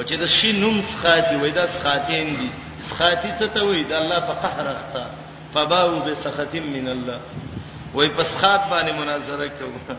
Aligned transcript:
او 0.00 0.04
چې 0.10 0.16
د 0.22 0.24
شینوم 0.38 0.76
سخاتی 0.90 1.36
وای 1.40 1.52
دا 1.60 1.64
سخاتین 1.76 2.28
دي 2.40 2.48
سخاتی 2.88 3.30
څه 3.38 3.46
ته 3.54 3.60
وای 3.68 3.82
دا 3.90 3.96
الله 4.02 4.20
په 4.28 4.34
قهر 4.42 4.66
اخته 4.76 5.02
فباو 5.54 5.98
بسخط 6.06 6.54
من 6.76 6.86
الله 6.94 7.20
وای 7.96 8.08
په 8.18 8.22
سخات 8.30 8.62
باندې 8.72 8.92
مناظره 9.00 9.46
کوي 9.58 9.80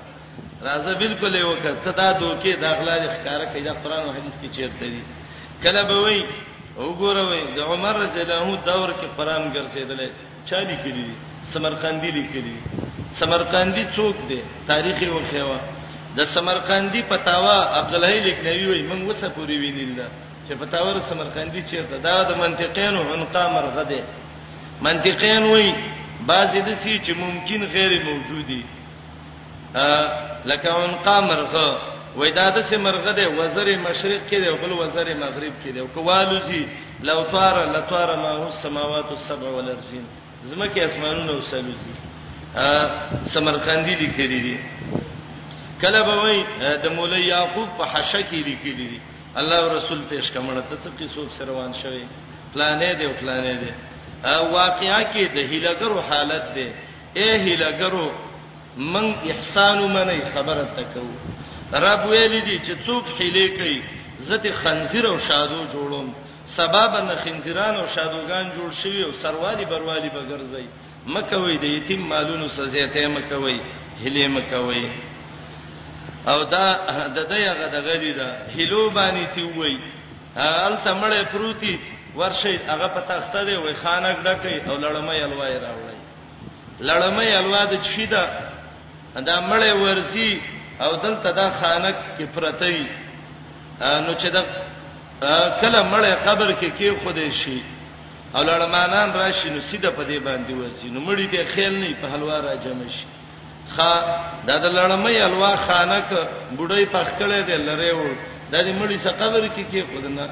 راځه 0.67 0.93
بالکل 1.01 1.33
یو 1.35 1.53
کړه 1.63 1.93
دا 2.01 2.07
دوکې 2.19 2.53
داخلا 2.65 2.95
د 3.03 3.05
ښکارا 3.15 3.45
کیدا 3.53 3.73
قران 3.83 4.01
او 4.05 4.11
حدیث 4.17 4.33
کې 4.41 4.47
چیرته 4.55 4.85
دي 4.93 5.01
کله 5.63 5.81
به 5.89 5.97
وای 6.05 6.21
وګوروي 6.77 7.43
د 7.57 7.59
عمر 7.71 7.93
رضی 8.05 8.19
الله 8.21 8.39
عنه 8.45 8.57
دور 8.69 8.89
کې 8.99 9.07
قران 9.17 9.53
ګرځیدل 9.55 9.99
چا 10.49 10.59
لیکلی 10.69 11.09
سمرقندی 11.51 12.11
لیکلی 12.17 12.57
سمرقندی 13.19 13.85
څوک 13.95 14.15
دی 14.29 14.39
تاریخ 14.71 14.97
یې 15.03 15.09
وخیوه 15.15 15.57
د 16.17 16.25
سمرقندی 16.35 17.01
پتاوا 17.11 17.57
عبد 17.79 17.93
الحی 17.99 18.19
لکنوی 18.27 18.65
وای 18.69 18.81
موږ 18.89 19.01
وسفوري 19.11 19.57
وینیل 19.63 19.93
چې 20.47 20.53
پتاور 20.63 20.95
سمرقندی 21.09 21.61
چیرته 21.71 21.97
دا 22.07 22.15
د 22.31 22.37
منطقینو 22.41 23.01
انقام 23.17 23.53
رغده 23.67 24.01
منطقین 24.87 25.43
وای 25.51 25.69
بعضی 26.31 26.61
د 26.69 26.73
سی 26.83 26.97
چې 27.05 27.11
ممکن 27.23 27.61
غیر 27.73 27.93
موجودی 28.07 28.61
ا 29.83 29.87
لکه 30.51 30.69
انقام 30.87 31.25
رغه 31.31 31.67
وای 32.15 32.31
دا 32.39 32.47
د 32.55 32.61
سمرغده 32.71 33.25
وزیر 33.39 33.69
مشرق 33.87 34.21
کې 34.29 34.37
دی 34.43 34.47
او 34.47 34.57
بل 34.63 34.71
وزیر 34.83 35.07
مغرب 35.17 35.53
کې 35.63 35.69
دی 35.73 35.79
او 35.83 35.87
کوالوزی 35.95 36.63
لو 37.09 37.19
طار 37.35 37.55
لطار 37.75 38.15
ما 38.23 38.31
هو 38.41 38.47
السماوات 38.53 39.11
السبع 39.17 39.49
والارضین 39.55 40.03
زمکه 40.49 40.83
اسمانونه 40.89 41.31
وسلوزی 41.39 41.95
ا 42.67 42.69
سمرقندی 43.35 43.95
لیکلی 44.05 44.39
دی 44.47 44.55
کله 45.81 46.01
به 46.07 46.15
وای 46.21 46.39
د 46.83 46.85
مولوی 46.95 47.23
یعقوب 47.33 47.69
په 47.77 47.83
حشه 47.93 48.21
کې 48.29 48.39
لیکلي 48.49 48.87
دي 48.91 48.99
الله 49.39 49.61
رسول 49.77 49.99
پېښ 50.11 50.25
کمنه 50.33 50.63
ته 50.69 50.75
څه 50.83 50.89
قصوب 50.99 51.27
سروان 51.37 51.71
شوی 51.81 52.05
پلانې 52.53 52.91
دی 52.99 53.05
او 53.05 53.13
پلانې 53.21 53.55
دی 53.63 53.71
واقعیا 54.59 54.99
کې 55.13 55.23
د 55.35 55.37
هیلګرو 55.51 55.97
حالت 56.09 56.45
دی 56.55 56.67
اے 57.19 57.29
هیلګرو 57.45 58.07
من 58.93 59.05
احسان 59.31 59.77
منی 59.95 60.21
خبره 60.35 60.67
تکو 60.77 61.05
رب 61.85 62.05
ویل 62.09 62.33
دي 62.47 62.57
چې 62.65 62.73
څوک 62.87 63.05
هیلې 63.19 63.47
کوي 63.57 63.79
زته 64.27 64.49
خنزیر 64.61 65.05
او 65.11 65.17
شادو 65.27 65.61
جوړوم 65.73 66.07
سبب 66.57 66.91
نه 67.09 67.15
خنزیران 67.23 67.75
او 67.77 67.85
شادوغان 67.95 68.45
جوړ 68.55 68.69
شوی 68.83 69.01
او 69.03 69.11
سروالی 69.21 69.65
بروالی 69.65 70.09
به 70.15 70.21
ګرځي 70.31 70.65
مکوي 71.13 71.55
د 71.57 71.63
یتیم 71.63 72.01
مالونو 72.11 72.47
سزا 72.57 72.83
ته 72.93 73.07
مکوي 73.07 73.59
هلې 74.03 74.25
مکوي 74.35 74.85
او 76.27 76.43
دا 76.43 76.65
د 77.15 77.19
دغه 77.33 77.65
د 77.73 77.75
غری 77.85 78.13
دا 78.13 78.29
هلو 78.55 78.89
باندې 78.95 79.25
تی 79.35 79.43
وای 79.43 79.77
هل 80.37 80.73
تمړې 80.85 81.21
پروتي 81.33 81.79
ورشي 82.15 82.55
هغه 82.71 82.87
په 82.95 83.01
تخته 83.09 83.41
دی 83.47 83.55
وای 83.55 83.73
خانک 83.83 84.17
ډکې 84.25 84.69
او 84.69 84.75
لړمې 84.83 85.17
الوای 85.27 85.55
راوړي 85.65 85.97
لړمې 86.89 87.27
الوا 87.41 87.63
د 87.71 87.73
چی 87.89 88.05
دا 88.05 88.25
دا 89.25 89.35
مړې 89.49 89.71
ورسی 89.83 90.41
او 90.81 90.91
دلته 91.03 91.31
دا 91.31 91.47
خانک 91.59 91.95
کې 92.17 92.25
پرتې 92.35 92.77
نو 94.05 94.11
چې 94.21 94.27
دا 94.35 94.41
کله 95.61 95.79
مړې 95.93 96.11
قبر 96.27 96.49
کې 96.59 96.69
کې 96.77 96.89
خودې 97.03 97.29
شي 97.31 97.59
او 98.35 98.41
لړمانان 98.43 99.09
راشي 99.19 99.49
نو 99.55 99.61
سیده 99.69 99.89
په 99.91 100.03
دې 100.09 100.17
باندې 100.27 100.51
ورسی 100.53 100.87
نو 100.93 100.99
مړې 101.07 101.25
دې 101.33 101.41
خیال 101.53 101.73
نه 101.81 101.95
په 102.01 102.07
حلوا 102.13 102.37
را 102.47 102.55
جمع 102.63 102.89
شي 102.97 103.05
خا 103.75 103.93
دا 104.47 104.55
د 104.63 104.65
لړمې 104.77 105.15
الوا 105.29 105.53
خانک 105.65 106.09
بډای 106.57 106.85
پخکړې 106.95 107.39
دې 107.47 107.57
لره 107.67 107.89
و 107.97 108.01
د 108.51 108.53
دې 108.65 108.73
مړی 108.79 108.97
څخه 109.05 109.15
قبر 109.23 109.43
کې 109.55 109.63
کې 109.71 109.81
خدنا 109.91 110.25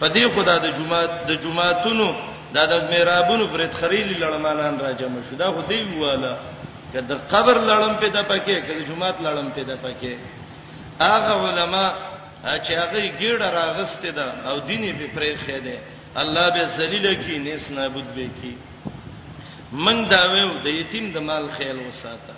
پدې 0.00 0.22
خدا 0.34 0.56
د 0.64 0.68
جمعات 0.78 1.10
د 1.28 1.30
جمعاتونو 1.42 2.08
دا 2.54 2.62
د 2.72 2.74
میرابونو 2.92 3.44
برت 3.52 3.72
خریلی 3.80 4.16
لړمانان 4.24 4.74
را 4.84 4.92
جمع 5.00 5.20
شو 5.28 5.36
دا 5.42 5.48
خو 5.54 5.62
دی 5.70 5.80
واله 6.00 6.32
که 6.92 7.00
د 7.10 7.12
قبر 7.32 7.56
لړم 7.70 7.94
پیدا 8.04 8.22
پکې 8.30 8.54
که 8.66 8.72
د 8.78 8.80
جمعات 8.88 9.16
لړم 9.26 9.46
پیدا 9.58 9.74
پکې 9.84 10.12
هغه 11.02 11.34
علما 11.50 11.84
چې 12.64 12.72
هغه 12.82 12.98
ګیړه 13.20 13.48
راغسته 13.60 14.10
ده 14.18 14.26
او 14.48 14.56
دیني 14.68 14.92
به 14.98 15.06
پرې 15.14 15.32
خې 15.44 15.58
ده 15.66 15.76
الله 16.22 16.46
به 16.54 16.62
ذلیل 16.78 17.06
کی 17.24 17.38
نس 17.38 17.70
نابود 17.70 18.08
به 18.14 18.26
کی 18.42 18.52
من 19.72 19.96
دا 20.14 20.22
وې 20.32 20.44
د 20.64 20.68
یتیم 20.80 21.10
د 21.14 21.16
مال 21.28 21.44
خیال 21.56 21.78
وساته 21.88 22.34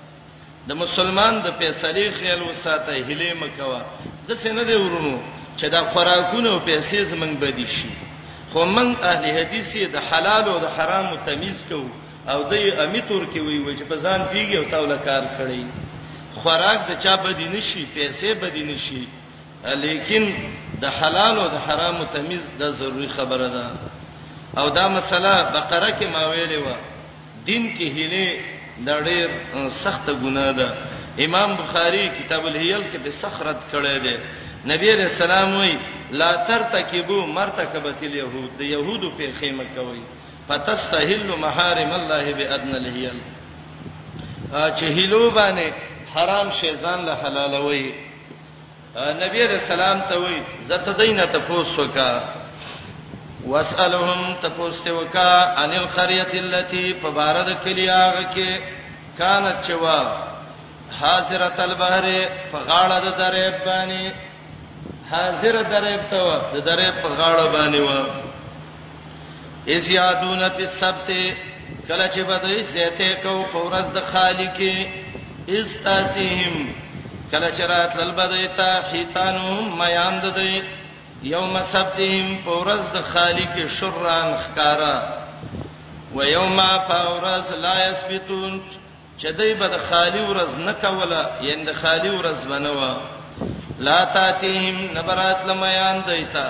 د 0.69 0.73
مسلمان 0.83 1.34
د 1.45 1.49
پیسې 1.61 2.03
خیال 2.19 2.41
وساته 2.50 2.91
هلې 3.09 3.31
مکوا 3.43 3.81
د 4.28 4.31
سینه 4.43 4.62
دی 4.71 4.77
ورونو 4.84 5.17
چې 5.59 5.67
دا 5.75 5.81
خوراکونه 5.93 6.49
او 6.55 6.59
پیسې 6.71 6.99
زمنګ 7.12 7.34
بدی 7.43 7.67
شي 7.77 7.91
خو 8.53 8.61
من 8.77 8.89
اهل 9.11 9.25
حدیث 9.37 9.71
د 9.95 9.97
حلال 10.11 10.45
او 10.53 10.56
د 10.65 10.69
حرام 10.77 11.09
تمیز 11.27 11.59
کو 11.69 11.81
او 12.33 12.39
د 12.51 12.53
امیتور 12.84 13.22
کې 13.33 13.41
وی 13.47 13.59
وي 13.65 13.72
چې 13.78 13.83
په 13.91 13.97
ځان 14.05 14.21
پیږي 14.33 14.55
او 14.59 14.65
تاول 14.72 14.93
کار 15.09 15.22
کړی 15.39 15.62
خوراک 16.43 16.81
د 16.91 16.93
چا 17.05 17.15
بدی 17.25 17.49
نشي 17.55 17.83
پیسې 17.97 18.27
بدی 18.43 18.65
نشي 18.72 19.03
لیکن 19.84 20.25
د 20.83 20.84
حلال 21.01 21.34
او 21.43 21.49
د 21.55 21.59
حرام 21.67 22.05
تمیز 22.15 22.43
د 22.61 22.62
ضروری 22.78 23.09
خبره 23.17 23.49
ده 23.56 23.67
او 24.61 24.71
دا 24.78 24.89
مسله 24.97 25.33
بقره 25.56 25.91
کې 25.99 26.06
ما 26.15 26.22
ویلې 26.31 26.59
و 26.65 26.67
دین 27.47 27.62
کې 27.78 27.87
هله 27.99 28.27
دا 28.78 29.00
ډېر 29.09 29.28
سخت 29.84 30.09
ګناه 30.10 30.53
ده 30.56 30.69
امام 31.25 31.50
بخاری 31.56 32.09
کتاب 32.19 32.47
الهیل 32.47 32.83
کې 32.93 32.99
په 33.05 33.10
سخرت 33.21 33.60
کړی 33.72 33.97
دی 34.05 34.16
نبی 34.72 34.88
رسول 34.97 35.31
الله 35.31 35.59
وی 35.60 35.77
لا 36.21 36.33
ترتکبو 36.49 37.27
مرتکبت 37.38 38.03
الیهود 38.03 38.60
یهودو 38.60 39.10
په 39.16 39.33
خیمه 39.41 39.65
کوي 39.75 40.03
فتستحل 40.49 41.27
محارم 41.47 41.91
الله 42.00 42.34
بادن 42.38 42.75
الهیل 42.75 43.21
چې 44.53 44.84
هلو 44.84 45.31
باندې 45.31 45.72
حرام 46.15 46.50
شی 46.60 46.72
ځان 46.83 47.04
له 47.09 47.15
حلالوي 47.25 47.93
نبی 48.97 49.43
رسول 49.47 49.81
الله 49.81 50.09
ته 50.09 50.16
وی 50.21 50.43
زته 50.71 50.93
دینه 51.03 51.27
تاسو 51.27 51.65
وکړه 51.77 52.41
واسالهم 53.47 54.34
تپوسته 54.42 54.92
وکا 54.92 55.64
ان 55.64 55.70
القريه 55.70 56.32
التي 56.41 56.94
فبارد 57.03 57.48
کلیاغه 57.64 58.26
کې 58.34 58.60
كانت 59.19 59.56
چوا 59.69 60.16
حاضره 61.00 61.64
البحر 61.69 62.04
فغاړه 62.53 62.98
د 62.98 63.19
دریب 63.20 63.54
باندې 63.64 64.12
حاضر 65.10 65.62
دریب 65.72 66.00
ته 66.10 66.16
و 66.16 66.41
د 66.54 66.64
دریب 66.66 66.94
په 67.03 67.08
غاړه 67.08 67.53
باندې 67.56 67.80
و 67.80 69.72
اس 69.74 69.88
یادون 69.88 70.48
په 70.59 70.66
سبت 70.80 71.09
کله 71.88 72.06
چې 72.14 72.19
بدای 72.28 72.62
زیته 72.72 73.14
کو 73.22 73.34
فورز 73.53 73.86
د 73.97 74.06
خالق 74.12 74.59
استاتهم 75.48 76.54
کله 77.32 77.50
چې 77.56 77.60
رات 77.72 77.97
لبدای 77.97 78.48
تا 78.56 78.70
حیتانو 78.92 79.50
میاند 79.76 80.24
دی 80.38 80.62
یوم 81.22 81.59
سبتهم 81.72 82.31
پورز 82.44 82.83
د 82.94 82.99
خالق 83.15 83.59
شران 83.78 84.31
خکارا 84.44 84.94
و 86.16 86.25
یوم 86.28 86.60
فورز 86.88 87.50
لا 87.65 87.75
یثبتون 87.91 88.56
چدی 89.22 89.55
به 89.60 89.69
د 89.69 89.77
خالی 89.91 90.21
ورز 90.31 90.53
نکوله 90.66 91.22
یند 91.47 91.72
خالی 91.83 92.09
ورز 92.09 92.44
بنوا 92.50 92.91
لا 93.78 93.99
تاتهم 94.15 94.78
نبرات 94.99 95.41
لمیان 95.49 95.99
دیتا 96.06 96.47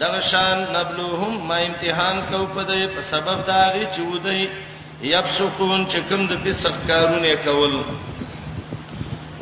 دغشان 0.00 0.58
نبلوهم 0.76 1.34
ما 1.52 1.60
امتحان 1.68 2.16
کو 2.30 2.44
پدې 2.54 2.80
په 2.94 3.02
سبب 3.12 3.38
داږي 3.46 3.96
چودې 3.96 4.48
یبسقون 5.12 5.86
چکم 5.92 6.26
د 6.26 6.32
فسق 6.44 6.74
کارونه 6.88 7.36
کول 7.36 7.80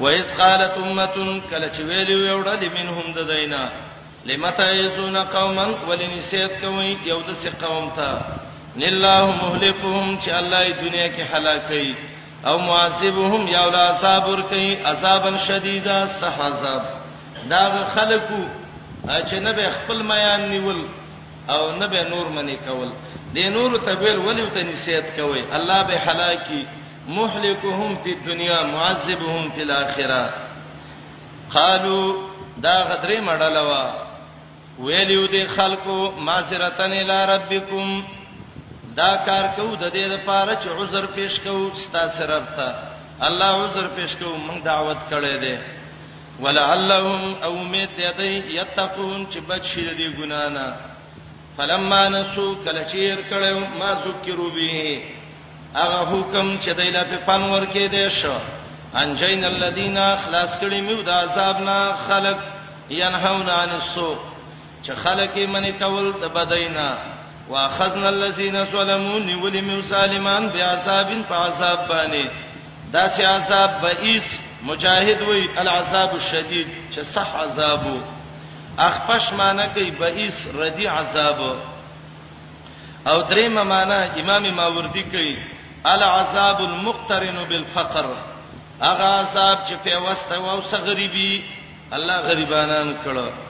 وَإِذْ 0.00 0.36
قَالَتْ 0.38 0.74
أُمَّةٌ 0.78 1.40
كَلَّا 1.50 1.68
تَوَيْلُوا 1.68 2.26
يَوْمَ 2.32 2.42
الدِّينِ 2.48 2.72
مِنْهُمْ 2.72 3.14
دَدَيْنَا 3.18 3.85
لمتایزون 4.28 5.16
قوما 5.16 5.64
ولنسیت 5.88 6.50
کوي 6.60 6.90
یو 7.06 7.20
د 7.20 7.30
څه 7.42 7.66
قوم 7.66 7.88
ته 7.96 8.20
لله 8.82 9.30
مهلكهم 9.30 10.18
چې 10.20 10.28
الله 10.40 10.62
یې 10.68 10.72
دنیا 10.82 11.08
کې 11.08 11.34
هلاکي 11.34 11.94
او 12.46 12.58
معذبهم 12.58 13.48
یا 13.54 13.64
ولا 13.68 13.84
صبر 14.04 14.40
کوي 14.52 14.70
عذابا 14.92 15.36
شدیدا 15.46 15.96
صح 16.20 16.40
عذاب 16.40 16.82
دا 17.50 17.64
خلکو 17.94 18.40
چې 19.06 19.34
نه 19.44 19.52
به 19.58 19.68
خپل 19.76 20.02
میان 20.10 20.48
نیول 20.54 20.80
او 21.56 21.60
نه 21.76 21.86
به 21.92 22.04
نور 22.14 22.28
منی 22.38 22.56
کول 22.66 22.88
د 23.36 23.52
نور 23.58 23.76
تبیل 23.90 24.16
ولی 24.24 24.46
ته 24.56 24.62
نسیت 24.70 25.12
کوي 25.20 25.44
الله 25.60 25.82
به 25.92 25.98
هلاکی 26.08 26.66
مهلكهم 27.08 27.98
فی 28.04 28.14
الدنيا 28.18 28.58
معذبهم 28.72 29.50
فی 29.54 29.62
الاخره 29.62 30.30
قالوا 31.52 32.14
دا 32.66 32.76
غدری 32.88 33.20
مړلوا 33.26 34.05
ویلیو 34.78 35.26
دي 35.26 35.46
خلکو 35.46 36.12
معذرتن 36.26 36.92
الی 36.92 37.18
ربکم 37.32 38.00
دا 38.96 39.16
کار 39.24 39.44
کو 39.56 39.68
د 39.76 39.90
دې 39.92 40.04
لپاره 40.14 40.54
چې 40.62 40.68
عذر 40.80 41.06
پیش 41.14 41.40
کو 41.40 41.54
ستاسو 41.74 42.24
رب 42.30 42.44
ته 42.56 42.74
الله 43.28 43.64
عذر 43.68 43.86
پیش 43.96 44.16
کو 44.20 44.32
موږ 44.36 44.62
دعوت 44.64 44.96
کړې 45.10 45.44
ده 45.44 45.58
ولعلهم 46.40 47.34
او 47.42 47.52
میت 47.72 47.98
یدی 47.98 48.56
یتقون 48.58 49.26
چې 49.30 49.38
بچی 49.48 49.88
دې 49.98 50.18
ګنا 50.20 50.48
نه 50.48 50.74
فلما 51.56 52.02
نسو 52.08 52.54
کله 52.64 52.84
چیر 52.92 53.16
کړو 53.30 53.78
ما 53.78 53.90
ذکرو 54.06 54.50
به 54.50 55.00
هغه 55.74 56.00
حکم 56.12 56.56
چې 56.60 56.68
دایلا 56.78 57.04
په 57.10 57.16
پنور 57.26 57.66
کې 57.74 57.90
دی 57.90 58.08
شو 58.20 58.34
انجین 58.94 59.44
الذین 59.44 59.98
خلاص 60.24 60.50
کړي 60.62 60.80
مو 60.80 61.02
د 61.02 61.08
عذاب 61.10 61.60
نه 61.60 61.96
خلق 62.08 62.38
ینهون 63.00 63.48
عن 63.48 63.68
السوء 63.82 64.16
چې 64.86 64.94
خلک 65.04 65.30
یې 65.36 65.46
منی 65.54 65.72
کول 65.82 66.06
د 66.22 66.32
بدینا 66.34 66.88
واخذنا 67.52 68.08
الذين 68.08 68.56
ظلموا 68.72 69.20
ولم 69.44 69.70
يسلمان 69.70 70.48
بعذاب 70.56 71.08
فعذاب 71.28 71.80
باندې 71.88 72.26
دا 72.92 73.04
چې 73.08 73.20
عذاب 73.20 73.70
بئس 73.84 74.26
مجاهد 74.62 75.22
وی 75.28 75.48
العذاب 75.62 76.14
الشدید 76.18 76.68
چې 76.94 77.00
صح 77.14 77.34
عذابو 77.42 77.96
اخپش 78.86 79.32
معنی 79.40 79.66
کوي 79.74 79.90
بئس 80.02 80.36
ردی 80.60 80.86
عذاب 80.98 81.42
او 83.10 83.16
دریم 83.30 83.60
معنی 83.72 84.20
امام 84.22 84.50
ماوردی 84.60 85.02
کوي 85.14 85.34
العذاب 85.94 86.62
المقترن 86.68 87.42
بالفقر 87.48 88.06
هغه 88.82 89.04
عذاب 89.04 89.58
چې 89.68 89.88
په 89.88 89.98
واسطه 90.06 90.52
او 90.52 90.62
سغریبي 90.70 91.44
الله 91.92 92.16
غریبانان 92.30 92.94
کړه 93.04 93.45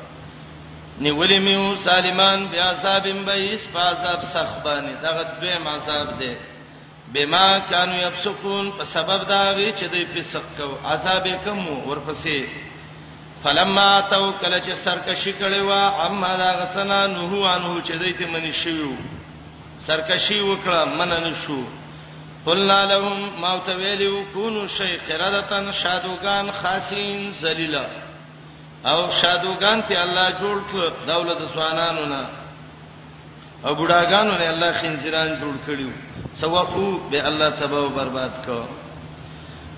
نیولې 1.05 1.39
میو 1.39 1.63
سالمان 1.85 2.47
بیا 2.51 2.73
صاحبم 2.83 3.25
به 3.25 3.33
اس 3.55 3.65
پاساب 3.75 4.21
سخبانی 4.35 4.93
دغه 5.03 5.25
دوی 5.41 5.59
مصاب 5.65 6.19
دی 6.19 6.35
بما 7.15 7.59
كانوا 7.71 7.97
يفسقون 7.97 8.71
په 8.79 8.85
سبب 8.93 9.29
دا 9.29 9.43
وی 9.57 9.67
چې 9.81 9.85
دوی 9.91 10.07
فسق 10.15 10.43
کو 10.59 10.79
عذاب 10.93 11.29
کم 11.45 11.61
ورپسې 11.87 12.45
فلما 13.45 13.91
تو 14.11 14.33
کله 14.33 14.61
چې 14.61 14.75
سرکشي 14.85 15.33
کړي 15.33 15.61
وا 15.69 16.07
اما 16.07 16.33
دا 16.43 16.49
غسنا 16.61 17.07
نوه 17.13 17.51
انو 17.57 17.75
چې 17.85 17.93
دوی 18.01 18.13
ته 18.13 18.27
منی 18.33 18.53
شیو 18.63 18.91
سرکشي 19.87 20.41
وکړه 20.41 20.89
منن 20.89 21.35
شو 21.47 21.61
قلنا 22.47 22.81
لهم 22.95 23.41
ما 23.41 23.53
تویلو 23.69 24.25
كونوا 24.35 24.67
شيخ 24.79 25.11
ردتن 25.11 25.71
شادوغان 25.83 26.51
خاصین 26.63 27.31
ذلیلہ 27.43 27.87
او 28.91 29.11
شادوغان 29.23 29.81
ته 29.89 30.01
الله 30.05 30.27
جوړ 30.41 30.57
کړ 30.73 30.83
دولت 31.13 31.39
سوانانو 31.55 32.05
نه 32.13 32.27
او 33.67 33.75
بډاګانو 33.75 34.33
نه 34.41 34.49
الله 34.51 34.73
خنزیران 34.81 35.31
جوړ 35.41 35.55
کړیو 35.67 35.91
سوقو 36.41 36.91
به 37.11 37.27
الله 37.29 37.51
تباہ 37.51 37.81
او 37.83 37.89
برباد 37.89 38.35
کو 38.47 38.61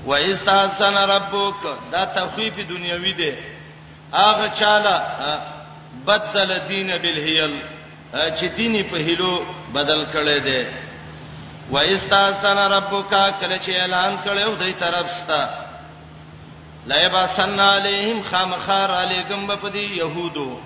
و 0.06 0.12
استحسن 0.30 0.96
ربک 1.14 1.62
دا 1.92 2.04
تخفیف 2.16 2.54
دنیوي 2.68 3.12
دی 3.20 3.32
اغه 4.12 4.48
چاله 4.60 4.96
بدل 6.08 6.50
دین 6.68 6.90
بالهیل 7.02 7.54
چې 8.12 8.44
دیني 8.56 8.82
په 8.82 8.96
هلو 9.06 9.32
بدل 9.74 10.04
کړي 10.12 10.38
دی 10.42 10.66
و 11.70 11.76
استحسن 11.94 12.58
ربک 12.76 13.10
کله 13.40 13.56
چې 13.58 13.70
اعلان 13.80 14.18
کړو 14.26 14.50
دې 14.60 14.70
طرف 14.84 15.10
ستا 15.22 15.42
لا 16.88 16.96
یبسن 17.04 17.60
علیهم 17.60 18.22
خامخار 18.30 18.90
علیکم 18.90 19.46
بپدی 19.46 19.84
یهودو 19.98 20.58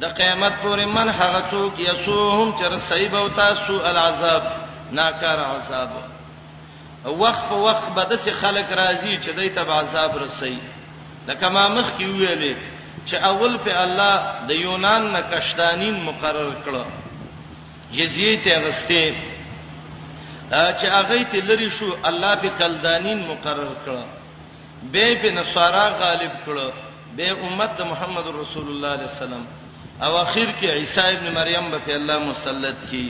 د 0.00 0.04
قیامت 0.16 0.52
پورې 0.62 0.84
من 0.94 1.08
هغه 1.08 1.42
څوک 1.50 1.78
یسوهم 1.88 2.52
چر 2.60 2.78
صیب 2.88 3.14
او 3.14 3.28
تاسو 3.38 3.78
العذاب 3.90 4.42
ناکار 4.98 5.38
عذاب 5.56 5.90
وخت 7.22 7.48
په 7.48 7.54
وخت 7.66 7.88
به 7.96 8.04
د 8.04 8.16
څه 8.24 8.30
خلک 8.40 8.66
راځي 8.80 9.18
چې 9.24 9.30
دوی 9.36 9.48
ته 9.58 9.72
عذاب 9.80 10.16
رسي 10.24 10.56
د 11.28 11.38
کما 11.44 11.68
مخ 11.76 11.86
کې 11.98 12.04
ویلې 12.04 12.54
چې 13.06 13.14
اول 13.30 13.56
په 13.68 13.80
الله 13.82 14.24
د 14.48 14.60
یونان 14.64 15.08
نه 15.12 15.20
کشتانین 15.32 16.02
مقرر 16.08 16.50
کړو 16.64 16.84
جزیه 17.92 18.36
ته 18.44 18.60
غسته 18.64 19.14
چې 20.50 20.84
هغه 20.98 21.22
ته 21.32 21.38
لری 21.50 21.70
شو 21.78 21.96
الله 22.12 22.34
په 22.44 22.48
کلدانین 22.60 23.24
مقرر 23.32 23.74
کړو 23.88 24.04
به 24.92 25.14
په 25.22 25.30
نصارا 25.30 25.86
غالب 26.02 26.32
کړو 26.46 26.68
به 27.16 27.30
امت 27.44 27.70
د 27.78 27.82
محمد 27.90 28.26
رسول 28.42 28.66
الله 28.70 28.88
علیه 28.96 29.10
السلام 29.12 29.44
او 30.04 30.12
اخر 30.24 30.48
کې 30.60 30.66
عیسی 30.78 31.00
ابن 31.16 31.26
مریم 31.38 31.70
به 31.70 31.94
الله 31.98 32.18
مسلط 32.30 32.76
کی 32.90 33.06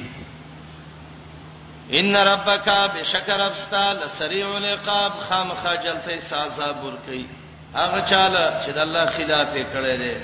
ان 1.99 2.17
ربک 2.31 2.69
بشکر 2.95 3.41
ابستا 3.41 3.85
لسریع 3.99 4.47
العقاب 4.55 5.13
خامخا 5.29 5.75
جلته 5.85 6.17
سازا 6.31 6.71
برکی 6.83 7.27
هغه 7.75 8.01
چاله 8.11 8.43
چې 8.67 8.71
د 8.77 8.79
الله 8.87 9.07
خلاف 9.17 9.49
کړي 9.55 9.99
دي 9.99 10.17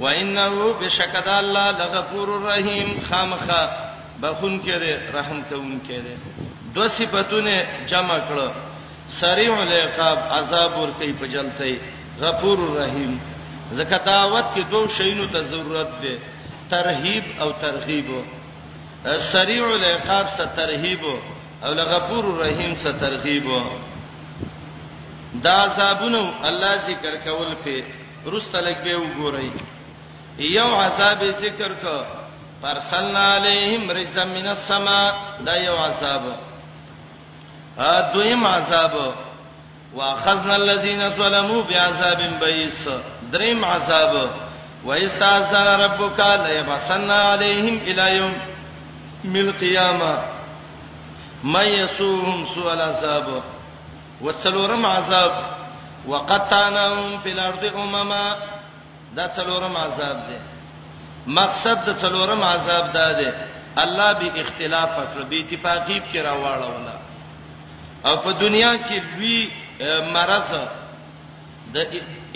و 0.00 0.04
انه 0.06 0.72
بشکد 0.80 1.28
الله 1.28 1.70
لغفور 1.80 2.28
رحیم 2.50 2.90
خامخا 3.10 3.62
بخون 4.22 4.60
کړي 4.66 5.14
رحم 5.16 5.42
کوون 5.48 5.80
کړي 5.88 6.44
دو 6.74 6.88
صفاتونه 6.98 7.56
جمع 7.90 8.18
کړو 8.28 8.50
سریع 9.20 9.52
العقاب 9.62 10.18
عذاب 10.38 10.76
ور 10.80 10.90
کوي 10.98 11.12
په 11.20 11.26
جلته 11.34 11.72
غفور 12.24 12.58
الرحیم 12.66 13.12
زکه 13.78 13.98
دعوت 14.06 14.46
کې 14.54 14.62
دوه 14.74 14.88
شینو 14.98 15.26
ته 15.36 15.40
ضرورت 15.54 15.92
ده 16.02 16.18
ترہیب 16.74 17.24
او 17.44 17.50
ترغیب 17.64 18.08
سریع 19.32 19.62
العقاب 19.66 20.26
سره 20.36 20.46
ترہیب 20.60 21.02
او 21.06 21.72
لغفور 21.80 22.24
الرحیم 22.28 22.74
سره 22.82 22.92
ترغیب 23.00 23.44
دا 25.46 25.52
عذابونو 25.64 26.22
الله 26.48 26.72
ذکر 26.88 27.14
کول 27.24 27.52
په 27.64 27.84
رستلک 28.36 28.76
به 28.86 28.98
وګورئ 29.02 29.48
یو 30.48 30.66
عذاب 30.78 31.22
ذکر 31.44 31.72
کو 31.84 31.98
پرسلنا 32.62 33.24
علیہم 33.36 33.90
رجزا 33.98 34.24
من 34.32 34.46
السما 34.54 34.98
دا 35.46 35.54
یو 35.56 35.76
عذاب 35.84 36.26
ا 37.78 38.12
دویم 38.12 38.46
عذاب 38.46 39.14
واخذنا 39.94 40.56
الذين 40.56 41.10
ظلموا 41.10 41.62
بعذاب 41.62 42.18
بئس 42.40 42.88
دریم 43.32 43.64
عذاب 43.64 44.30
واستعذر 44.84 45.80
ربك 45.84 46.20
ليبعثن 46.44 47.10
عليهم 47.10 47.76
الى 47.78 48.16
يوم 48.16 48.32
القيامه 49.24 50.18
من 51.44 51.68
يسوهم 51.68 52.46
سوء 52.54 52.72
العذاب 52.72 53.42
وتسلورم 54.20 54.86
عذاب 54.86 55.30
وقطعناهم 56.08 57.20
في 57.20 57.32
الارض 57.32 57.64
امما 57.76 58.36
دا 59.16 59.28
څلورم 59.36 59.76
عذاب 59.76 60.16
دی 60.28 60.38
مقصد 61.26 61.84
د 61.86 62.00
څلورم 62.02 62.42
عذاب 62.42 62.92
دا 62.92 63.12
دی 63.12 63.28
الله 63.76 64.12
به 64.12 64.30
اختلاف 64.40 64.88
پر 64.96 65.22
به 65.30 65.36
اتفاقیب 65.40 66.02
کې 66.12 66.16
راوړل 66.22 67.01
او 68.06 68.16
په 68.22 68.32
دنیا 68.32 68.72
کې 68.76 68.96
لوی 69.14 69.38
مرز 70.14 70.50
د 71.74 71.78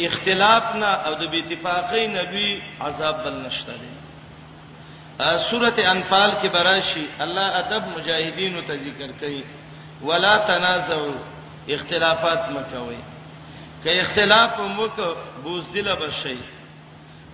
اختلاف 0.07 0.65
نه 0.81 0.91
او 1.07 1.13
د 1.21 1.23
بی 1.31 1.39
اتفاقی 1.43 2.07
نه 2.15 2.23
لوی 2.31 2.51
عذاب 2.81 3.17
بل 3.25 3.35
نشته 3.47 3.73
دی 3.83 3.89
سوره 5.51 5.75
انفال 5.95 6.31
کې 6.43 6.47
براشي 6.57 7.05
الله 7.25 7.47
ادب 7.63 7.83
مجاهدینو 7.97 8.61
ته 8.69 8.75
ذکر 8.87 9.11
کوي 9.21 9.45
ولا 10.09 10.37
تنازعوا 10.39 11.17
اختلافات 11.69 12.51
مکوئ 12.57 12.99
که 13.85 14.01
اختلاف 14.01 14.61
موک 14.61 14.97
بوزدل 15.45 15.89
بشي 15.97 16.37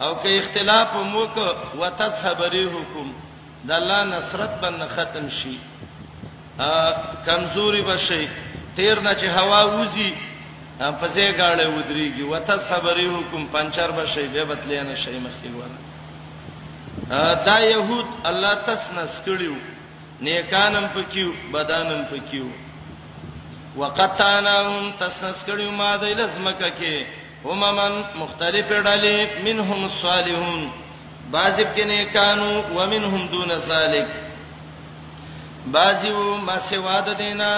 او 0.01 0.15
که 0.23 0.39
اختلاف 0.41 0.95
موک 0.95 1.37
وتذهب 1.81 2.43
ريحكم 2.43 3.12
د 3.67 3.71
الله 3.73 4.05
نصرت 4.05 4.61
باندې 4.62 4.89
ختم 4.97 5.29
شي 5.29 5.59
کمزوري 7.27 7.83
بشي 7.83 8.27
تیر 8.77 9.01
نه 9.01 9.15
چې 9.15 9.27
هوا 9.37 9.63
وځي 9.65 10.13
په 11.01 11.07
ځای 11.15 11.31
غاړه 11.39 11.67
ودرېږي 11.77 12.23
وتصبري 12.33 13.07
حکم 13.09 13.47
پنچر 13.53 13.91
بشي 13.91 14.27
به 14.33 14.45
بتلې 14.45 14.81
نه 14.89 14.95
شي 14.97 15.19
مخکې 15.19 15.49
وره 15.57 15.79
دا 17.47 17.59
يهود 17.65 18.07
الله 18.25 18.55
تسنس 18.55 19.21
کړیو 19.25 19.55
نیکانم 20.21 20.87
پکيو 20.95 21.33
بدانم 21.53 22.03
پکيو 22.11 22.47
وقتانهم 23.77 24.93
تسنس 25.01 25.45
کړیو 25.47 25.71
ما 25.71 25.97
د 25.97 26.05
لزمکه 26.05 26.71
کې 26.81 27.07
هممن 27.45 28.03
مختلف 28.15 28.69
ډلې 28.69 29.41
منهم 29.45 29.85
الصالحون 29.85 30.69
بعضب 31.31 31.67
کې 31.77 31.85
نیکانو 31.87 32.63
ومنهم 32.75 33.29
دون 33.33 33.59
ذلک 33.59 34.09
بازیو 35.66 36.35
ما 36.37 36.59
سوا 36.59 37.00
د 37.07 37.09
دینا 37.19 37.52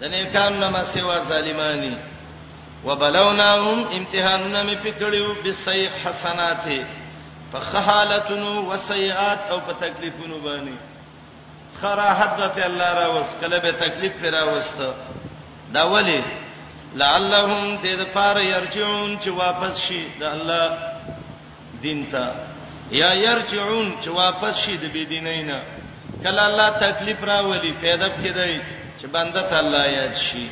د 0.00 0.04
نیکانو 0.04 0.70
ما 0.74 0.84
سوا 0.94 1.22
ظالمانی 1.30 1.96
وبلوناهم 2.86 3.78
امتحاننا 3.98 4.62
می 4.68 4.76
پکړیو 4.84 5.42
بالسیئ 5.44 5.88
حسنات 6.04 6.66
فخحالتن 7.52 8.42
وسیئات 8.70 9.38
او 9.50 9.58
په 9.66 9.72
تکلیفونو 9.84 10.36
باندې 10.46 10.74
خراحت 11.80 12.36
به 12.54 12.64
الله 12.66 12.90
را 12.94 13.08
وس 13.20 13.30
کله 13.40 13.58
به 13.58 13.72
تکلیف 13.72 14.12
پیرا 14.20 14.44
وست 14.54 14.78
دا 15.74 15.92
ولی 15.92 16.22
لعلهم 16.94 17.78
دې 17.82 18.02
پار 18.14 18.36
يرجعون 18.40 19.18
چې 19.24 19.28
واپس 19.28 19.80
شي 19.80 20.06
د 20.20 20.22
الله 20.22 20.78
دین 21.82 22.06
ته 22.12 22.32
یا 22.90 23.12
يرجعون 23.14 23.94
چې 24.04 24.08
واپس 24.08 24.58
شي 24.64 24.76
د 24.76 24.84
بيدینینا 24.92 25.60
کله 26.24 26.42
الله 26.48 26.68
تکلیف 26.86 27.18
راولي 27.24 27.72
پیدا 27.80 28.08
کېدای 28.08 28.60
چې 29.00 29.06
بنده 29.14 29.40
تعالی 29.50 29.82
یاد 29.92 30.14
شي 30.14 30.46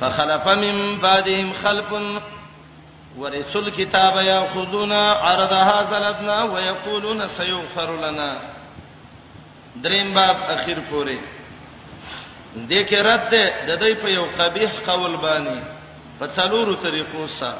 فخلف 0.00 0.46
من 0.46 0.98
بعدهم 0.98 1.52
خلف 1.52 2.22
ورثوا 3.18 3.62
الكتاب 3.62 4.14
ياخذون 4.24 4.92
عرض 4.92 5.52
هذا 5.52 5.98
لنا 6.10 6.42
ويقولون 6.42 7.28
سيغفر 7.28 7.90
لنا 8.04 8.38
دریم 9.84 10.14
باب 10.14 10.36
اخیر 10.48 10.78
پورې 10.90 11.18
دې 12.70 12.80
کې 12.90 12.94
رد 12.94 13.30
ده 13.30 13.66
د 13.66 13.78
دې 13.82 13.94
په 14.02 14.08
یو 14.08 14.26
قبیح 14.38 14.70
قول 14.86 15.16
باندې 15.16 15.58
په 16.20 16.26
څلورو 16.36 16.74
طریقو 16.82 17.28
سره 17.28 17.58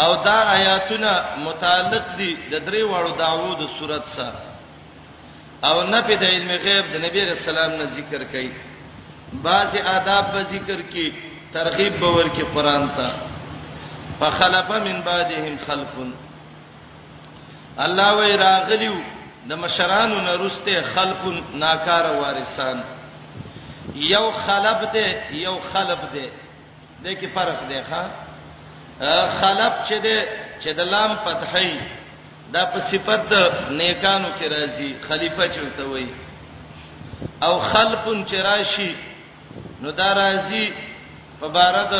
او 0.00 0.14
دا 0.24 0.38
آیاتونه 0.52 1.24
متعلق 1.38 2.04
دي 2.16 2.36
د 2.50 2.64
درې 2.66 2.82
واړو 2.90 3.16
داوود 3.18 3.68
صورت 3.78 4.02
سره 4.16 4.51
او 5.68 5.76
نه 5.92 6.00
په 6.06 6.14
د 6.22 6.24
علم 6.34 6.50
غیب 6.64 6.84
د 6.92 6.94
نبی 7.04 7.20
رسول 7.32 7.50
الله 7.58 7.76
نه 7.80 7.86
ذکر 7.98 8.22
کړي 8.32 8.48
بعض 9.46 9.70
آداب 9.96 10.24
به 10.32 10.42
ذکر 10.54 10.78
کړي 10.92 11.08
ترغیب 11.54 11.92
به 12.00 12.08
ورکړي 12.16 12.44
قران 12.54 12.84
ته 12.96 13.08
فخلف 14.20 14.68
من 14.88 14.98
بعدهم 15.10 15.54
خلف 15.66 15.92
الله 17.84 18.08
وی 18.18 18.32
راغلیو 18.46 18.96
د 19.48 19.52
مشرانو 19.64 20.16
نرسته 20.28 20.74
خلق 20.94 21.22
ناکار 21.64 22.04
وارثان 22.20 22.78
یو 24.14 24.26
خلف 24.46 24.78
دے 24.94 25.06
یو 25.44 25.56
خلف 25.72 26.00
دے 26.14 26.26
دې 27.04 27.12
کې 27.20 27.26
فرق 27.34 27.58
دی 27.68 27.78
ښا 27.88 28.02
خلف 29.40 29.72
چې 29.88 29.94
دې 30.04 30.18
چې 30.62 30.68
د 30.78 30.80
لام 30.92 31.10
فتحې 31.24 31.70
دا 32.54 32.64
په 32.72 32.78
صفت 32.90 33.20
د 33.32 33.34
نیکانو 33.80 34.28
کې 34.38 34.46
راځي 34.56 34.88
خلیفہ 35.08 35.44
چوته 35.56 35.84
وای 35.92 36.06
او 37.46 37.54
خلفن 37.70 38.18
چراشی 38.30 38.90
نو 39.82 39.88
دا 40.00 40.10
راځي 40.22 40.66
په 41.40 41.46
بارد 41.56 41.92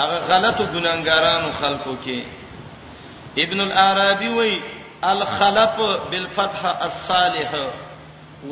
هغه 0.00 0.16
غلطو 0.28 0.64
ګناګارانو 0.74 1.48
خلقو 1.60 1.94
کې 2.04 2.20
ابن 3.44 3.58
العربی 3.68 4.28
وای 4.34 4.54
الخلف 5.12 5.76
بالفتح 6.10 6.62
الصالح 6.88 7.50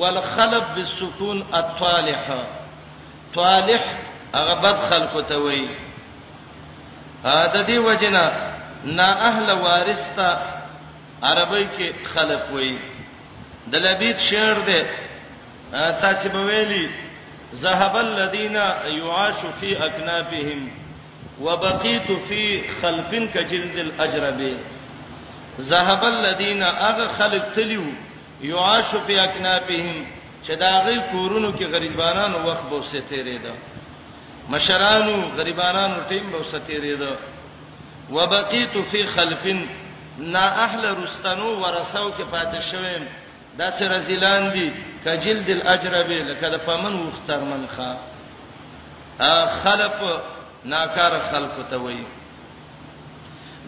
والخلف 0.00 0.64
بالسكون 0.74 1.44
الطالح 1.60 2.20
طالح 3.34 3.82
هغه 4.36 4.54
بد 4.54 4.76
خلقو 4.90 5.20
ته 5.30 5.36
وای 5.44 5.68
دا 7.24 7.62
دی 7.68 7.78
وجنه 7.78 8.24
نا 8.84 9.08
اهل 9.28 9.50
وارث 9.50 10.18
عربی 11.24 11.66
کې 11.76 12.06
خلق 12.12 12.50
وای 12.54 12.76
د 13.72 13.82
لبید 13.86 14.18
شعر 14.30 14.58
دی 14.68 14.80
تاسو 16.04 16.28
به 16.36 16.44
ویلي 16.48 16.86
ذهب 17.60 17.96
الذين 17.96 18.54
يعاش 18.98 19.40
في 19.60 19.70
اكنافهم 19.86 20.68
وبقيت 21.40 22.12
في 22.28 22.62
خلق 22.82 23.10
كجلد 23.34 23.76
الاجرب 23.84 24.42
ذهب 25.60 26.04
الذين 26.04 26.62
اغ 26.62 27.12
خلق 27.18 27.48
تلو 27.54 27.84
يعاش 28.42 28.90
في 29.06 29.24
اكنافهم 29.24 30.06
چې 30.46 30.50
دا 30.60 30.82
غي 30.86 30.98
کورونو 31.12 31.52
کې 31.58 31.62
غریبانانو 31.74 32.42
وخت 32.50 32.62
به 32.70 32.76
وسه 32.76 33.02
تیرېده 33.10 33.54
مشرانو 34.56 35.16
غریبانانو 35.36 35.96
ټیم 36.10 36.32
به 36.32 36.38
وسه 36.38 36.60
تیرېده 36.68 37.12
وبقيت 38.12 38.78
في 38.78 39.06
خلق 39.06 39.46
نا 40.18 40.48
اهل 40.64 40.84
رستنو 41.02 41.48
ورثو 41.60 42.10
کې 42.16 42.22
پاتې 42.32 42.60
شوم 42.70 43.06
دا 43.58 43.70
سر 43.78 43.88
رزلان 43.96 44.48
دي 44.52 44.70
کجلد 45.04 45.48
الاجرب 45.50 46.10
لکه 46.10 46.48
د 46.48 46.56
پمن 46.64 46.94
وختر 47.06 47.40
منخه 47.40 47.96
خلق 49.62 50.04
ناکار 50.64 51.20
خلق 51.32 51.56
ته 51.70 51.76
وایي 51.76 52.06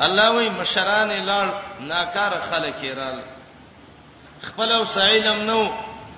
الله 0.01 0.31
وی 0.37 0.49
مشران 0.51 1.11
لال 1.27 1.49
ناکار 1.81 2.33
خلک 2.51 2.85
يرال 2.85 3.21
خپل 4.43 4.73
او 4.73 4.85
سایلم 4.95 5.43
نو 5.51 5.65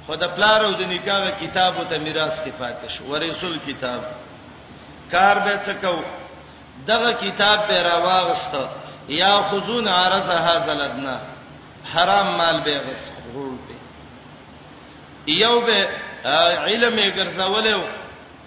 خود 0.06 0.22
پلار 0.36 0.64
او 0.66 0.72
د 0.72 0.82
نکاح 0.92 1.30
کتاب 1.40 1.76
او 1.76 1.84
ته 1.84 1.98
میراث 1.98 2.40
کې 2.42 2.52
پاتې 2.60 2.88
شو 2.88 3.04
ورسول 3.04 3.58
کتاب 3.66 4.00
کار 5.12 5.38
به 5.38 5.60
څه 5.66 5.84
کو 5.84 6.04
دغه 6.86 7.12
کتاب 7.12 7.68
به 7.68 7.82
راواغست 7.82 8.54
یا 9.08 9.42
خذون 9.50 9.88
عرض 9.88 10.30
هذا 10.30 10.72
لدنا 10.74 11.20
حرام 11.94 12.36
مال 12.36 12.60
به 12.60 12.78
غس 12.78 13.10
خور 13.32 13.54
به 13.68 15.32
یو 15.32 15.60
به 15.60 15.88
علم 16.58 16.96
یې 16.96 17.16
ګرځولې 17.16 17.74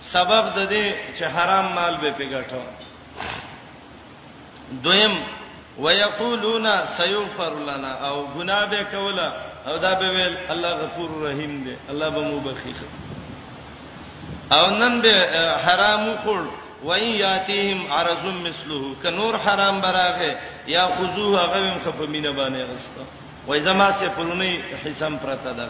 سبب 0.02 0.54
د 0.60 0.70
دې 0.70 0.94
چې 1.20 1.24
حرام 1.24 1.74
مال 1.74 1.98
به 1.98 2.12
پیګټو 2.12 2.62
دویم 4.84 5.18
ويقولون 5.80 6.86
سيغفر 6.86 7.56
لنا 7.60 7.94
او 8.08 8.26
ګناه 8.38 8.66
به 8.70 8.84
کولا 8.84 9.34
او 9.68 9.78
دا 9.78 9.94
به 9.94 10.10
ویل 10.12 10.38
الله 10.50 10.70
غفور 10.70 11.10
رحیم 11.30 11.64
دی 11.64 11.76
الله 11.90 12.10
به 12.10 12.22
مو 12.22 12.40
بخښي 12.44 12.74
او 14.54 14.70
نن 14.70 15.02
به 15.02 15.28
حرام 15.66 16.10
وکړ 16.16 16.61
وای 16.84 17.06
یاتیهم 17.08 17.94
عرض 17.94 18.26
مثله 18.26 18.96
ک 19.04 19.06
نور 19.06 19.36
حرام 19.36 19.82
براغه 19.82 20.36
یا 20.68 20.88
خذوه 20.88 21.40
غویم 21.46 21.80
خپمینه 21.80 22.32
باندې 22.32 22.62
غستا 22.74 23.02
وای 23.48 23.62
زما 23.62 23.90
سے 24.00 24.08
پرونی 24.16 24.60
حساب 24.86 25.14
پرتا 25.24 25.52
ده 25.54 25.70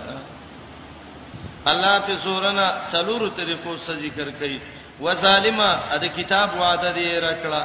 الله 1.65 2.00
ته 2.00 2.15
سورنا 2.24 2.70
څلورو 2.91 3.30
طریقو 3.38 3.77
سره 3.77 3.96
ذکر 4.00 4.32
کړي 4.39 4.60
و 5.01 5.15
ظالما 5.15 5.98
د 6.01 6.06
کتاب 6.18 6.50
وعده 6.60 6.91
دی 6.91 7.20
راکړه 7.22 7.63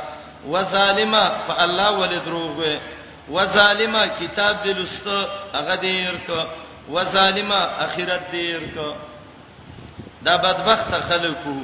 و 0.50 0.62
ظالما 0.62 1.28
په 1.48 1.62
الله 1.62 1.90
ول 1.90 2.18
دروغ 2.18 2.76
و 3.30 3.46
ظالما 3.46 4.06
کتاب 4.06 4.64
دلست 4.64 5.06
هغه 5.54 5.76
دی 5.76 6.06
ورک 6.06 6.30
و 6.90 7.04
ظالما 7.04 7.56
اخرت 7.86 8.30
دی 8.32 8.54
ورک 8.54 8.76
دا 10.24 10.36
بدبخت 10.36 10.90
خلکو 11.08 11.54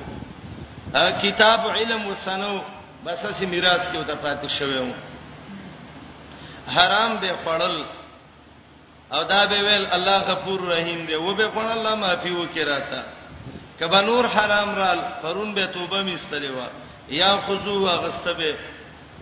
کتاب 0.94 1.66
علم 1.68 2.06
وسنو 2.06 2.58
بس 3.06 3.24
اسی 3.24 3.46
میراث 3.46 3.80
کې 3.88 3.96
وته 3.98 4.14
پاتې 4.22 4.48
شوی 4.58 4.78
وم 4.78 4.92
حرام 6.76 7.16
به 7.22 7.32
خړل 7.44 7.84
او 9.12 9.22
دا 9.22 9.46
به 9.46 9.58
ویل 9.62 9.86
الله 9.86 10.18
غفور 10.30 10.60
رحیم 10.72 11.04
دی 11.06 11.14
و 11.14 11.34
به 11.34 11.48
خون 11.48 11.64
الله 11.70 11.94
معافي 11.94 12.30
وکراته 12.30 13.02
کبه 13.80 14.00
نور 14.00 14.24
حرام 14.26 14.74
رال 14.74 14.98
پرون 15.22 15.54
به 15.54 15.66
توبه 15.66 16.02
میستلې 16.16 16.44
و 16.44 16.60
یا 17.14 17.38
خذو 17.48 17.86
غستبه 17.86 18.54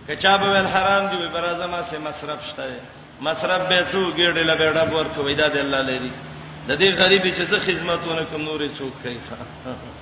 کچا 0.07 0.37
به 0.37 0.45
ویل 0.53 0.65
حرام 0.67 1.07
دی 1.07 1.17
به 1.27 1.39
رازما 1.39 1.81
سه 1.83 1.97
مصرف 1.97 2.45
شته 2.45 2.79
مصرف 3.21 3.69
به 3.69 3.85
څو 3.91 4.11
ګډه 4.15 4.43
لګړه 4.51 4.93
ورکوي 4.93 5.35
دا 5.35 5.47
د 5.49 5.57
الله 5.57 5.81
لري 5.81 6.11
د 6.67 6.71
دې 6.79 6.99
غریب 7.01 7.23
چې 7.35 7.49
څه 7.49 7.59
خدمتونه 7.59 8.23
کوم 8.25 8.41
نورې 8.45 8.69
څوک 8.77 8.93
کوي 9.03 9.19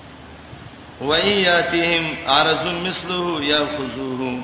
و 1.02 1.12
اياتهم 1.12 2.06
عرض 2.28 2.68
مثله 2.68 3.46
ياخذوه 3.46 4.44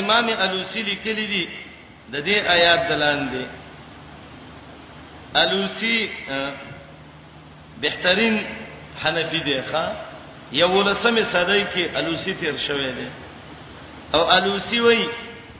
امام 0.00 0.26
الوسی 0.44 0.82
لیکلی 0.82 1.26
دی 1.26 1.48
د 2.12 2.24
دې 2.24 2.48
آیات 2.50 2.88
دلان 2.88 3.28
دی 3.28 3.44
الوسی 5.34 6.08
بهترین 7.80 8.40
حنفی 9.04 9.40
دی 9.40 9.62
ښا 9.72 9.86
یو 10.52 10.82
لسمه 10.82 11.22
صدای 11.32 11.66
کې 11.74 11.96
الوسی 11.96 12.34
تیر 12.34 12.56
شوی 12.56 12.92
دی 12.92 13.06
او 14.14 14.22
الوسی 14.32 14.80
وای 14.80 15.06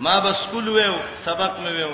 ما 0.01 0.21
بس 0.21 0.37
کول 0.53 0.69
و 0.69 0.99
سبق 1.25 1.51
مې 1.61 1.83
و 1.85 1.91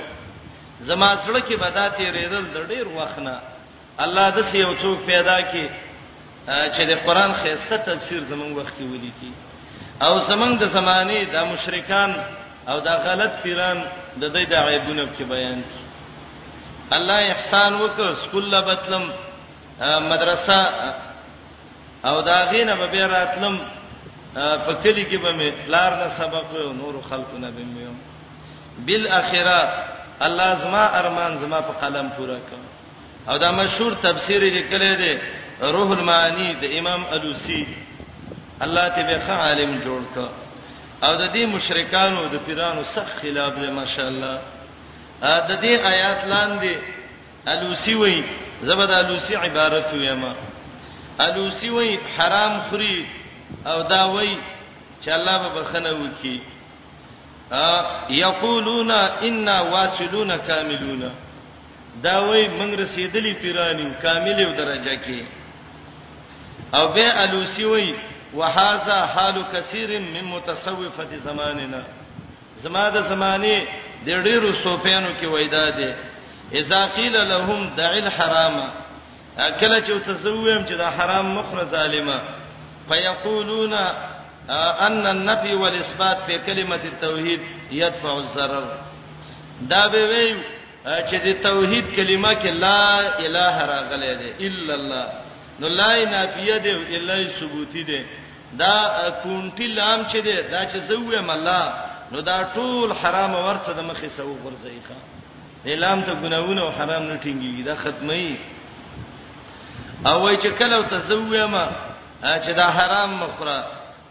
زما 0.80 1.16
سره 1.26 1.40
کې 1.40 1.52
بدا 1.56 1.88
تیرېدل 1.88 2.44
د 2.56 2.68
ډېر 2.68 2.86
وخت 2.88 3.18
نه 3.18 3.40
الله 3.98 4.30
د 4.30 4.42
سې 4.42 4.54
یو 4.56 4.74
څوک 4.76 5.06
پیدا 5.06 5.40
کړي 5.52 5.85
چې 6.46 6.82
د 6.90 6.92
قران 7.06 7.32
خيسته 7.42 7.76
تفسیر 7.76 8.20
زمونږ 8.30 8.52
وخت 8.58 8.74
کې 8.78 8.82
ولیکي 8.84 9.32
او 10.06 10.12
زمونږ 10.28 10.52
د 10.58 10.64
زمانه 10.76 11.24
د 11.24 11.36
مشرکان 11.52 12.10
او 12.70 12.80
دا 12.80 12.94
غلط 13.06 13.32
پیران 13.42 13.78
د 14.20 14.24
دې 14.34 14.44
د 14.50 14.54
عیبونو 14.54 15.06
په 15.06 15.24
بیان 15.24 15.60
کې 15.70 15.82
الله 16.96 17.14
احسان 17.30 17.74
وکړ 17.74 18.14
سکول 18.24 18.54
بتلم 18.62 19.02
مدرسه 20.10 20.60
او 22.04 22.20
دا 22.22 22.38
غینه 22.50 22.74
به 22.76 22.86
بیا 22.86 23.06
راتلم 23.08 23.60
په 24.34 24.72
کلی 24.84 25.04
کې 25.04 25.22
به 25.22 25.30
مې 25.38 25.50
لار 25.70 25.92
نه 26.02 26.08
سبق 26.18 26.54
او 26.64 26.72
نور 26.72 26.94
خلکو 27.10 27.36
نه 27.38 27.50
بم 27.50 27.78
یم 27.80 27.98
بل 28.86 29.06
اخره 29.06 29.84
الله 30.20 30.54
زما 30.56 30.84
ارمان 31.00 31.38
زما 31.38 31.60
په 31.60 31.72
قلم 31.86 32.08
پورا 32.16 32.36
کړ 32.48 33.30
او 33.30 33.36
دا 33.38 33.50
مشهور 33.52 33.92
تفسیر 34.02 34.40
لیکل 34.56 34.94
دی 35.02 35.18
روح 35.62 35.90
المعانی 35.98 36.52
د 36.60 36.64
امام 36.78 37.04
الوسی 37.12 37.66
الله 38.60 38.88
ته 38.88 39.02
به 39.02 39.32
عالم 39.32 39.80
جوړ 39.80 40.00
کا 40.14 40.28
او 41.08 41.16
د 41.16 41.32
دې 41.32 41.46
مشرکانو 41.46 42.24
د 42.32 42.36
پیرانو 42.46 42.82
سخت 42.94 43.16
خلاف 43.22 43.52
دی 43.60 43.70
ماشاءالله 43.78 44.40
ا 45.22 45.40
د 45.48 45.60
دې 45.62 45.80
آیات 45.92 46.24
لاندې 46.24 46.76
الوسی 47.46 47.94
وای 47.94 48.22
زبد 48.62 48.90
الوسی 48.90 49.34
عبارت 49.36 49.92
ویما 49.94 50.34
الوسی 51.20 51.68
وای 51.70 51.98
حرام 52.18 52.60
خوري 52.70 53.06
او 53.66 53.82
دا 53.82 54.04
وای 54.06 54.36
چې 55.04 55.08
الله 55.08 55.38
به 55.48 55.60
بخنه 55.60 55.90
وکي 55.92 56.42
ا 57.52 57.84
یقولون 58.10 58.90
انا 58.90 59.60
واصلون 59.62 60.36
کاملون 60.36 61.10
دا 62.02 62.20
وای 62.26 62.46
موږ 62.48 62.80
رسیدلی 62.80 63.34
پیرانیو 63.34 63.94
کامل 64.02 64.40
یو 64.40 64.52
درجه 64.56 64.96
کې 64.96 65.22
او 66.74 66.88
به 66.88 67.20
الوسی 67.22 67.64
وای 67.64 67.94
وهذا 68.36 69.06
حال 69.06 69.44
کثیر 69.54 69.98
من 70.00 70.24
متصوفه 70.28 71.18
زماننا 71.18 71.82
زما 72.56 72.90
د 72.90 73.00
زمانه 73.02 73.60
د 74.06 74.10
ډیرو 74.26 74.52
صوفیانو 74.64 75.08
کې 75.20 75.24
وېدا 75.26 75.70
دي 75.76 75.94
اذا 76.52 76.86
قيل 76.86 77.16
لهم 77.28 77.70
دع 77.76 77.90
الحرام 77.90 78.70
کله 79.60 79.80
چې 79.80 80.06
تسویم 80.08 80.66
چې 80.66 80.72
دا 80.72 80.90
حرام 80.90 81.34
مخره 81.38 81.64
ظالمه 81.64 82.20
فيقولون 82.90 83.72
ان 84.48 85.06
النفي 85.06 85.54
والاثبات 85.54 86.16
په 86.26 86.36
کلمه 86.46 86.78
التوحید 86.84 87.40
يدفع 87.72 88.16
الضرر 88.18 88.66
دا 89.60 89.88
به 89.88 90.06
وی 90.06 90.34
چې 90.86 91.14
د 91.14 91.42
توحید 91.42 91.94
کلمه 91.96 92.34
کې 92.40 92.46
لا 92.46 92.98
اله 93.18 93.66
راغلې 93.66 94.08
ده 94.20 94.36
الا 94.46 94.74
الله 94.74 95.25
نو 95.60 95.68
لا 95.68 95.96
نافیه 96.04 96.56
دی 96.58 96.70
الا 96.96 97.14
ثبوتی 97.40 97.82
دی 97.84 98.02
دا 98.58 98.74
کونټی 99.22 99.66
لام 99.74 100.02
چې 100.08 100.16
دی 100.22 100.42
دا 100.50 100.60
چې 100.66 100.78
زوې 100.88 101.18
مله 101.20 101.74
نو 102.12 102.20
دا 102.20 102.36
ټول 102.54 102.92
حرام 103.02 103.34
ورڅ 103.34 103.70
د 103.78 103.84
مخې 103.90 104.08
سو 104.16 104.26
ورځي 104.26 104.78
ښا 104.88 104.98
اعلان 105.70 106.02
ته 106.04 106.14
ګناونه 106.14 106.62
او 106.62 106.70
حرام 106.70 107.02
نه 107.02 107.16
ټینګي 107.16 107.62
دا 107.62 107.74
ختمي 107.74 108.36
او 110.06 110.22
وای 110.22 110.36
چې 110.36 110.48
کله 110.58 110.82
تزوې 110.82 111.44
ما 111.56 111.64
چې 112.22 112.50
دا 112.60 112.66
حرام 112.78 113.16
مخره 113.20 113.58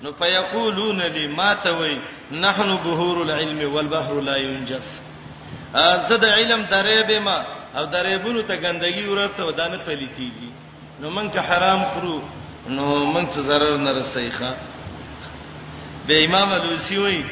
نو 0.02 0.12
فیقولون 0.20 1.02
لی 1.02 1.28
ما 1.28 1.54
توي 1.66 2.00
نحن 2.32 2.76
بهور 2.88 3.22
العلم 3.22 3.74
والبحر 3.74 4.22
لا 4.22 4.36
ينجس 4.38 5.02
زه 5.74 6.16
د 6.18 6.26
علم 6.26 6.66
درې 6.70 7.08
به 7.08 7.20
ما 7.20 7.44
او 7.76 7.86
درې 7.86 8.22
بونو 8.24 8.42
ته 8.42 8.56
ګندګي 8.62 9.08
ورته 9.08 9.46
ودانه 9.46 9.78
پلي 9.86 10.08
کیږي 10.18 10.65
نو 11.02 11.10
مونږ 11.16 11.32
ته 11.36 11.42
حرام 11.50 11.82
خورو 11.94 12.16
نو 12.76 12.84
مونږ 13.06 13.28
ته 13.34 13.40
zarar 13.48 13.72
نه 13.86 13.92
رسېږي 14.00 14.32
ښا 14.38 14.52
به 16.08 16.26
امام 16.26 16.52
الوسی 16.60 16.98
وای 16.98 17.24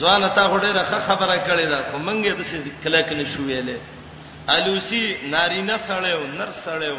ځوان 0.00 0.28
تا 0.34 0.42
غوډه 0.50 0.70
راخه 0.78 0.98
خبره 1.08 1.36
کړې 1.46 1.66
ده 1.72 1.78
خو 1.90 1.98
مونږ 2.06 2.18
یې 2.26 2.32
د 2.38 2.42
څه 2.50 2.56
کله 2.84 3.02
کنه 3.08 3.24
شو 3.32 3.42
ویلې 3.42 3.76
الوسی 4.54 5.02
نارینه 5.32 5.76
سړیو 5.76 6.26
نر 6.38 6.48
سړیو 6.64 6.98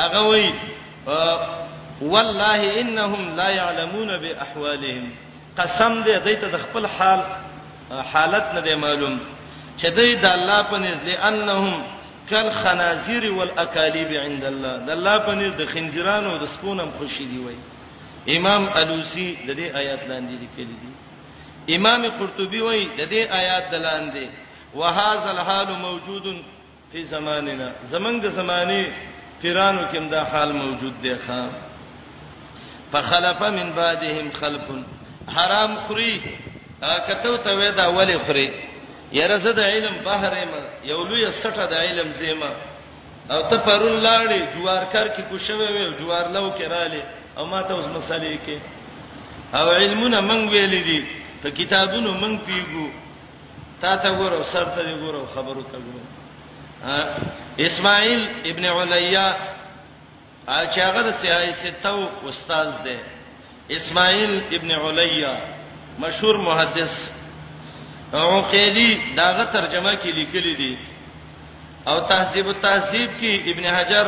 هغه 0.00 0.20
وای 0.22 0.54
والله 2.00 2.58
انهم 2.80 3.34
لا 3.40 3.48
يعلمون 3.60 4.10
باحوالهم 4.22 5.04
قسم 5.58 5.92
دې 6.04 6.18
دایته 6.26 6.48
د 6.52 6.56
خپل 6.64 6.86
حال 6.96 7.20
حالت 8.12 8.44
نه 8.64 8.76
معلوم 8.86 9.18
چې 9.80 9.86
دوی 9.96 10.14
د 10.24 10.26
الله 10.26 10.62
په 10.70 10.76
نزد 10.84 11.08
انهم 11.28 11.74
کل 12.30 12.50
خنازیر 12.50 13.32
والاکالیب 13.32 14.08
عند 14.12 14.44
الله 14.44 14.76
د 14.86 14.90
الله 14.90 15.18
پنیر 15.26 15.50
د 15.50 15.66
خنزیرانو 15.66 16.30
او 16.32 16.38
د 16.44 16.46
سپونم 16.48 16.90
خوشی 16.98 17.26
دی 17.30 17.38
وای 17.44 17.56
امام 18.36 18.68
الوسی 18.74 19.36
د 19.46 19.50
دې 19.50 19.76
آیات 19.80 20.02
لاندې 20.08 20.34
لیکلي 20.42 20.76
دي 20.82 20.94
امام 21.76 22.02
قرطبي 22.18 22.60
وای 22.62 22.84
د 22.98 23.10
دې 23.12 23.22
آیات 23.40 23.70
دلاندې 23.70 24.28
وهذا 24.74 25.30
الحال 25.30 25.68
موجود 25.86 26.24
فی 26.92 27.04
زماننا 27.04 27.70
زمنګ 27.92 28.20
د 28.22 28.28
زمانه 28.30 28.84
پیرانو 29.42 29.82
کې 29.92 30.10
دا 30.10 30.24
حال 30.24 30.52
موجود 30.52 31.02
دی 31.02 31.16
ښا 31.28 31.48
فخلف 32.92 33.40
من 33.42 33.72
بعدهم 33.76 34.30
خلف 34.40 34.62
حرام 35.36 35.80
خوري 35.80 36.20
کته 37.06 37.36
ته 37.36 37.54
ودا 37.54 37.86
ولې 37.88 38.18
خوري 38.26 38.50
یره 39.18 39.36
زه 39.44 39.52
د 39.58 39.60
علم 39.72 39.94
بهر 40.08 40.34
ما 40.52 40.60
یو 40.90 41.00
لوی 41.10 41.24
سټه 41.42 41.64
د 41.72 41.74
علم 41.86 42.08
زیما 42.22 42.50
او 43.34 43.40
ته 43.50 43.56
پرون 43.66 43.96
لاړې 44.06 44.38
جوارکر 44.54 45.06
کې 45.14 45.22
کوښوي 45.30 45.68
وي 45.74 45.84
جوار 46.00 46.24
لو 46.36 46.44
کې 46.56 46.64
رااله 46.74 47.02
او 47.38 47.44
ما 47.52 47.60
ته 47.66 47.72
اوس 47.74 47.86
مسالې 47.96 48.36
کې 48.46 48.56
او 49.58 49.66
علمونه 49.80 50.18
من 50.28 50.40
ویلې 50.52 50.82
دي 50.88 51.00
په 51.42 51.48
کتابونو 51.58 52.10
من 52.22 52.32
پیګو 52.46 52.86
تا 53.80 53.96
ته 54.02 54.10
ګورو 54.18 54.38
سر 54.52 54.64
ته 54.74 54.82
ګورو 55.02 55.22
خبرو 55.34 55.62
ته 55.70 55.78
ګورو 55.86 56.12
اسماعیل 57.66 58.22
ابن 58.50 58.64
علیا 58.78 59.28
اچاغر 60.58 61.06
سیای 61.20 61.52
ستو 61.60 61.98
استاد 62.28 62.70
دی 62.84 62.98
اسماعیل 63.76 64.32
ابن 64.56 64.70
علیا 64.86 65.34
مشهور 66.02 66.34
محدث 66.48 66.94
عقیلی 68.14 68.90
داغه 69.16 69.44
ترجمه 69.52 69.94
کې 69.96 70.06
لیکلي 70.06 70.54
دي 70.54 70.78
او 71.86 72.00
تهذیب 72.00 72.48
التهذیب 72.48 73.10
کې 73.20 73.48
ابن 73.48 73.64
حجر 73.66 74.06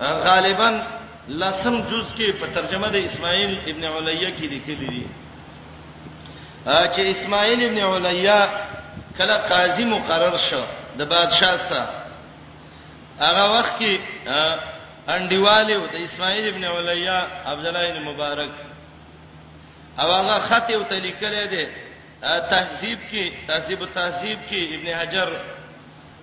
غالبا 0.00 0.82
لسم 1.28 1.80
جز 1.90 2.06
کې 2.18 2.32
په 2.40 2.46
ترجمه 2.54 2.88
د 2.88 2.94
اسماعیل 2.96 3.58
ابن 3.70 3.84
علیه 3.84 4.28
کې 4.28 4.42
لیکلي 4.52 4.88
دي 4.90 5.06
چې 6.66 7.00
اسماعیل 7.14 7.64
ابن 7.64 7.78
علیه 7.78 8.48
کله 9.18 9.36
قاضي 9.36 9.84
مقرر 9.84 10.36
شو 10.50 10.62
د 10.98 11.02
بادشاه 11.04 11.56
سره 11.56 11.88
هغه 13.20 13.44
وخت 13.58 13.72
کې 13.80 13.98
انډیوالو 15.08 15.80
د 15.92 15.94
اسماعیل 15.94 16.46
ابن 16.48 16.64
علیه 16.64 17.28
عبد 17.46 17.66
الله 17.66 17.90
بن 17.92 18.02
مبارک 18.04 18.50
او 19.98 20.10
هغه 20.12 20.38
خط 20.38 20.70
یو 20.70 20.82
تلیکل 20.84 21.34
دی 21.48 21.66
تهذیب 22.22 22.98
کې 23.10 23.32
تهذیب 23.48 23.84
تهذیب 23.94 24.38
کې 24.50 24.74
ابن 24.74 24.86
حجر 24.98 25.36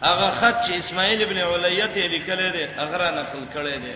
هغه 0.04 0.30
خط 0.42 0.58
چې 0.68 0.74
اسماعیل 0.74 1.22
ابن 1.24 1.38
علیه 1.38 1.86
ته 1.96 2.08
لیکل 2.16 2.52
دي 2.52 2.64
هغه 2.78 2.98
را 2.98 3.10
نقل 3.22 3.40
کړی 3.54 3.78
دی 3.86 3.96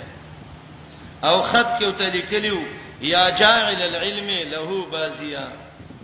او 1.28 1.42
خط 1.44 1.68
کې 1.80 1.92
ته 2.00 2.10
لیکلیو 2.18 2.62
یا 3.02 3.30
جاعل 3.30 3.82
العلم 3.84 4.30
له 4.52 4.66
بازیا 4.92 5.48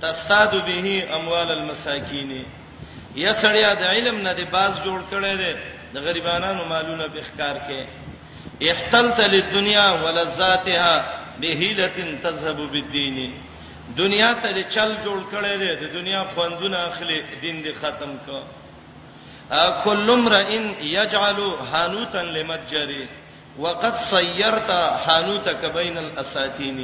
تستاد 0.01 0.51
به 0.65 1.05
اموال 1.15 1.51
المساکین 1.51 2.45
یا 3.15 3.33
سړیا 3.41 3.71
د 3.81 3.83
علم 3.83 4.21
نه 4.21 4.33
د 4.33 4.41
باز 4.51 4.71
جوړ 4.85 4.99
کړی 5.11 5.35
دی 5.43 5.53
د 5.93 5.97
غریبانو 6.05 6.65
مالونه 6.65 7.07
به 7.07 7.21
ښکار 7.27 7.55
کې 7.67 7.81
احتلت 8.71 9.19
للدنيا 9.19 9.89
ولذاتها 10.03 10.93
بهيله 11.41 12.19
تذهب 12.23 12.57
بالدين 12.71 13.37
دنیا 13.97 14.31
ته 14.41 14.61
چل 14.69 14.89
جوړ 15.03 15.19
کړي 15.33 15.55
دي 15.61 15.71
د 15.81 15.83
دنیا 15.93 16.23
خوندونه 16.35 16.77
اخلي 16.89 17.23
دین 17.41 17.63
دې 17.63 17.73
ختم 17.81 18.11
کړه 18.25 18.43
کل 19.83 20.09
امرئ 20.13 20.57
یجعل 20.85 21.37
حانوتا 21.71 22.21
لمتجری 22.21 23.05
وقد 23.59 23.93
صیرت 24.11 24.69
حانوتک 25.07 25.65
بین 25.75 25.97
الاساتین 25.97 26.77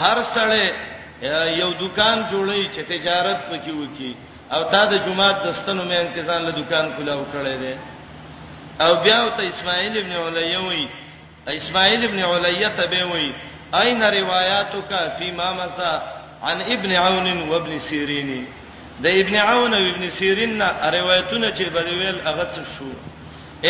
هر 0.00 0.18
سړی 0.34 0.66
یو 1.60 1.70
دکان 1.80 2.18
جوړی 2.30 2.68
چې 2.74 2.80
تجارت 2.88 3.40
پکې 3.50 3.70
وکي 3.80 4.14
او 4.52 4.62
تا 4.70 4.84
د 4.84 4.94
جمعه 5.06 5.44
دستنو 5.46 5.82
مې 5.84 5.98
انتظار 5.98 6.40
له 6.48 6.50
دکان 6.50 6.90
کلاو 6.96 7.26
کړی 7.34 7.56
دی 7.60 7.74
او 8.84 8.94
بیا 9.04 9.18
ته 9.36 9.42
اسماعیل 9.52 9.98
ابن 10.02 10.12
علیوی 10.24 10.86
اسماعیل 11.60 12.04
ابن 12.08 12.18
علیه 12.32 12.68
ته 12.76 12.86
به 12.86 13.06
وی 13.14 13.32
عین 13.72 14.02
روایتک 14.02 14.92
فی 15.18 15.30
ما 15.40 15.50
مسا 15.52 15.94
عن 16.42 16.62
ابن 16.62 16.92
عون 16.92 17.48
وابن 17.48 17.78
سيرين 17.78 18.46
د 19.04 19.06
ابن 19.06 19.34
عون 19.36 19.74
او 19.74 19.86
ابن 19.94 20.10
سيرين 20.10 20.62
روایتونه 20.98 21.50
چې 21.50 21.62
بدویل 21.74 22.20
هغه 22.28 22.44
څه 22.54 22.62
شو 22.76 22.88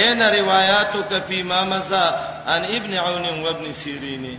اين 0.00 0.22
روایتو 0.22 1.02
کفي 1.02 1.42
ما 1.42 1.64
مزا 1.64 2.07
عن 2.46 2.64
ابن 2.64 2.94
عون 2.94 3.42
وابن 3.42 3.72
سيرين 3.72 4.38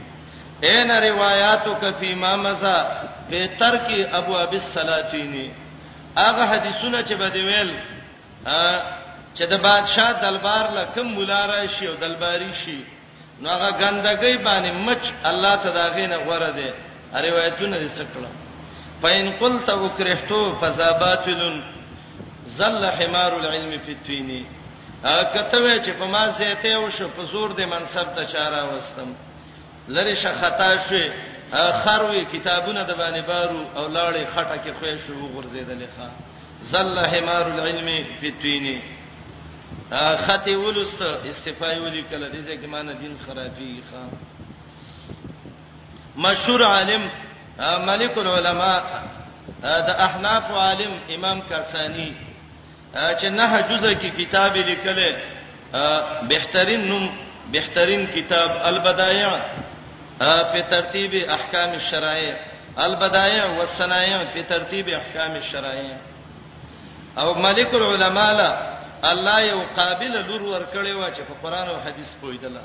اين 0.63 0.92
روایتو 0.92 1.76
کفي 1.76 2.16
ما 2.16 2.36
مزا 2.36 3.08
به 3.30 3.46
ترک 3.60 3.88
ابو 4.13 4.38
ابي 4.44 4.58
الصلاتين 4.58 5.54
هغه 6.18 6.44
حدیثونه 6.52 7.02
چې 7.04 7.13
بدویل 7.13 7.72
چې 9.36 9.44
د 9.50 9.54
بادشاه 9.62 10.12
دلبار 10.22 10.72
لکم 10.72 11.02
مولا 11.08 11.46
راشي 11.46 11.88
او 11.88 11.94
دلباري 11.94 12.52
شي 12.66 12.78
نو 13.42 13.50
هغه 13.50 13.72
ګندګي 13.82 14.38
باندې 14.38 14.72
مچ 14.88 15.04
الله 15.26 15.56
تعالی 15.56 15.90
غینه 15.96 16.18
غوړه 16.18 16.52
ده 16.58 16.87
روایتونه 17.13 17.78
دي 17.80 17.88
څکړه 17.89 18.30
پاین 19.02 19.32
قلت 19.39 19.70
وکرهتو 19.70 20.56
فزاباتل 20.62 21.62
زل 22.58 22.84
حمار 23.00 23.32
العلم 23.34 23.76
فی 23.86 23.91
التین 23.91 24.43
کته 25.34 25.84
چې 25.86 25.89
په 26.00 26.06
ما 26.06 26.28
زیته 26.38 26.70
او 26.76 26.89
شو 26.89 27.08
په 27.15 27.24
زور 27.32 27.50
د 27.58 27.62
منصب 27.70 28.15
ته 28.15 28.26
چاره 28.34 28.63
وستم 28.78 29.13
لری 29.98 30.15
ش 30.15 30.26
خطا 30.41 30.76
شوی 30.89 31.10
خروي 31.86 32.26
کتابونه 32.32 32.84
د 32.84 32.91
باندې 32.93 33.28
بارو 33.28 33.65
او 33.76 33.88
لاړې 33.93 34.36
خټه 34.36 34.58
کې 34.63 34.72
خوې 34.80 34.98
شو 35.08 35.13
وغورځیدلې 35.13 35.88
ښا 35.98 36.08
زل 36.72 37.00
حمار 37.13 37.46
العلم 37.52 37.89
فی 38.20 38.28
التین 38.28 38.80
خطی 40.28 40.56
ولست 40.56 41.02
استفای 41.02 41.80
ولیکل 41.80 42.32
دې 42.32 42.41
ځکه 42.48 42.67
معنی 42.67 42.93
دین 42.93 43.17
خرابې 43.28 43.72
ښا 43.91 44.02
مشهور 46.17 46.63
عالم 46.63 47.01
ملک 47.89 48.17
العلماء 48.17 48.80
د 49.63 49.89
احناف 50.08 50.49
عالم 50.62 50.91
امام 51.15 51.39
کاسانی 51.49 52.10
چې 52.93 53.25
نه 53.38 53.62
جزء 53.69 53.93
کې 53.93 54.10
کتاب 54.17 54.56
لیکل 54.71 54.99
بهترین 56.34 56.88
نوم 56.88 57.08
بهترین 57.58 58.06
کتاب 58.13 58.51
البدایع 58.71 59.30
په 60.19 60.62
ترتیب 60.73 61.15
احکام 61.38 61.69
الشرایع 61.80 62.36
البدایع 62.88 63.45
والصنایع 63.58 64.19
په 64.34 64.43
ترتیب 64.53 64.89
احکام 64.99 65.32
الشرایع 65.41 65.97
او 67.21 67.27
ملک 67.34 67.73
العلماء 67.82 68.32
لا 68.41 68.51
الله 69.12 69.39
یو 69.47 69.62
قابل 69.75 70.13
لور 70.27 70.41
ور 70.41 70.65
کړی 70.73 70.89
و 70.89 71.10
چې 71.10 71.21
په 71.32 71.41
قران 71.43 71.67
او 71.69 71.80
حدیث 71.88 72.13
پویدل 72.21 72.58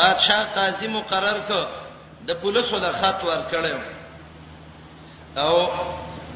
بادشاہ 0.00 0.44
قاضی 0.54 0.88
مقرر 0.96 1.38
ک 1.48 1.66
د 2.26 2.30
پولیسو 2.42 2.78
د 2.78 2.92
خط 3.00 3.18
ور 3.24 3.42
کړم 3.50 3.80
او 5.42 5.52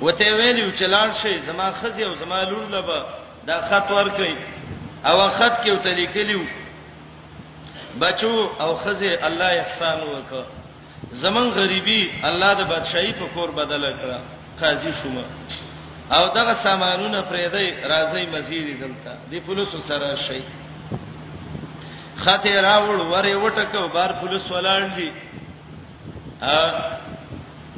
وته 0.02 0.28
ویلو 0.38 0.68
چې 0.78 0.82
لاړ 0.94 1.10
شي 1.22 1.38
زما 1.46 1.68
خزي 1.80 2.04
او 2.04 2.14
زما 2.22 2.40
لور 2.50 2.66
لبا 2.74 3.00
دا 3.46 3.56
خط 3.70 3.90
ور 3.90 4.08
کړی 4.16 4.34
او 5.08 5.16
خط 5.38 5.54
کې 5.64 5.68
وته 5.72 5.90
لیکلیو 6.00 6.42
بچو 8.02 8.34
او 8.62 8.70
خزي 8.82 9.12
الله 9.28 9.50
احسان 9.62 10.00
وکړه 10.00 10.44
زمون 11.22 11.48
غريبي 11.58 12.02
الله 12.28 12.54
د 12.54 12.62
بادشاہي 12.72 13.12
په 13.20 13.26
کور 13.34 13.48
بدل 13.60 13.84
کړه 14.00 14.18
قاضي 14.62 14.92
شوم 15.02 15.16
او 16.16 16.22
دغه 16.28 16.54
سامانونه 16.54 17.24
پرېدای 17.30 17.68
راځي 17.92 18.26
مزید 18.36 18.80
دلته 18.80 19.10
دی 19.30 19.40
پولیسو 19.40 19.78
سره 19.88 20.16
شي 20.16 20.42
خاطر 22.24 22.62
راوړ 22.70 22.98
وره 23.12 23.36
وټکو 23.36 23.92
بار 23.94 24.10
پولیس 24.20 24.50
ولاړ 24.50 24.82
دي 24.96 25.12
ا 26.42 26.56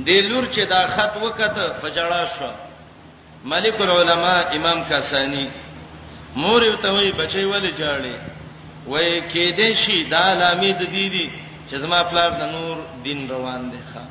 د 0.06 0.08
لور 0.08 0.44
چې 0.54 0.62
دا 0.68 0.86
خط 0.94 1.16
وکته 1.16 1.66
پجړا 1.82 2.22
شو 2.34 2.48
ملک 3.50 3.80
العلماء 3.80 4.40
امام 4.56 4.82
کاسانی 4.88 5.46
مور 6.40 6.62
یو 6.64 6.76
ته 6.76 6.92
وی 6.92 7.12
بچي 7.12 7.44
ولې 7.44 7.70
جاړي 7.78 8.14
وای 8.86 9.22
کې 9.32 9.54
دې 9.56 9.74
شي 9.74 10.04
دا 10.04 10.34
لامید 10.34 10.78
دي 10.78 11.08
دي 11.08 11.28
چې 11.70 11.74
زما 11.76 12.02
پلار 12.04 12.30
د 12.30 12.42
نور 12.52 12.76
دین 13.04 13.28
روان 13.30 13.70
دی 13.72 13.78
ښا 13.94 14.02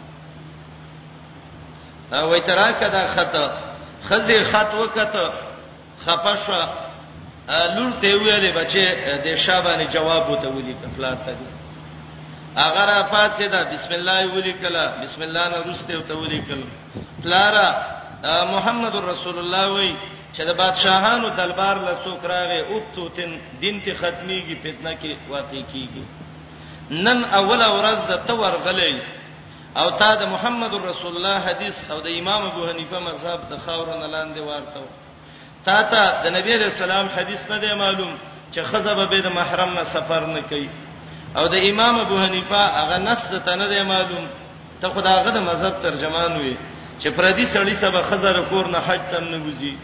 دا 2.12 2.26
وای 2.28 2.42
تراکه 2.42 2.90
دا 2.90 3.06
خط 3.16 3.36
خزي 4.10 4.40
خط 4.52 4.74
وکته 4.76 5.34
خپشه 6.06 6.70
لور 7.78 7.92
ته 8.02 8.08
ویلې 8.18 8.58
بچي 8.58 8.86
د 9.26 9.36
شابه 9.36 9.76
نه 9.78 9.84
جواب 9.86 10.30
وته 10.30 10.50
ولي 10.50 10.74
پلار 10.98 11.16
ته 11.26 11.32
دي 11.32 11.55
اگر 12.56 12.90
افات 12.90 13.32
سي 13.38 13.48
دا 13.48 13.64
بسم 13.64 13.92
الله 14.00 14.28
ولیکلا 14.36 14.86
بسم 15.04 15.22
الله 15.22 15.44
نو 15.50 15.62
رسته 15.72 16.08
ته 16.08 16.14
ولیکل 16.14 16.64
پلارا 17.24 17.68
محمد 18.56 18.96
رسول 18.96 19.38
الله 19.40 19.66
وای 19.68 19.96
چې 20.36 20.40
د 20.42 20.58
بادشاہانو 20.58 21.30
دلبار 21.38 21.76
له 21.88 21.94
څوک 22.06 22.22
راغې 22.24 22.72
او 22.72 22.80
توتن 22.96 23.32
دین 23.62 23.82
ته 23.86 23.94
ختميږي 23.94 24.56
فتنه 24.64 24.92
کې 25.02 25.12
واقع 25.30 25.62
کیږي 25.72 26.04
نن 26.92 27.24
اوله 27.26 27.68
ورځ 27.78 28.12
د 28.12 28.16
تور 28.28 28.52
غلې 28.66 29.02
او 29.78 29.90
تا 30.00 30.16
د 30.16 30.26
محمد 30.28 30.74
رسول 30.76 31.16
الله 31.16 31.38
حدیث 31.50 31.76
او 31.92 32.00
د 32.02 32.08
امام 32.20 32.46
ابو 32.46 32.68
حنیفه 32.70 33.00
مذهب 33.00 33.40
د 33.52 33.58
خاورن 33.66 34.02
لاندې 34.14 34.40
ورته 34.40 34.82
تا 35.66 35.78
ته 35.84 36.04
د 36.24 36.26
نبی 36.38 36.56
رسول 36.56 36.92
الله 36.92 37.16
حدیث 37.20 37.50
نه 37.52 37.58
دی 37.58 37.74
معلوم 37.74 38.18
چې 38.54 38.60
خزبه 38.70 39.06
به 39.06 39.22
د 39.22 39.28
محرم 39.40 39.74
نه 39.74 39.84
سفر 39.84 40.22
نه 40.26 40.42
کوي 40.50 40.70
او 41.36 41.48
د 41.48 41.56
امام 41.72 41.96
ابو 42.00 42.18
حنیفه 42.24 42.62
هغه 42.82 42.98
نس 43.08 43.24
ته 43.46 43.54
نه 43.56 43.68
دی 43.68 43.84
معلوم 43.84 44.26
ته 44.82 44.88
خداغه 44.96 45.30
د 45.32 45.38
مذهب 45.38 45.74
ترجمان 45.84 46.38
وي 46.38 46.56
چې 47.02 47.08
پردي 47.08 47.46
سړی 47.46 47.74
سبا 47.82 48.02
خزر 48.10 48.42
کور 48.50 48.66
نه 48.68 48.80
حج 48.80 49.02
تم 49.12 49.24
نه 49.32 49.38
وزي 49.48 49.78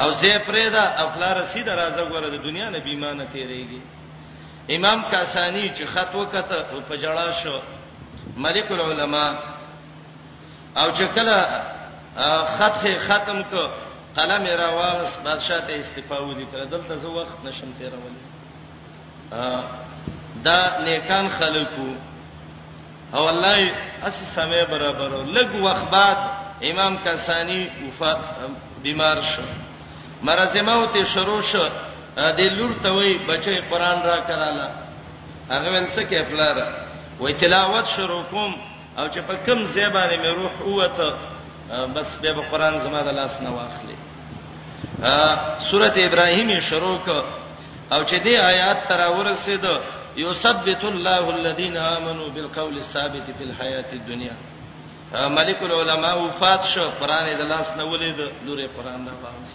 او 0.00 0.12
زه 0.12 0.38
پرېدا 0.38 0.82
خپل 1.00 1.22
رسید 1.40 1.68
راځه 1.68 2.00
غواره 2.00 2.28
د 2.30 2.42
دنیا 2.42 2.68
نه 2.70 2.78
بیمانه 2.78 3.24
تیریږي 3.34 3.80
امام 4.76 5.02
کاسانی 5.10 5.72
چې 5.76 5.84
خط 5.86 6.14
وکته 6.14 6.64
په 6.88 6.96
جړا 7.02 7.32
شو 7.42 7.60
ملک 8.36 8.70
العلماء 8.70 9.34
او 10.76 10.90
چې 10.96 11.02
کله 11.14 11.64
خط 12.58 12.86
ختم 13.08 13.42
کو 13.42 13.68
قلم 14.16 14.42
را 14.60 14.68
واغس 14.70 15.16
بادشاہ 15.24 15.60
ته 15.66 15.72
استعفا 15.80 16.18
ودی 16.22 16.46
کړ 16.54 16.58
دلته 16.70 16.96
زه 16.96 17.08
وخت 17.08 17.38
نشم 17.44 17.70
تیرولې 17.78 18.30
دا 20.44 20.60
نیکان 20.86 21.28
خلکو 21.40 21.88
او 23.14 23.22
الله 23.32 23.72
اس 24.08 24.16
سمې 24.36 24.62
برابر 24.70 25.12
لګ 25.36 25.50
وخت 25.66 25.84
بعد 25.92 26.16
امام 26.70 26.96
کسانی 27.04 27.68
وفات 27.88 28.18
بیمار 28.82 29.16
شو 29.30 29.42
مرز 30.22 30.56
موت 30.68 30.96
شروع 31.14 31.40
شو 31.52 31.68
د 32.38 32.40
لور 32.56 32.70
ته 32.82 32.90
وای 32.92 33.14
بچي 33.28 33.58
قران 33.70 33.98
را 34.02 34.16
کړاله 34.28 34.68
هغه 35.52 35.68
ول 35.72 35.86
څه 35.96 36.02
کې 36.10 36.22
پلار 36.30 36.56
وای 37.20 37.32
تلاوت 37.32 37.86
شروع 37.96 38.22
کوم 38.30 38.54
او 38.98 39.08
چې 39.08 39.18
په 39.28 39.34
کم 39.46 39.66
زیبانه 39.66 40.16
مې 40.22 40.26
روح 40.40 40.52
اوته 40.60 41.16
بس 41.94 42.16
به 42.22 42.32
قران 42.50 42.78
زما 42.78 43.00
د 43.02 43.08
لاس 43.18 43.40
نه 43.40 43.50
واخلې 43.56 43.96
سوره 45.70 45.92
ابراهیم 46.08 46.60
شروع 46.60 46.98
ک 47.06 47.08
او 47.92 48.00
چې 48.04 48.16
دې 48.24 48.40
آیات 48.52 48.88
تر 48.88 49.08
ورسېده 49.16 49.94
یثبت 50.16 50.84
الله 50.84 51.30
الذين 51.30 51.76
امنوا 51.76 52.28
بالقول 52.28 52.76
الثابت 52.76 53.30
في 53.38 53.44
الحیات 53.44 53.92
الدنيا 53.92 54.32
ملک 55.14 55.62
العلماء 55.62 56.18
وفات 56.18 56.64
شو 56.74 56.90
قران 57.00 57.36
د 57.36 57.40
لاس 57.40 57.70
نه 57.76 57.84
ولید 57.84 58.16
لورې 58.20 58.68
قران 58.76 59.04
نه 59.04 59.12
واوس 59.22 59.52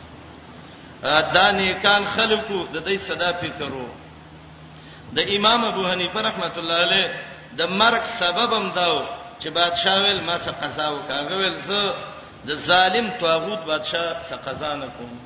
دا 1.33 1.51
نیکان 1.51 2.03
خلکو 2.15 2.65
د 2.73 2.85
دې 2.93 2.99
صدا 3.07 3.31
فکرو 3.33 3.87
د 5.13 5.19
امام 5.35 5.65
ابو 5.65 5.87
حنیفه 5.89 6.21
رحمۃ 6.21 6.57
اللہ 6.57 6.79
علیہ 6.85 7.07
د 7.57 7.61
مرګ 7.69 8.03
سبب 8.19 8.53
هم 8.57 8.69
داو 8.75 8.99
چې 9.39 9.47
بادشاہ 9.53 9.95
ول 10.03 10.21
ما 10.21 10.37
څه 10.37 10.51
قضا 10.61 10.89
وکاغه 10.89 11.35
ول 11.35 11.55
زه 11.67 11.93
د 12.45 12.53
ظالم 12.55 13.09
توغوت 13.19 13.59
بادشاہ 13.59 14.21
څه 14.29 14.35
قضا 14.45 14.75
نه 14.75 14.85
کوم 14.97 15.17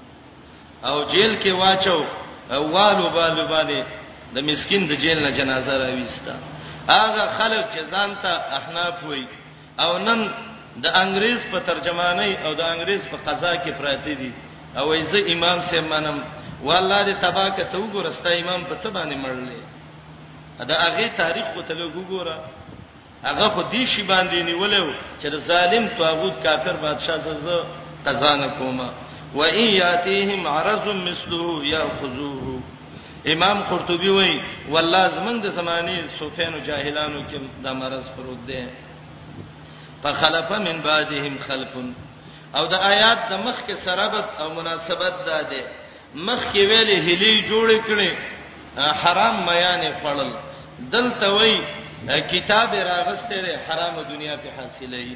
او 0.90 1.04
جیل 1.06 1.36
کې 1.42 1.52
واچو 1.52 2.00
اولو 2.52 3.10
بالو 3.10 3.48
باندې 3.48 3.84
د 4.36 4.38
مسكين 4.50 4.82
د 4.90 4.94
جیل 5.04 5.20
نه 5.26 5.30
جنازه 5.40 5.74
راويستا 5.84 6.36
هغه 6.98 7.24
خلک 7.38 7.66
چې 7.74 7.82
ځان 7.94 8.10
ته 8.24 8.32
احناف 8.60 8.96
وای 9.10 9.24
او 9.86 9.92
نن 10.06 10.20
د 10.84 10.88
انګريز 11.04 11.40
په 11.52 11.58
ترجمانی 11.70 12.32
او 12.46 12.54
د 12.60 12.64
انګريز 12.72 13.04
په 13.12 13.18
قضا 13.28 13.54
کې 13.64 13.72
پراته 13.80 14.14
دي 14.22 14.32
او 14.80 14.88
ایزه 14.98 15.20
امام 15.34 15.60
سي 15.70 15.80
منم 15.92 16.18
والله 16.68 17.00
دې 17.08 17.16
تباکه 17.26 17.64
ته 17.72 17.78
وګورستا 17.78 18.30
امام 18.42 18.62
په 18.70 18.76
څه 18.82 18.88
باندې 18.96 19.16
مړلې 19.26 19.62
دا 20.70 20.76
هغه 20.86 21.08
تاریخ 21.18 21.46
کو 21.54 21.62
ته 21.68 21.74
وګوره 21.76 22.38
هغه 23.28 23.48
خو 23.54 23.62
دې 23.74 23.84
شی 23.92 24.04
باندې 24.12 24.40
نیولې 24.50 24.82
چې 25.22 25.28
د 25.34 25.38
ظالم 25.50 25.88
توغوت 25.98 26.36
کافر 26.44 26.76
بادشاہ 26.84 27.18
ززه 27.28 27.60
قضا 28.06 28.36
نه 28.36 28.48
کومه 28.58 28.90
و 29.36 29.44
ان 29.44 29.66
یاتیهم 29.74 30.48
عرض 30.48 30.88
مثله 31.08 31.66
یاخذوه 31.76 32.53
امام 33.28 33.60
قرطبي 33.62 34.10
وای 34.10 34.42
والله 34.70 35.08
زمنګ 35.16 35.42
د 35.42 35.48
زمانه 35.48 35.96
صوفیانو 36.20 36.60
جاهلانو 36.60 37.20
کې 37.32 37.40
دا 37.64 37.74
مرز 37.74 38.10
پروت 38.16 38.40
دی 38.48 38.66
فخلف 40.04 40.52
من 40.52 40.82
بعدهم 40.88 41.38
خلف 41.48 41.76
او 42.56 42.66
د 42.74 42.74
آیات 42.74 43.20
د 43.30 43.34
مخ 43.46 43.62
کې 43.68 43.76
سرابت 43.86 44.30
او 44.42 44.54
مناسبت 44.54 45.14
ده 45.28 45.42
ده 45.52 45.64
مخ 46.16 46.42
کې 46.54 46.64
ویلې 46.72 46.98
هلي 47.08 47.44
جوړ 47.48 47.68
کړي 47.88 48.12
حرام 49.02 49.46
میانه 49.46 49.92
پړل 50.04 50.32
دلته 50.92 51.34
وای 51.34 51.58
کتاب 52.32 52.72
راغسته 52.74 53.42
ده 53.46 53.60
حرام 53.68 54.02
دنیا 54.10 54.36
په 54.36 54.50
حاصله 54.58 54.98
ای 54.98 55.16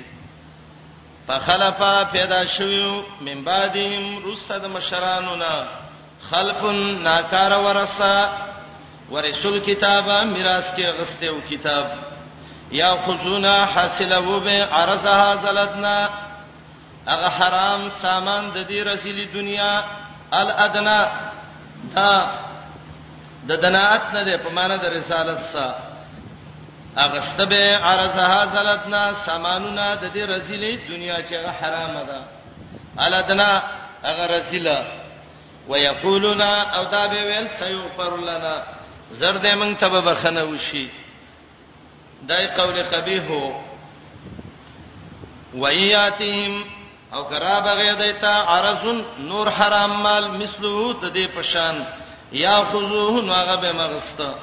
فخلف 1.28 1.82
پیدا 2.12 2.39
شویو 2.58 3.04
من 3.22 3.43
بعدهم 3.43 4.24
رستد 4.26 4.65
مشرانونا 4.76 5.54
خلق 6.32 6.62
ناکار 7.04 7.54
ورثه 7.62 8.30
ورسول 9.12 9.60
کتابه 9.60 10.24
میراث 10.24 10.66
کې 10.76 10.82
غسته 11.00 11.26
او 11.28 11.38
کتاب 11.50 11.86
یا 12.72 12.96
خذونا 13.08 13.56
حاصلو 13.66 14.40
به 14.40 14.50
عرضها 14.63 15.36
زلتنا 15.36 16.10
هغه 17.08 17.28
حرام 17.30 17.90
سامان 18.02 18.50
د 18.56 18.68
دې 18.68 18.88
رسیلې 18.92 19.26
دنیا 19.34 19.84
الادنا 20.34 21.00
دا 21.96 22.12
د 23.50 23.62
دنات 23.63 24.02
نه 24.13 24.24
ده 24.24 24.38
په 24.44 24.50
معنا 24.50 24.78
د 24.78 24.86
رسالت 24.86 25.40
سره 25.54 25.76
اغسته 26.98 27.46
به 27.46 27.78
عرضها 27.78 28.46
زلتنا 28.56 29.04
سامانونه 29.26 29.96
د 29.96 30.13
دې 30.13 30.24
رسیلې 30.36 30.90
دنیا 30.90 31.16
چې 31.16 31.63
حرام 31.63 31.94
ده 32.10 32.20
الادنا 32.98 33.52
هغه 34.04 34.26
رسیله 34.36 34.78
ويقولنا 35.69 36.62
او 36.77 36.84
دا 36.86 37.08
به 37.08 37.23
ویل 37.23 37.47
سيغفر 37.60 38.17
لنا 38.19 38.63
زرد 39.12 39.47
من 39.47 39.77
تب 39.77 39.91
بخنه 39.91 40.43
وشي 40.43 40.88
دای 42.27 42.47
قول 42.47 42.84
قبیح 42.84 43.53
وياتهم 45.56 46.63
او 47.13 47.23
قراب 47.23 47.67
غیدتا 47.67 48.27
عرضن 48.30 49.06
نور 49.19 49.49
حرام 49.51 50.03
مال 50.03 50.32
مثلو 50.38 50.91
د 50.93 51.13
دې 51.13 51.38
پشان 51.38 51.86
یا 52.32 52.53
خذوه 52.63 53.21
نوغه 53.21 53.56
به 53.56 53.71
مغستا 53.71 54.36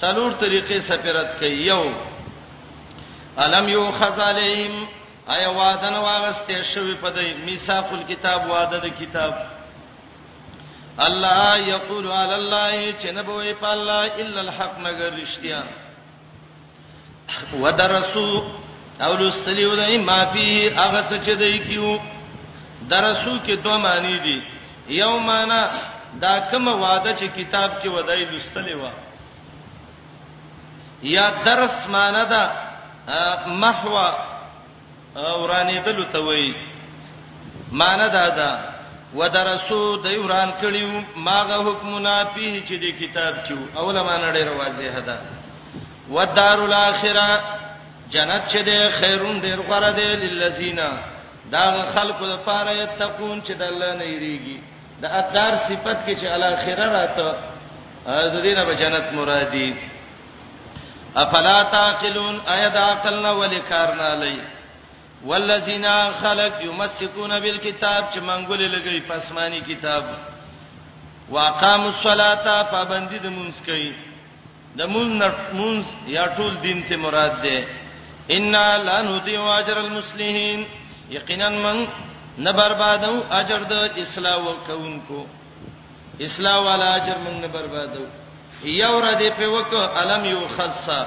څلور 0.00 0.42
طریقې 0.44 0.80
سفرت 0.88 1.36
کوي 1.40 1.48
یو 1.66 1.90
الم 3.38 3.68
یوخذ 3.68 4.20
علیهم 4.20 4.88
ایا 5.28 5.48
وعدن 5.50 5.94
واغسته 5.94 6.62
شوی 6.62 6.94
په 6.94 7.10
دې 7.14 7.46
میثاق 7.46 7.88
الكتاب 7.92 8.50
وعده 8.50 8.78
د 8.78 8.86
کتاب 9.00 9.53
الله 11.00 11.58
یقول 11.68 12.06
علی 12.10 12.34
الله 12.34 12.92
چې 13.02 13.10
نه 13.12 13.22
بوې 13.22 13.52
په 13.60 13.66
الله 13.68 14.16
الا 14.18 14.40
الحق 14.40 14.78
مگر 14.78 15.10
رښتیا 15.14 15.62
ودرسو 17.60 18.44
او 19.00 19.14
لستلیو 19.16 19.76
دای 19.76 19.98
ما 19.98 20.24
فی 20.24 20.68
هغه 20.70 21.02
څه 21.10 21.24
چې 21.26 21.30
دای 21.38 21.58
کیو 21.58 21.98
درسو 22.88 23.38
کې 23.46 23.50
دوه 23.64 23.76
معنی 23.78 24.18
دي 24.18 24.42
یو 24.88 25.18
معنا 25.18 25.70
دا 26.20 26.40
کوم 26.50 26.68
وعده 26.68 27.16
چې 27.16 27.36
کتاب 27.38 27.82
کې 27.82 27.86
ودای 27.86 28.24
لستلی 28.24 28.74
و 28.74 28.90
یا 31.02 31.30
درس 31.44 31.88
معنا 31.88 32.24
دا 32.24 32.42
محوا 33.46 34.16
اورانې 35.16 35.84
دلته 35.86 36.18
وای 36.18 36.54
معنا 37.72 38.06
دا 38.08 38.28
ده 38.28 38.73
ودرسو 39.18 39.82
د 40.04 40.06
یوران 40.18 40.50
کړیو 40.62 40.92
ماغه 41.26 41.58
حکمونه 41.66 42.12
په 42.34 42.44
چې 42.68 42.74
د 42.84 42.86
کتاب 43.00 43.34
چو 43.46 43.56
اوله 43.80 44.02
معنا 44.08 44.28
ډیر 44.36 44.48
واضحه 44.60 45.00
ده 45.08 45.16
ودار 46.16 46.58
الاخره 46.68 47.28
جنت 48.14 48.42
چې 48.52 48.58
د 48.70 48.72
خیرون 48.98 49.36
ډیر 49.46 49.58
غره 49.68 49.90
ده 49.98 50.06
للذین 50.22 50.80
دا 51.54 51.64
خلکو 51.94 52.24
لپاره 52.34 52.70
یتقون 52.82 53.42
چې 53.46 53.52
د 53.60 53.62
الله 53.70 53.92
نه 54.00 54.06
یریږي 54.16 54.58
د 55.02 55.04
ادار 55.20 55.52
صفت 55.68 55.98
کې 56.06 56.14
چې 56.20 56.26
الاخره 56.36 56.86
راته 56.98 57.28
د 58.34 58.36
دینه 58.46 58.64
به 58.68 58.74
جنت 58.82 59.06
مرادی 59.18 59.70
افلا 61.22 61.58
تاقلون 61.74 62.36
ایا 62.54 62.68
د 62.68 62.76
عقل 62.76 63.16
نه 63.22 63.30
ولکارنا 63.40 64.08
لای 64.22 64.36
والذین 65.30 65.84
خلق 66.20 66.54
یمسکون 66.68 67.30
بالکتاب 67.44 68.04
چې 68.12 68.18
منګول 68.28 68.62
لګی 68.74 68.98
پسمانی 69.08 69.60
کتاب 69.70 70.02
واقاموا 71.36 71.90
الصلاه 71.94 72.56
پابندی 72.74 73.18
د 73.24 73.30
مونږ 73.38 73.54
کوي 73.68 73.92
د 74.80 74.90
مونږ 74.94 75.10
مونږ 75.60 75.82
یا 76.16 76.26
ټول 76.36 76.54
دین 76.66 76.78
ته 76.88 76.96
مراد 77.06 77.36
ده 77.44 77.58
ان 78.36 78.52
لا 78.88 78.98
نضيع 79.10 79.40
اجر 79.58 79.76
المسلمین 79.86 80.60
یقینا 81.10 81.48
من 81.48 81.86
نه 82.44 82.52
بربادو 82.52 83.12
اجر 83.40 83.62
د 83.72 83.98
اسلام 84.04 84.42
وکونکو 84.46 85.20
اسلام 86.28 86.64
والا 86.66 86.94
اجر 87.00 87.18
من 87.24 87.40
نه 87.40 87.48
بربادو 87.56 88.04
یو 88.76 88.94
را 89.00 89.14
دی 89.18 89.30
په 89.38 89.46
وک 89.56 89.74
علم 89.82 90.24
یو 90.24 90.46
خاصه 90.56 90.98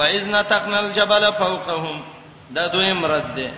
واذ 0.00 0.24
نتقنا 0.36 0.78
الجبل 0.78 1.30
فوقهم 1.38 2.02
دا 2.52 2.66
دویم 2.68 3.04
رد 3.06 3.34
دی 3.34 3.48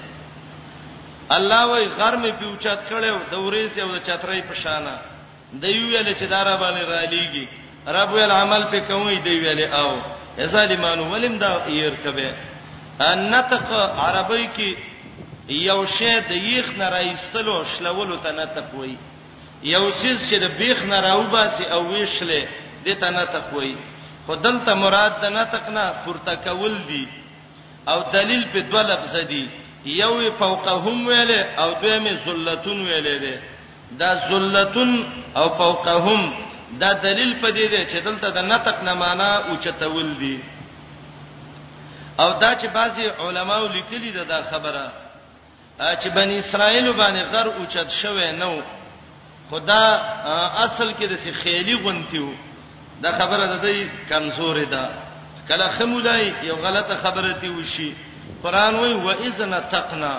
الله 1.31 1.63
وای 1.65 1.87
غر 1.89 2.17
می 2.17 2.31
پیوچات 2.39 2.81
کړو 2.89 3.17
د 3.31 3.35
ورېس 3.39 3.79
او 3.79 3.91
د 3.97 3.99
چترای 4.07 4.43
په 4.49 4.55
شانه 4.63 4.97
د 5.63 5.65
یو 5.77 5.87
ویل 5.89 6.15
چې 6.15 6.25
دارا 6.35 6.57
باندې 6.57 6.83
را 6.91 7.01
لیږي 7.13 7.47
رب 7.97 8.13
ویل 8.13 8.31
عمل 8.31 8.63
په 8.71 8.81
کومې 8.89 9.17
دی 9.25 9.35
ویل 9.41 9.61
او 9.75 9.91
ظالمانو 10.47 11.11
ولیم 11.13 11.39
دا 11.39 11.51
ير 11.69 11.95
کبه 12.05 12.31
ان 13.01 13.19
نطق 13.31 13.71
عربی 14.07 14.49
کې 14.57 14.71
یو 15.49 15.87
شی 15.87 16.13
د 16.31 16.31
یخ 16.31 16.67
نه 16.79 16.89
راایستلو 16.91 17.65
شلولو 17.65 18.17
ته 18.17 18.31
نطق 18.33 18.75
وای 18.75 18.97
یو 19.63 19.91
چیز 20.01 20.19
چې 20.31 20.35
د 20.45 20.47
بیخ 20.59 20.83
نه 20.85 21.01
راوباسي 21.01 21.65
او 21.65 21.81
ویشلې 21.95 22.43
د 22.87 22.91
ته 23.01 23.11
نطق 23.11 23.53
وای 23.53 23.75
خدلته 24.27 24.75
مراد 24.75 25.13
د 25.23 25.27
نطق 25.39 25.69
نه 25.69 25.85
پورته 26.05 26.35
کول 26.37 26.75
دی 26.89 27.07
او 27.93 28.03
دلیل 28.13 28.45
په 28.53 28.61
دوه 28.61 28.83
لفظ 28.83 29.17
دي 29.29 29.49
یو 29.87 30.33
فوقهم 30.39 31.07
ویلې 31.09 31.43
او 31.59 31.73
دویم 31.83 32.05
ذلتون 32.27 32.87
ویلې 32.87 33.19
ده 33.25 33.41
دا 33.99 34.15
ذلتون 34.31 35.07
او 35.37 35.49
فوقهم 35.49 36.33
دا 36.81 36.93
دلیل 36.93 37.37
پدې 37.43 37.67
ده 37.73 37.85
چې 37.91 38.05
دلته 38.05 38.31
د 38.31 38.39
نطق 38.39 38.83
نه 38.83 38.95
معنا 38.95 39.31
او 39.51 39.57
چتول 39.57 40.15
دي 40.19 40.39
او 42.21 42.33
دا 42.41 42.55
چې 42.61 42.67
بعضي 42.67 43.07
علماو 43.09 43.67
لیکلي 43.67 44.11
ده 44.11 44.23
دا 44.25 44.43
خبره 44.51 44.93
چې 45.81 46.09
بنی 46.15 46.39
اسرائیل 46.39 46.93
باندې 46.93 47.23
غر 47.37 47.47
او 47.49 47.67
چت 47.67 47.91
شوه 47.91 48.31
نو 48.33 48.61
خدا 49.51 49.83
اصل 50.67 50.93
کې 51.01 51.05
د 51.09 51.17
سی 51.23 51.33
خیالي 51.33 51.75
غونتیو 51.75 52.29
دا 53.03 53.11
خبره 53.19 53.47
ده 53.65 53.73
کمزورې 54.09 54.67
ده 54.69 55.06
کله 55.49 55.69
خمودای 55.79 56.33
یو 56.43 56.55
غلطه 56.55 56.95
خبره 56.95 57.33
تی 57.33 57.49
وشي 57.49 57.97
قران 58.43 58.75
وای 58.77 58.93
و 58.95 59.09
اذن 59.09 59.53
تقنا 59.71 60.15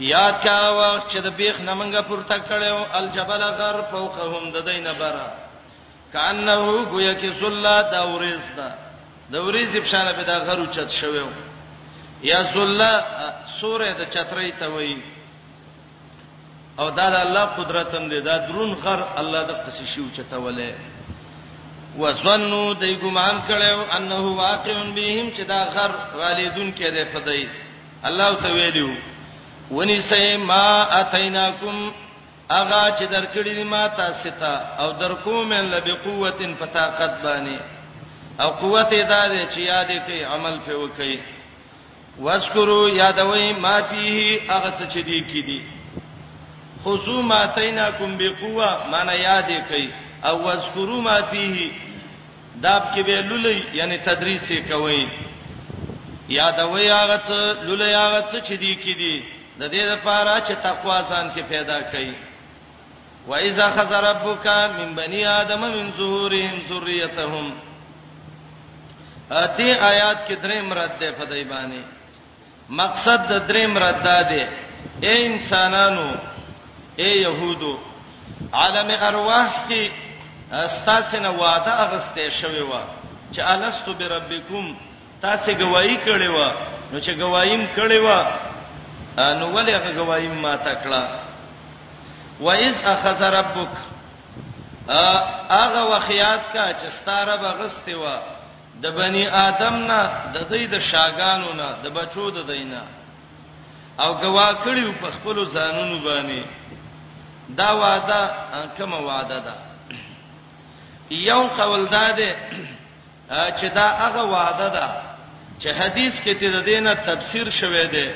یاد 0.00 0.40
کا 0.44 0.70
وخت 0.78 1.10
چې 1.12 1.16
د 1.16 1.28
بیخ 1.36 1.56
نمنګه 1.60 2.00
پورته 2.02 2.38
کړو 2.38 2.96
الجبل 2.96 3.40
غر 3.50 3.82
فوقهم 3.92 4.50
د 4.50 4.60
دینه 4.68 4.92
برا 4.92 5.26
کانه 6.12 6.84
گویا 6.90 7.14
کې 7.20 7.32
سلا 7.40 7.82
د 7.82 7.94
اورزدا 7.94 8.70
د 9.32 9.36
اورز 9.36 9.72
په 9.76 9.88
شان 9.88 10.12
به 10.12 10.22
د 10.22 10.30
غرو 10.46 10.66
چت 10.66 10.90
شوو 10.90 11.26
یا 12.22 12.44
سلا 12.52 13.04
سوره 13.60 13.92
د 13.94 14.04
چترې 14.10 14.52
ته 14.60 14.66
وای 14.72 14.96
او 16.78 16.90
دا 16.90 17.10
د 17.10 17.14
الله 17.26 17.44
قدرتم 17.58 18.08
دی 18.08 18.20
دا 18.20 18.38
درون 18.38 18.72
غر 18.74 19.04
الله 19.16 19.42
د 19.46 19.50
قصې 19.64 19.86
شو 19.94 20.02
چتولې 20.16 20.72
وسنو 22.00 22.64
دای 22.80 22.94
ګمان 23.02 23.36
کړو 23.48 23.76
انه 23.96 24.20
واقع 24.44 24.74
بهم 24.96 25.26
چې 25.36 25.42
دا 25.52 25.60
غر 25.74 25.92
والدون 26.20 26.72
کې 26.78 26.88
ده 26.96 27.04
پدای 27.12 27.46
الله 28.02 28.34
تعالی 28.34 28.98
ونی 29.70 30.00
سه 30.08 30.36
ما 30.50 30.82
اتیناکم 31.00 31.78
اغا 32.58 32.82
چې 32.98 33.02
درکړی 33.14 33.64
ما 33.72 33.82
تاسو 34.02 34.30
ته 34.40 34.82
او 34.82 34.90
درکوم 35.00 35.54
له 35.54 35.80
بقوتن 35.86 36.54
فتاقت 36.60 37.14
باندې 37.22 37.60
او 38.42 38.50
قوت 38.50 38.92
ادا 38.92 39.28
دې 39.28 39.54
چې 39.54 39.58
یادې 39.58 40.06
کوي 40.06 40.24
عمل 40.24 40.58
په 40.66 40.74
وکي 40.74 41.18
واذکروا 42.18 42.88
یادوي 42.90 43.52
ما 43.52 43.76
فيه 43.82 44.40
هغه 44.52 44.72
څه 44.78 44.90
چې 44.92 45.00
دې 45.08 45.30
کې 45.30 45.42
دي 45.46 45.62
خصوماتیناکم 46.84 48.16
بقوه 48.18 48.88
معنی 48.90 49.22
یادې 49.22 49.72
کوي 49.72 49.90
او 50.26 50.42
واذکروا 50.46 51.00
ما 51.02 51.20
فيه 51.22 51.72
داب 52.62 52.84
کې 52.94 52.98
به 53.06 53.20
لولې 53.22 53.74
یعنی 53.78 53.96
تدریس 53.98 54.50
یې 54.50 54.70
کوي 54.70 55.08
یادوي 56.28 56.90
هغه 56.90 57.16
څه 57.28 57.66
لولې 57.66 57.94
هغه 57.94 58.24
څه 58.32 58.38
چې 58.46 58.52
دی 58.62 58.72
کې 58.84 58.94
دی 59.00 59.16
د 59.58 59.70
دې 59.74 59.82
لپاره 59.92 60.42
چې 60.48 60.52
تقوا 60.62 60.98
ځان 61.10 61.30
کې 61.34 61.40
پیدا 61.50 61.80
کړي 61.92 62.12
وَإِذَا 63.28 63.70
خَذَ 63.76 63.92
رَبُّكَ 63.92 64.46
مِنْ 64.78 64.94
بَنِي 64.96 65.20
آدَمَ 65.26 65.60
مِنْ 65.74 65.86
ظُهُورِهِمْ 65.98 66.60
ذُرِّيَّتَهُمْ 66.68 67.52
دې 69.30 69.80
آیات 69.90 70.18
کې 70.28 70.32
درې 70.32 70.58
مراد 70.70 70.98
ده 71.00 71.10
په 71.20 71.24
دای 71.24 71.44
باندې 71.44 71.82
مقصد 72.80 73.28
د 73.32 73.48
درې 73.48 73.66
مراد 73.74 74.02
ده 74.02 74.22
ده 74.22 74.48
اے 75.06 75.14
انسانانو 75.26 76.10
اے 76.98 77.10
يهودو 77.22 77.76
عالم 78.52 78.90
ارواح 79.08 79.50
کې 79.68 79.90
استاسنه 80.52 81.30
وعده 81.30 81.72
اغسته 81.82 82.28
شوی 82.30 82.60
و 82.60 82.72
چې 83.32 83.38
الستو 83.38 83.94
بربکم 83.94 84.76
تاسو 85.22 85.52
گواہی 85.52 85.96
کړې 86.06 86.28
و 86.30 86.54
نو 86.92 87.00
چې 87.00 87.10
گواہیم 87.20 87.66
کړې 87.76 87.96
و 87.96 88.26
نو 89.38 89.46
ولې 89.54 89.70
هغه 89.70 89.92
گواہیم 89.96 90.34
ما 90.42 90.56
تکړه 90.56 91.02
و 92.40 92.50
اذ 92.50 92.82
اخذ 92.84 93.22
ربک 93.22 93.74
هغه 95.50 95.80
وخیات 95.96 96.40
کا 96.52 96.68
چې 96.72 96.88
ستاره 96.90 97.36
بغسته 97.36 97.96
و 97.96 98.16
د 98.82 98.86
بنی 98.90 99.28
آدم 99.28 99.74
نه 99.74 100.10
د 100.32 100.38
دې 100.50 100.70
د 100.70 100.80
شاګانو 100.80 101.52
نه 101.56 101.76
د 101.82 101.88
بچو 101.90 102.30
د 102.30 102.46
دینه 102.52 102.82
او 104.00 104.14
گوا 104.14 104.52
کړیو 104.64 104.92
په 105.00 105.10
خپل 105.10 105.46
ځانونو 105.52 106.00
باندې 106.04 106.42
دا 107.48 107.72
وعده 107.72 108.30
کومه 108.76 109.00
وعده 109.02 109.38
ده 109.40 109.54
یو 111.10 111.42
قول 111.46 111.84
داده 111.86 112.34
چې 113.30 113.64
دا 113.74 113.88
هغه 113.88 114.22
وعده 114.22 114.68
ده 114.68 114.88
چې 115.60 115.66
حدیث 115.66 116.20
کې 116.24 116.38
تیر 116.40 116.60
دینه 116.60 116.94
تفسیر 116.94 117.50
شوه 117.50 117.84
دی 117.86 118.08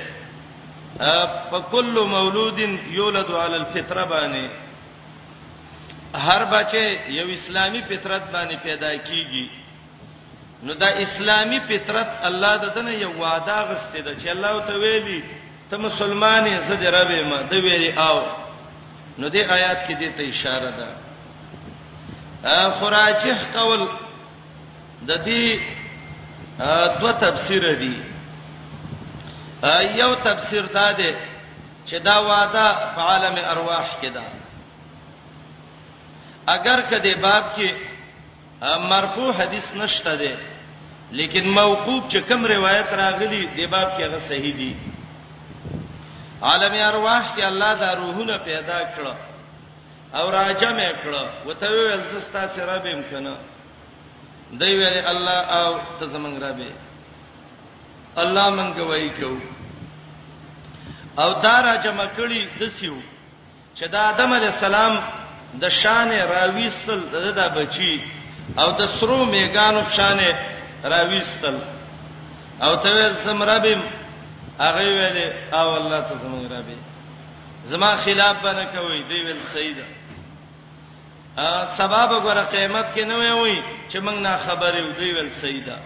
په 1.51 1.61
کل 1.73 2.07
مولود 2.09 2.59
یولد 2.91 3.31
علی 3.31 3.55
الفطره 3.55 4.05
باندې 4.05 4.51
هر 6.19 6.45
بچه 6.45 6.97
یو 7.11 7.29
اسلامی 7.31 7.83
فطرت 7.89 8.23
باندې 8.33 8.55
پیدا 8.63 8.93
کیږي 8.97 9.47
نو 10.63 10.75
دا 10.75 10.87
اسلامی 10.87 11.61
فطرت 11.61 12.09
الله 12.23 12.57
دتنه 12.57 12.91
یو 12.91 13.13
وعده 13.19 13.63
غسته 13.63 14.01
ده 14.01 14.15
چې 14.21 14.29
الله 14.29 14.67
ته 14.67 14.73
ویلي 14.75 15.23
ته 15.71 15.77
مسلمانې 15.77 16.69
زه 16.69 16.77
دې 16.77 16.89
ربې 16.95 17.23
ما 17.25 17.43
د 17.43 17.53
ویلي 17.55 17.93
او 17.99 18.23
نو 19.19 19.29
دې 19.31 19.51
آیات 19.51 19.87
کې 19.89 19.93
دې 19.97 20.09
ته 20.19 20.29
اشاره 20.29 20.71
ده 20.71 21.10
خراجح 22.49 23.53
قول 23.55 23.89
د 25.07 25.13
دې 25.13 25.59
دوه 27.01 27.13
تفسیر 27.13 27.75
دي 27.79 27.95
یو 30.01 30.15
تفسیر 30.25 30.63
دا 30.75 30.91
دی 30.97 31.15
چې 31.87 31.95
دا 32.05 32.19
وعده 32.21 32.65
په 32.95 33.01
عالم 33.01 33.35
ارواح 33.51 33.87
کې 34.03 34.07
ده 34.15 34.23
اگر 36.47 36.81
کده 36.81 37.15
باب 37.21 37.45
کې 37.57 37.71
مرفوع 38.91 39.33
حدیث 39.33 39.73
نشته 39.75 40.17
ده 40.17 40.37
لیکن 41.13 41.49
موقوف 41.49 42.09
چې 42.13 42.17
کوم 42.29 42.47
روایت 42.47 42.89
راغلی 42.93 43.47
دی 43.57 43.67
باب 43.67 43.99
کې 43.99 44.03
هغه 44.03 44.19
صحیح 44.19 44.57
دي 44.57 44.77
عالم 46.43 46.75
ارواح 46.89 47.37
کې 47.37 47.43
الله 47.45 47.75
دا 47.75 47.91
روحونه 47.97 48.37
پیدا 48.45 48.79
کړل 48.97 49.17
او 50.15 50.31
راجم 50.31 50.79
کړه 51.03 51.25
وته 51.47 51.69
ویل 51.71 52.03
زستا 52.13 52.47
سره 52.57 52.79
به 52.83 52.91
امکنه 52.97 53.35
دی 54.61 54.73
ویل 54.81 54.99
الله 55.13 55.39
او 55.59 55.79
ته 55.99 56.07
زمنګ 56.07 56.37
را 56.43 56.53
به 56.59 56.71
الله 58.23 58.47
مونږ 58.57 58.77
وای 58.79 59.11
کو 59.11 59.33
او 61.23 61.29
دا 61.43 61.61
راجم 61.63 61.99
کړي 62.17 62.41
دسیو 62.61 62.97
چې 63.77 63.85
د 63.93 63.95
آدم 63.95 64.33
علی 64.33 64.47
السلام 64.47 64.95
د 65.61 65.69
شان 65.69 66.11
راویستل 66.11 67.01
د 67.13 67.17
دا 67.35 67.49
بچی 67.49 67.95
او 68.59 68.69
د 68.73 68.87
سرو 68.99 69.25
میګانو 69.33 69.81
شان 69.97 70.21
راویستل 70.85 71.59
او 72.63 72.77
ته 72.83 72.89
ویل 72.91 73.15
سمرابم 73.25 73.83
هغه 74.61 74.83
ویل 74.83 75.19
او 75.55 75.69
الله 75.79 76.01
ته 76.09 76.15
زمونږ 76.25 76.45
را 76.53 76.61
به 76.63 76.77
زما 77.65 77.97
خلاف 77.97 78.37
بنه 78.43 78.65
کوي 78.65 78.99
دی 79.09 79.19
ویل 79.27 79.43
سیده 79.55 80.00
سبب 81.79 82.11
غره 82.27 82.45
قیامت 82.51 82.87
کې 82.95 83.01
نه 83.07 83.15
وي 83.17 83.31
وي 83.41 83.57
چې 83.93 83.99
موږ 84.03 84.19
نه 84.19 84.37
خبرې 84.37 84.83
وي 84.99 85.13
ول 85.19 85.31
سیدا 85.41 85.79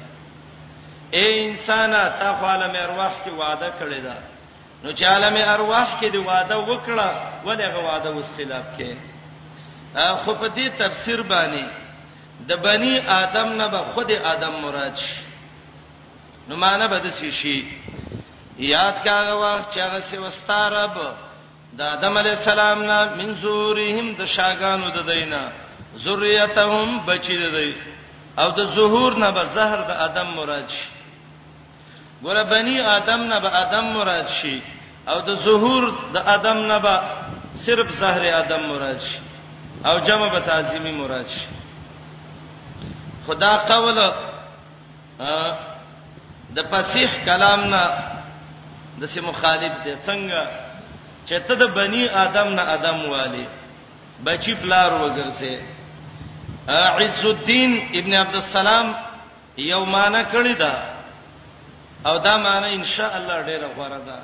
اے 1.13 1.25
انسان 1.49 1.93
تا 2.19 2.37
خو 2.41 2.45
عالم 2.47 2.75
ارواح 2.77 3.13
کې 3.25 3.33
وعده 3.33 3.71
کړی 3.81 4.01
دا 4.01 4.19
نو 4.85 4.93
چې 4.93 5.03
عالم 5.05 5.37
ارواح 5.37 6.01
کې 6.01 6.07
دی 6.13 6.19
وعده 6.19 6.57
وکړه 6.59 7.09
ولغه 7.47 7.79
وعده 7.85 8.11
واستلاب 8.13 8.65
کې 8.79 8.93
خو 10.25 10.35
په 10.41 10.49
دې 10.57 10.67
تفسیر 10.79 11.23
باندې 11.23 11.65
د 12.49 12.53
بنی 12.57 12.99
آدم 13.09 13.49
نه 13.53 13.69
به 13.69 13.81
خود 13.93 14.13
آدم 14.13 14.53
مراد 14.65 14.97
شي 14.97 15.23
نو 16.49 16.57
معنا 16.57 16.87
به 16.87 16.99
د 16.99 17.11
شي 17.11 17.57
یاد 18.59 18.97
کاغه 19.05 19.35
وا 19.35 19.61
چې 19.73 19.79
هغه 19.81 20.01
سیوستا 20.01 20.61
رب 20.71 20.97
د 21.79 21.81
آدم 21.83 22.17
علی 22.19 22.31
السلام 22.39 22.79
نه 22.91 22.99
من 23.19 23.29
زورهم 23.43 24.07
د 24.19 24.27
شاګانو 24.37 24.89
د 24.97 25.01
دینه 25.11 25.43
ذریتهم 26.07 26.89
بچی 27.07 27.37
د 27.43 27.45
دی 27.57 27.71
او 28.41 28.49
د 28.59 28.61
ظهور 28.77 29.13
نه 29.23 29.31
به 29.37 29.45
زهر 29.57 29.81
د 29.91 29.91
آدم 30.07 30.29
مراد 30.39 30.69
شي 30.77 30.89
ګوره 32.25 32.43
بنی 32.53 32.77
آدم 32.99 33.21
نه 33.33 33.39
به 33.45 33.49
آدم 33.63 33.85
مراد 33.97 34.29
شي 34.39 34.57
او 35.11 35.19
د 35.21 35.31
ظهور 35.47 35.83
د 36.15 36.17
آدم 36.37 36.59
نه 36.73 36.79
به 36.85 36.97
صرف 37.65 37.89
زهر 38.01 38.23
آدم 38.43 38.63
مراد 38.73 38.99
شي 39.09 39.19
او 39.89 39.99
جمع 40.07 40.29
به 40.35 40.41
تعظیمی 40.41 40.93
مراد 40.93 41.29
شي 41.39 41.47
خدا 43.27 43.53
قول 43.71 43.99
د 46.57 46.59
فصیح 46.71 47.11
کلام 47.27 47.61
نه 47.75 47.85
د 49.01 49.07
سه 49.13 49.21
مخالف 49.21 49.73
دي 49.85 49.95
څنګه 50.07 50.43
چې 51.27 51.39
ته 51.49 51.55
د 51.61 51.65
بنی 51.77 52.05
آدم 52.25 52.49
نه 52.57 52.63
آدم 52.77 52.99
والی 53.13 53.47
بچی 54.25 54.55
پلار 54.63 54.91
وګرځې 55.03 55.55
عز 57.01 57.25
الدین 57.25 57.73
ابن 57.99 58.13
عبد 58.15 58.35
السلام 58.45 58.87
یو 59.59 59.85
معنا 59.85 60.23
کړی 60.33 60.55
دا 60.59 60.75
او 62.07 62.19
دا 62.19 62.37
معنا 62.37 62.67
ان 62.67 62.85
شاء 62.85 63.17
الله 63.17 63.37
ډیره 63.43 63.69
غوړه 63.77 64.01
ده 64.09 64.19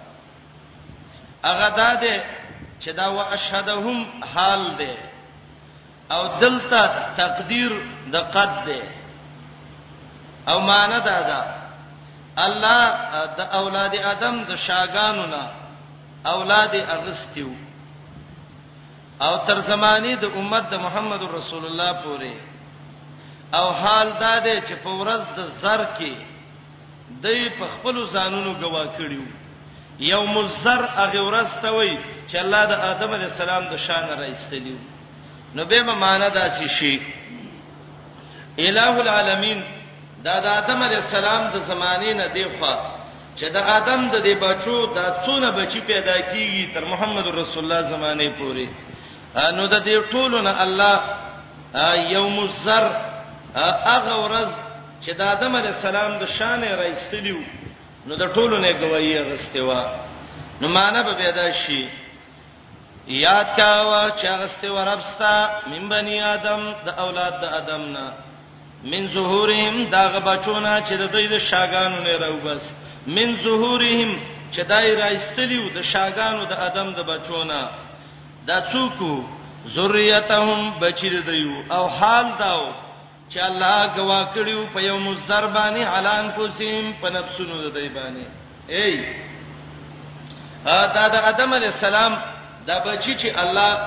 هغه 1.45 1.69
دا 1.77 1.95
ده 1.95 2.17
چې 2.83 2.91
دا 2.97 3.09
واشهدهم 3.09 4.07
حال 4.35 4.63
ده 4.79 4.95
او 6.11 6.23
دلته 6.41 6.83
تقدیر 7.17 7.73
د 8.13 8.17
قد 8.17 8.65
ده 8.67 8.83
او 10.49 10.61
معنا 10.61 10.99
دا 10.99 11.19
ده 11.31 11.41
الله 12.37 12.85
د 13.39 13.41
اولاد 13.61 13.97
ادم 14.03 14.45
د 14.45 14.57
شاګانو 14.67 15.27
نه 15.35 15.60
اولاد 16.27 16.75
ارستیو 16.77 17.47
او 19.21 19.47
تر 19.47 19.61
زمانه 19.61 20.15
د 20.17 20.25
امت 20.25 20.71
د 20.71 20.75
محمد 20.85 21.23
رسول 21.37 21.65
الله 21.67 21.93
پورې 21.93 22.33
او 23.59 23.67
حال 23.81 24.09
دا 24.25 24.39
دی 24.45 24.57
چې 24.67 24.75
په 24.85 24.91
ورځ 25.01 25.23
د 25.37 25.41
زر 25.63 25.85
کې 25.99 26.13
دوی 27.25 27.49
په 27.59 27.67
خپل 27.75 28.07
ځانونو 28.13 28.53
گوا 28.63 28.85
کړیو 28.99 29.25
یوم 30.01 30.37
الزر 30.39 30.81
هغه 30.99 31.21
ورځ 31.29 31.51
ته 31.63 31.71
وای 31.73 31.99
چې 32.31 32.37
الله 32.37 32.63
د 32.67 32.73
آدم 32.73 33.15
علی 33.15 33.25
السلام 33.25 33.63
د 33.73 33.77
شان 33.77 34.05
راځتلیو 34.21 34.79
نو 35.55 35.65
به 35.65 35.83
معنا 35.83 36.29
دا 36.29 36.47
شي 36.59 36.69
شي 36.69 37.01
الہ 38.59 38.95
العالمین 39.03 39.63
دا 40.25 40.39
د 40.45 40.47
آدم 40.47 40.83
علی 40.83 40.97
السلام 40.97 41.43
د 41.55 41.59
زمانه 41.61 42.13
نه 42.15 42.27
دی 42.35 42.45
خو 42.45 42.73
چې 43.40 43.44
د 43.57 43.59
ادم 43.79 44.00
د 44.14 44.16
دې 44.26 44.35
بچو 44.46 44.76
دا 44.96 45.07
څونه 45.24 45.48
بچی 45.59 45.81
پیدا 45.90 46.16
کیږي 46.33 46.64
تر 46.74 46.85
محمد 46.92 47.26
رسول 47.40 47.62
الله 47.64 47.83
زمانه 47.92 48.24
پورې 48.40 48.68
نو 49.57 49.62
د 49.74 49.76
دې 49.87 49.96
ټولو 50.12 50.38
نه 50.46 50.53
الله 50.64 50.94
یوم 52.16 52.37
الزر 52.46 52.85
هغه 53.92 54.14
ورځ 54.24 54.48
چې 55.05 55.11
د 55.18 55.22
ادم 55.35 55.53
علی 55.61 55.68
السلام 55.74 56.11
د 56.22 56.24
شان 56.37 56.61
راځتلیو 56.81 57.40
نو 58.07 58.12
د 58.22 58.24
ټولو 58.35 58.57
نه 58.64 58.72
گواہی 58.83 59.16
غستوا 59.33 59.83
نو 60.61 60.68
معنا 60.76 61.03
به 61.09 61.12
پیدا 61.22 61.46
شي 61.61 61.83
یاد 63.09 63.57
کاوه 63.57 64.03
چې 64.22 64.26
غستوا 64.42 64.85
ربستا 64.94 65.35
من 65.70 65.88
بنی 65.94 66.20
ادم 66.35 66.61
د 66.87 66.88
اولاد 67.05 67.40
د 67.40 67.44
ادم 67.61 67.83
نه 67.96 68.07
من 68.90 69.03
ظهورهم 69.16 69.85
دا 69.94 70.05
غبچونه 70.14 70.72
چې 70.88 70.92
د 71.03 71.05
دوی 71.12 71.26
د 71.26 71.38
شاګانو 71.48 71.98
نه 72.07 72.16
راوبس 72.26 72.64
من 73.11 73.37
ظهورهم 73.37 74.18
چې 74.55 74.61
دای 74.73 74.94
راستلیو 75.03 75.62
د 75.75 75.83
شاګانو 75.92 76.44
د 76.51 76.61
ادم 76.66 76.88
د 76.99 77.07
بچونه 77.11 77.59
دا 78.49 78.59
څوک 78.73 78.99
ذریتهم 79.77 80.61
بچی 80.81 81.11
دیو 81.31 81.53
او 81.77 81.83
حال 81.99 82.27
داو 82.42 82.62
چې 83.33 83.38
الله 83.51 83.79
غوا 83.96 84.20
کړیو 84.37 84.62
په 84.75 84.81
یو 84.87 84.96
مزربانی 85.09 85.85
علان 85.94 86.31
کوسیم 86.37 86.92
په 87.03 87.11
نفسونو 87.16 87.55
د 87.64 87.77
دی 87.79 87.88
باندې 87.88 88.27
ای 88.79 89.05
دا 90.94 91.05
د 91.14 91.29
ادم 91.31 91.53
علی 91.59 91.66
السلام 91.73 92.12
دا 92.66 92.79
بچی 92.87 93.14
چې 93.20 93.38
الله 93.42 93.79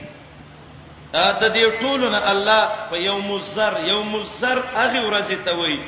د 1.14 1.42
دې 1.56 1.66
ټولونه 1.80 2.18
الله 2.32 2.64
په 2.90 2.96
یوم 2.96 3.32
الزر 3.32 3.72
یوم 3.88 4.14
الزر 4.14 4.59
هغه 4.80 5.00
ورځ 5.09 5.28
ته 5.44 5.52
وایي 5.59 5.80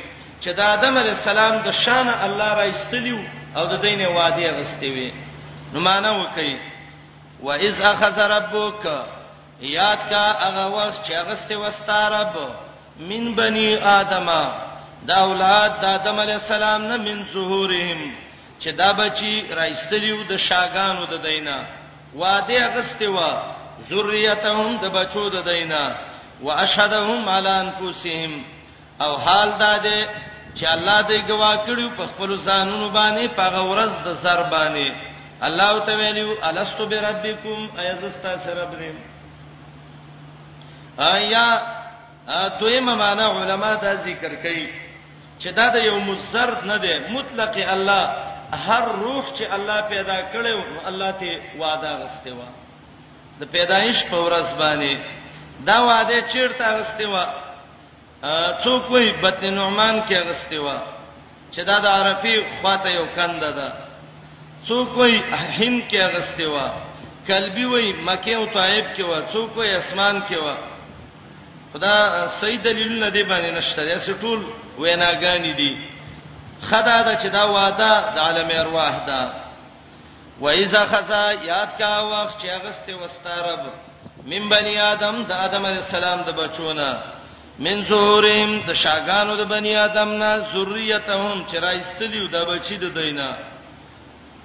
چې 0.43 0.51
د 0.59 0.61
آدم 0.61 0.99
علی 0.99 1.11
السلام 1.17 1.55
د 1.67 1.71
شان 1.85 2.09
الله 2.09 2.51
را 2.55 2.63
ایستلیو 2.63 3.21
او 3.57 3.65
د 3.73 3.75
دینه 3.85 4.09
وادي 4.09 4.47
غستې 4.59 4.89
وي 4.95 5.13
نو 5.73 5.81
معنا 5.81 6.11
وکي 6.13 6.57
و 7.43 7.51
اذ 7.53 7.81
اخذ 7.81 8.19
ربک 8.19 8.83
یاد 9.61 10.01
کا 10.11 10.25
هغه 10.45 10.67
وخت 10.69 11.01
چې 11.05 11.15
غستې 11.29 11.55
وستا 11.57 12.09
رب 12.09 12.35
من 13.01 13.35
بنی 13.35 13.77
آدم 13.77 14.29
دا 15.09 15.15
اولاد 15.29 15.71
د 15.83 15.85
آدم 15.85 16.21
علی 16.25 16.33
السلام 16.33 16.81
نه 16.83 16.97
من 16.97 17.27
ظهورهم 17.33 18.13
چې 18.61 18.69
دا 18.73 18.89
بچي 18.93 19.47
را 19.57 19.63
ایستلیو 19.63 20.23
د 20.29 20.37
شاګانو 20.37 21.05
د 21.13 21.17
دینه 21.27 21.57
وادي 22.15 22.59
غستې 22.75 23.05
و 23.09 23.17
ذریتهم 23.89 24.77
د 24.83 24.85
بچو 24.97 25.29
د 25.31 25.37
دینا 25.51 25.85
واشهدهم 26.43 27.29
علی 27.29 27.53
انفسهم 27.65 28.33
او 29.05 29.13
حال 29.17 29.49
دا 29.59 29.77
ده 29.77 30.09
چې 30.57 30.65
الله 30.75 31.03
دې 31.09 31.21
گواه 31.31 31.57
کړو 31.67 31.87
په 31.97 32.05
خپل 32.07 32.37
ځانونو 32.47 32.89
باندې 32.91 33.27
په 33.37 33.49
غورز 33.63 33.93
د 34.07 34.15
سر 34.23 34.43
باندې 34.43 34.93
الله 35.43 35.79
تعالی 35.87 36.27
الستو 36.43 36.87
بربکم 36.87 37.59
ایزستا 37.79 38.37
سربنم 38.45 38.97
آیا 40.99 41.47
دوی 42.61 42.81
معنا 42.81 43.27
علما 43.41 43.75
دا 43.83 43.97
ذکر 43.97 44.35
کوي 44.35 44.69
چې 45.41 45.47
دا 45.55 45.69
د 45.75 45.77
یو 45.77 46.01
مزر 46.01 46.51
نه 46.65 46.77
ده 46.79 46.95
مطلق 47.13 47.55
الله 47.75 48.09
هر 48.53 48.85
روح 49.05 49.25
چې 49.39 49.45
الله 49.55 49.81
پیدا 49.81 50.17
کړو 50.33 50.87
الله 50.87 51.11
ته 51.13 51.41
وعده 51.61 51.91
غسته 51.97 52.33
و 52.33 52.43
د 53.41 53.45
پیدایش 53.57 53.99
په 54.11 54.19
ورځ 54.27 54.49
باندې 54.63 54.93
دا 55.69 55.79
وعده 55.89 56.17
چیرته 56.33 56.67
غسته 56.77 57.07
و 57.15 57.17
څوک 58.65 58.91
وی 58.91 59.09
بطن 59.23 59.55
نعمان 59.59 59.97
کې 60.09 60.17
غسته 60.29 60.59
و 60.65 60.69
چې 61.53 61.61
دا 61.69 61.77
د 61.85 61.87
عرفي 61.87 62.35
خواته 62.61 62.89
یو 62.99 63.07
کنده 63.17 63.51
ده 63.59 63.69
څوک 64.69 64.91
وی 64.99 65.15
هند 65.59 65.81
کې 65.91 66.03
غسته 66.15 66.47
و 66.55 66.57
کلبي 67.29 67.65
وی 67.65 67.87
مکه 68.09 68.35
او 68.37 68.45
طائف 68.57 68.87
کې 68.97 69.01
و 69.11 69.13
څوک 69.33 69.57
وی 69.57 69.71
اسمان 69.77 70.23
کې 70.29 70.37
و 70.45 70.47
خدا 71.73 71.95
صحیح 72.41 72.61
دلیل 72.69 72.93
نه 73.05 73.11
دی 73.15 73.23
باندې 73.25 73.51
نشته 73.59 73.81
یا 73.83 73.99
ټول 74.25 74.41
ویناګانی 74.81 75.53
دي 75.61 75.73
خدای 76.71 77.01
دا 77.07 77.15
چې 77.23 77.27
دا 77.37 77.45
وعده 77.47 77.91
د 78.15 78.17
عالم 78.27 78.49
ارواح 78.59 78.97
ده 79.09 79.40
و 80.41 80.47
اذا 80.49 80.85
خذا 80.87 81.25
یاد 81.43 81.79
کا 81.79 82.01
وخت 82.13 82.41
چې 82.43 82.47
اغسته 82.51 82.95
وستارب 82.97 83.61
من 84.27 84.49
بنی 84.49 84.77
آدم 84.81 85.23
د 85.29 85.33
آدم 85.33 85.67
علی 85.67 85.77
السلام 85.77 86.21
د 86.23 86.31
بچونه 86.41 86.89
من 87.65 87.85
زوریم 87.89 88.51
د 88.67 88.75
شاګانو 88.85 89.37
د 89.41 89.45
بنی 89.51 89.77
آدم 89.77 90.09
نه 90.23 90.31
ذریتهم 90.55 91.47
چې 91.49 91.55
راستلیو 91.65 92.29
د 92.33 92.37
بچی 92.51 92.77
د 92.77 92.85
دینه 93.01 93.29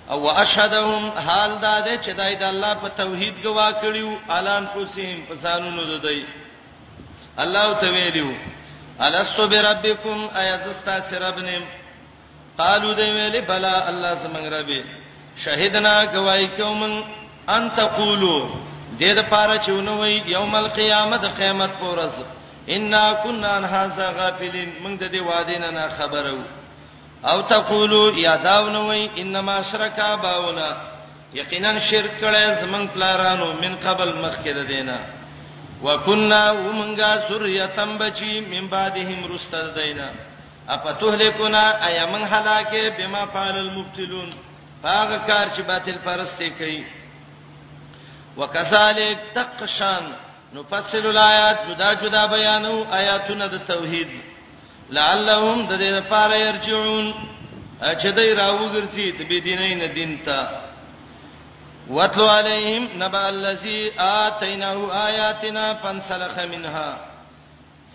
او 0.09 0.17
واشهدهم 0.23 1.09
حال 1.27 1.51
داده 1.61 1.93
چې 2.03 2.09
دای 2.19 2.35
د 2.35 2.43
الله 2.43 2.73
په 2.73 2.87
توحید 3.01 3.43
گوا 3.45 3.69
کړیو 3.71 4.29
الان 4.39 4.65
پوسیم 4.73 5.23
په 5.29 5.35
سانونو 5.45 5.83
د 5.93 6.01
دی 6.07 6.25
الله 7.37 7.79
ته 7.79 7.87
ویلو 7.93 8.33
الستو 9.05 9.47
بربکم 9.47 10.27
ایذستا 10.41 10.99
سربنم 11.09 11.63
قالو 12.57 12.93
دی 12.93 13.09
ویلی 13.17 13.41
بلا 13.47 13.73
الله 13.87 14.13
سمنګ 14.23 14.53
ربی 14.59 14.83
شهیدنا 15.43 15.93
گواہی 16.13 16.45
کوم 16.57 16.83
ان 17.47 17.67
تقولو 17.75 18.35
دې 18.99 19.13
د 19.19 19.25
پاره 19.29 19.55
چونه 19.65 19.93
وي 20.01 20.13
یوم 20.33 20.53
القیامت 20.55 21.25
قیامت 21.37 21.69
پورز 21.79 22.13
انا 22.75 23.01
كنا 23.23 23.49
عن 23.55 23.65
هذا 23.65 24.05
غافلین 24.19 24.69
موږ 24.83 24.97
د 25.01 25.11
دې 25.15 25.19
وعده 25.29 25.71
نه 25.71 25.87
خبرو 25.97 26.43
او 27.31 27.41
تقولو 27.49 28.03
یا 28.19 28.35
داونه 28.45 28.85
وي 28.87 29.09
انما 29.17 29.57
شرکا 29.71 30.07
باونا 30.27 30.69
یقینا 31.39 31.73
شرک 31.89 32.11
کړه 32.21 32.61
زمون 32.61 32.87
پلارانو 32.93 33.49
من 33.63 33.75
قبل 33.83 34.13
مخکې 34.21 34.67
دینه 34.71 34.97
وکنا 35.83 36.41
ومنغا 36.61 37.13
سوریتم 37.27 37.97
بچی 37.97 38.39
من 38.49 38.67
بعدهم 38.69 39.25
رستز 39.33 39.69
دینا 39.79 40.09
اپتهلکنا 40.69 41.63
ایمن 41.87 42.23
هلاکه 42.33 42.89
بما 42.99 43.25
فعل 43.33 43.55
المبتلون 43.65 44.29
هغه 44.87 45.17
کار 45.27 45.47
چې 45.55 45.61
باطل 45.67 45.97
پرستی 46.05 46.49
کوي 46.57 46.83
وکذالک 48.37 49.17
تقشان 49.35 50.03
نفصل 50.53 51.05
الایات 51.07 51.59
جدا 51.69 51.93
جدا 52.01 52.25
بیانو 52.33 52.73
آیاتونه 52.97 53.47
د 53.53 53.57
توحید 53.67 54.09
لعلهم 54.97 55.65
د 55.65 55.77
دې 55.77 55.91
لپاره 55.97 56.35
يرجعون 56.35 57.07
چې 57.81 58.05
دوی 58.19 58.35
راوګرځي 58.35 59.19
د 59.19 59.21
بيدینین 59.29 59.83
دین 59.95 60.15
ته 60.25 60.47
واتلو 61.89 62.29
علیهم 62.29 62.87
نبأ 63.03 63.25
الذی 63.29 63.91
آتیناه 64.11 64.91
آیاتنا 65.07 65.65
فانسلخ 65.81 66.39
منها 66.39 66.97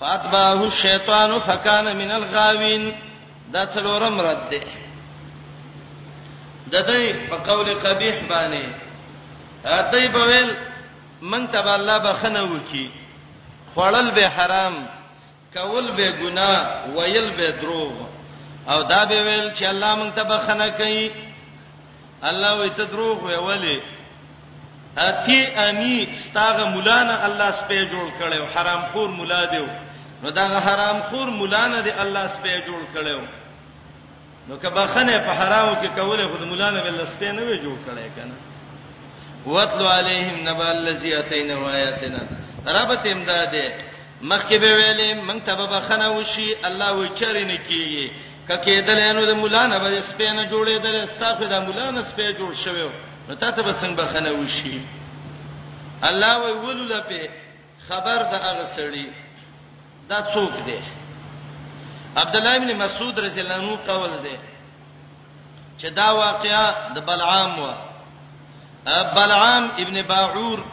فاتبعه 0.00 0.60
الشیطان 0.66 1.38
فکان 1.46 1.96
من 1.96 2.10
الغاوین 2.20 2.92
دا 3.52 3.66
څلورم 3.66 4.20
رد 4.20 4.48
ده 4.50 4.60
د 6.72 6.74
دې 6.90 7.04
په 7.28 7.36
قول 7.48 7.68
قبیح 7.86 8.16
باندې 8.30 8.64
اته 9.78 10.02
په 10.14 10.18
ویل 10.28 10.50
من 11.30 11.42
تب 11.54 11.66
الله 11.78 11.96
بخنه 12.06 12.42
وکي 12.52 12.86
خړل 13.74 14.06
به 14.16 14.26
حرام 14.36 14.74
کول 15.54 15.86
به 15.96 16.06
ګناه 16.20 16.60
ویل 16.96 17.28
به 17.38 17.48
دروغ 17.62 17.94
او 18.70 18.78
دا 18.92 19.00
به 19.10 19.18
ویل 19.26 19.46
چې 19.56 19.64
الله 19.72 19.92
مونږ 20.00 20.12
ته 20.16 20.22
بخنه 20.32 20.68
کوي 20.78 21.06
الله 22.30 22.50
وې 22.58 22.70
ته 22.78 22.84
دروغ 22.84 23.16
وې 23.30 23.38
ولی 23.48 23.80
اتی 25.08 25.40
انی 25.66 25.96
ستاغه 26.22 26.64
مولانا 26.74 27.14
الله 27.26 27.48
سپې 27.60 27.80
جوړ 27.92 28.08
کړو 28.20 28.42
حرام 28.56 28.80
خور 28.92 29.08
مولا 29.18 29.42
دیو 29.52 29.66
نو 30.22 30.30
دا 30.30 30.44
حرام 30.66 30.98
خور 31.08 31.28
مولانا 31.38 31.78
دی 31.86 31.90
الله 32.02 32.24
سپې 32.34 32.54
جوړ 32.66 32.82
کړو 32.94 33.20
نو 34.50 34.56
کبا 34.62 34.84
خنه 34.94 35.18
په 35.26 35.32
حرامو 35.38 35.74
کې 35.76 35.88
کوله 35.96 36.28
خود 36.30 36.40
مولانا 36.52 36.80
ول 36.86 36.94
لسته 37.00 37.32
نه 37.34 37.42
وی 37.48 37.56
جوړ 37.64 37.76
کړي 37.86 38.08
کنه 38.16 38.34
واتلو 39.56 39.86
علیہم 39.90 40.40
نبا 40.48 40.70
الذی 40.70 41.12
اتینا 41.18 41.54
آیاتنا 41.74 42.22
ربت 42.66 43.06
امداده 43.12 43.62
مخکې 44.22 44.54
به 44.64 44.72
ویلې 44.78 45.28
مونږ 45.28 45.40
ته 45.46 45.54
به 45.74 45.80
خنه 45.86 46.08
وشي 46.16 46.48
الله 46.70 46.90
و 46.92 47.14
چرینه 47.14 47.58
کیږي 47.70 48.10
ککه 48.48 48.80
دل 48.88 49.00
نو 49.20 49.24
د 49.32 49.40
مولانا 49.44 49.78
به 49.84 50.02
سپینه 50.12 50.44
جوړې 50.50 50.82
دل 50.86 50.94
استاخه 51.04 51.44
د 51.52 51.66
مولانا 51.68 52.02
سپې 52.02 52.34
جوړ 52.36 52.64
شوی 52.64 52.90
نو 53.28 53.34
تاسو 53.44 53.62
به 53.62 53.74
څنګه 53.80 54.00
بخنه 54.00 54.32
وشي 54.32 54.80
الله 56.02 56.38
وی 56.38 56.52
ولول 56.52 57.00
په 57.00 57.28
خبر 57.88 58.16
د 58.16 58.34
هغه 58.48 58.70
سړی 58.78 59.06
دا 60.08 60.20
څوک 60.34 60.52
دی 60.70 60.82
عبد 62.16 62.36
الله 62.36 62.56
ابن 62.56 62.76
مسعود 62.76 63.20
رضی 63.20 63.40
الله 63.40 63.54
عنه 63.54 63.76
قول 63.76 64.10
دی 64.22 64.38
چې 65.82 65.90
دا 65.92 66.14
واقعا 66.14 66.74
د 66.94 67.06
بلعام 67.06 67.58
و 67.60 67.68
بلعام 69.14 69.70
ابن 69.78 70.02
باعور 70.02 70.64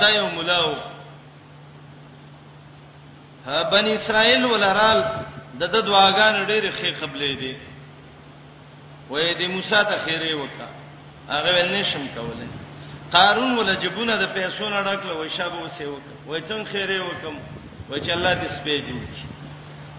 دا 0.00 0.10
یو 0.10 0.26
ملاو 0.28 0.74
بنی 3.72 3.94
اسرائیل 3.94 4.44
ولرال 4.44 5.04
د 5.60 5.66
د 5.66 5.84
دعاګان 5.86 6.46
ډېر 6.46 6.72
خې 6.80 7.02
قبلې 7.02 7.36
دي 7.40 7.56
وې 9.10 9.34
دې 9.38 9.46
موسی 9.48 9.84
ته 9.84 9.96
خیره 10.04 10.34
وکا 10.34 10.68
هغه 11.30 11.50
ول 11.52 11.72
نشم 11.80 12.06
کولای 12.14 12.48
قارون 13.12 13.58
ول 13.58 13.76
جبونه 13.76 14.16
د 14.16 14.28
پیسو 14.34 14.68
نه 14.68 14.82
ډکله 14.82 15.12
وشابه 15.14 15.58
وسې 15.68 15.82
وکا 15.82 16.28
وې 16.28 16.48
څنګه 16.50 16.70
خیره 16.70 17.04
وکم 17.04 17.36
و 17.90 17.94
چې 17.98 18.10
الله 18.10 18.34
دې 18.34 18.48
سپېږي 18.58 19.00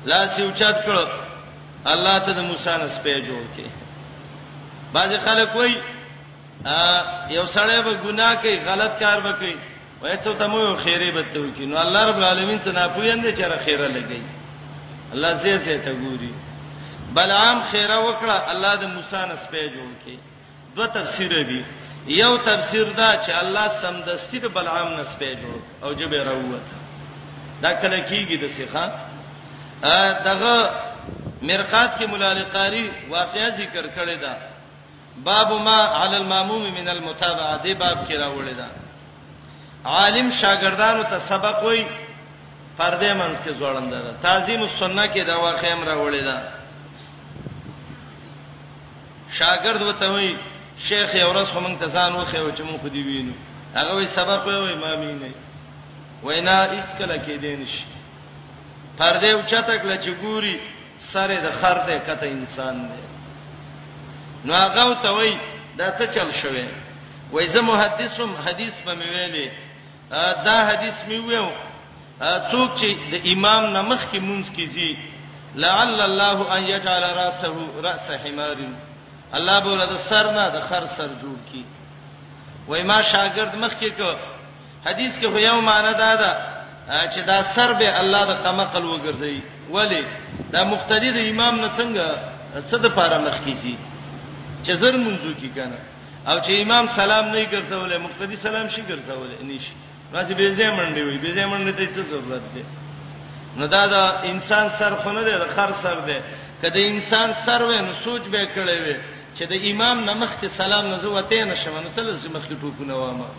لاس 0.05 0.39
یو 0.39 0.51
چت 0.59 0.77
کړ 0.87 1.05
الله 1.93 2.19
ته 2.25 2.31
د 2.33 2.39
موسی 2.49 2.73
نس 2.81 2.95
په 3.03 3.19
جوړ 3.27 3.43
کې 3.55 3.67
بعض 4.93 5.09
خلک 5.25 5.55
وایي 5.55 5.81
یو 7.37 7.45
سړی 7.55 7.79
به 7.85 7.91
ګناه 8.05 8.35
کوي 8.41 8.57
غلط 8.69 8.99
کار 8.99 9.17
وکړي 9.25 9.55
وای 10.01 10.17
څه 10.23 10.29
ته 10.39 10.47
مو 10.47 10.75
خیره 10.83 11.11
به 11.15 11.23
ته 11.33 11.39
وکړي 11.43 11.65
نو 11.71 11.77
الله 11.85 12.01
رب 12.09 12.15
العالمین 12.17 12.59
څه 12.61 12.71
نه 12.75 12.87
پویند 12.87 13.25
چې 13.37 13.41
را 13.51 13.57
خیره 13.65 13.87
لګي 13.87 14.23
الله 15.13 15.33
زه 15.35 15.57
زه 15.57 15.77
ته 15.85 15.93
ګوري 16.03 16.33
بلعام 17.13 17.61
خیره 17.71 17.95
وکړه 18.03 18.35
الله 18.53 18.75
د 18.75 18.83
موسی 18.95 19.15
نس 19.29 19.43
په 19.51 19.67
جوړ 19.75 19.91
کې 20.03 20.15
دوه 20.75 20.87
تفسیر 20.87 21.43
دي 21.49 21.63
یو 22.07 22.37
تفسیر 22.37 22.83
دا 22.99 23.09
چې 23.25 23.31
الله 23.41 23.67
سمدستی 23.81 24.39
د 24.39 24.47
بلعام 24.57 24.89
نس 24.99 25.11
په 25.19 25.35
جوړ 25.41 25.59
او 25.85 25.93
جبه 25.99 26.23
راوته 26.23 26.61
دا 27.61 27.71
کله 27.81 27.99
کیږي 28.09 28.37
د 28.43 28.47
سیخه 28.57 28.91
ا 29.83 30.11
دغه 30.25 30.69
مرقات 31.41 31.91
کې 31.99 32.03
مولا 32.07 32.33
لقاری 32.33 32.89
واقعیا 33.09 33.49
ذکر 33.49 33.87
کړی 33.95 34.17
دا 34.21 34.33
باب 35.23 35.51
ما 35.51 35.77
علی 36.03 36.15
الماموم 36.17 36.73
من 36.73 36.87
المتابعه 36.89 37.63
دی 37.63 37.73
باب 37.73 38.07
کې 38.07 38.11
راوړی 38.13 38.55
دا 38.57 38.67
عالم 39.85 40.31
شاګردانو 40.41 41.03
ته 41.09 41.19
سبق 41.29 41.63
وای 41.63 41.85
پردې 42.77 43.13
منځ 43.13 43.41
کې 43.45 43.51
ځوړند 43.59 43.89
ده 43.89 44.13
تعظیم 44.23 44.61
السنه 44.61 45.07
کې 45.13 45.19
دا 45.25 45.37
واقعیا 45.39 45.75
راوړی 45.75 46.21
دا 46.23 46.41
شاګرد 49.39 49.81
وته 49.81 50.09
وای 50.11 50.35
شیخ 50.79 51.15
اورس 51.15 51.49
هم 51.51 51.75
ته 51.77 51.85
ځان 51.87 52.15
وخه 52.15 52.37
او 52.39 52.51
چې 52.51 52.61
مونږ 52.61 52.81
خو 52.81 52.87
دی 52.87 53.03
وینو 53.03 53.33
هغه 53.75 53.93
وای 53.93 54.07
سبق 54.07 54.45
وای 54.47 54.73
امامي 54.73 55.13
نه 55.13 55.31
وینا 56.23 56.63
هیڅ 56.65 56.97
کله 56.97 57.17
کې 57.17 57.39
دین 57.41 57.65
شي 57.65 57.96
پردې 58.97 59.29
اوچته 59.33 59.77
کله 59.81 59.95
چې 60.03 60.09
ګوري 60.21 60.55
سره 61.11 61.35
د 61.45 61.47
خر 61.61 61.77
دې 61.87 61.97
کته 62.07 62.25
انسان 62.29 62.75
دی 62.89 63.01
نو 64.45 64.53
هغه 64.53 64.83
ته 65.03 65.09
وای 65.17 65.33
دا 65.77 65.87
څه 65.97 66.05
چل 66.15 66.29
شوی 66.41 66.65
وای 67.31 67.45
زه 67.53 67.61
محدثم 67.61 68.29
حدیث 68.45 68.73
په 68.85 68.91
ویلې 69.01 69.47
دا 70.45 70.57
حدیث 70.69 70.97
می 71.09 71.17
ویو 71.19 71.49
څوک 72.51 72.69
چې 72.79 72.89
د 73.11 73.15
امام 73.33 73.63
نمخ 73.77 74.01
کې 74.11 74.17
مونږ 74.19 74.45
کې 74.55 74.65
زی 74.73 74.91
لعل 75.63 76.01
الله 76.01 76.53
ان 76.55 76.63
یجعل 76.69 77.03
راسه 77.21 77.53
راس 77.83 78.09
حمار 78.23 78.57
الله 79.37 79.59
به 79.59 79.69
ولر 79.71 79.97
سر 80.09 80.31
نه 80.37 80.49
د 80.55 80.59
خر 80.67 80.85
سر 80.97 81.09
جوړ 81.21 81.37
کی 81.51 81.65
وای 82.67 82.83
ما 82.83 83.01
شاګرد 83.13 83.53
مخ 83.63 83.73
کې 83.81 83.91
کو 83.97 84.11
حدیث 84.87 85.17
کې 85.19 85.25
خو 85.31 85.39
یو 85.39 85.61
معنی 85.61 85.93
دا 86.03 86.15
ده 86.21 86.56
چې 86.87 87.21
دا 87.25 87.43
سر 87.43 87.73
به 87.79 87.99
الله 87.99 88.23
د 88.31 88.33
قمقل 88.47 88.83
وګرځي 88.85 89.43
ولی 89.69 90.03
دا 90.53 90.63
مقتدی 90.63 91.09
د 91.11 91.17
امام 91.31 91.55
نه 91.63 91.69
څنګه 91.77 92.05
څه 92.69 92.77
د 92.83 92.87
پاره 92.97 93.17
مخ 93.27 93.35
کیږي 93.45 93.75
چې 94.65 94.71
زر 94.81 94.95
منځو 95.05 95.31
کی 95.41 95.49
کنه 95.55 95.79
او 96.29 96.35
چې 96.45 96.51
امام 96.63 96.85
سلام 96.99 97.25
نه 97.35 97.45
ګرځولې 97.53 97.97
مقتدی 98.05 98.35
سلام 98.47 98.67
شي 98.69 98.81
ګرځولې 98.89 99.37
نشي 99.49 99.75
راځي 100.15 100.33
به 100.39 100.47
ځای 100.57 100.69
منډي 100.77 101.01
وي 101.03 101.17
به 101.17 101.31
ضای 101.35 101.45
منډي 101.45 101.73
ته 101.77 101.85
څه 101.95 102.01
ضرورت 102.11 102.45
دی 102.55 102.63
نو 103.57 103.67
دا 103.67 103.83
د 103.87 103.95
انسان 104.31 104.65
سر 104.79 104.95
خونه 105.03 105.21
دی 105.23 105.31
د 105.31 105.45
خر 105.55 105.71
سر 105.83 105.97
دی 106.07 106.17
کله 106.61 106.79
انسان 106.87 107.29
سر 107.45 107.61
وې 107.67 107.79
نو 107.87 107.93
سوچ 108.03 108.23
به 108.33 108.45
کړې 108.55 108.75
وې 108.85 108.95
چې 109.37 109.43
د 109.51 109.53
امام 109.71 109.97
نمخ 110.09 110.31
کې 110.41 110.49
سلام 110.61 110.87
نه 110.87 110.97
زو 111.03 111.11
وته 111.11 111.43
نشم 111.45 111.75
نو 111.83 111.89
تل 111.95 112.15
زما 112.23 112.39
کې 112.47 112.55
ټوپونه 112.61 112.93
وامه 113.01 113.29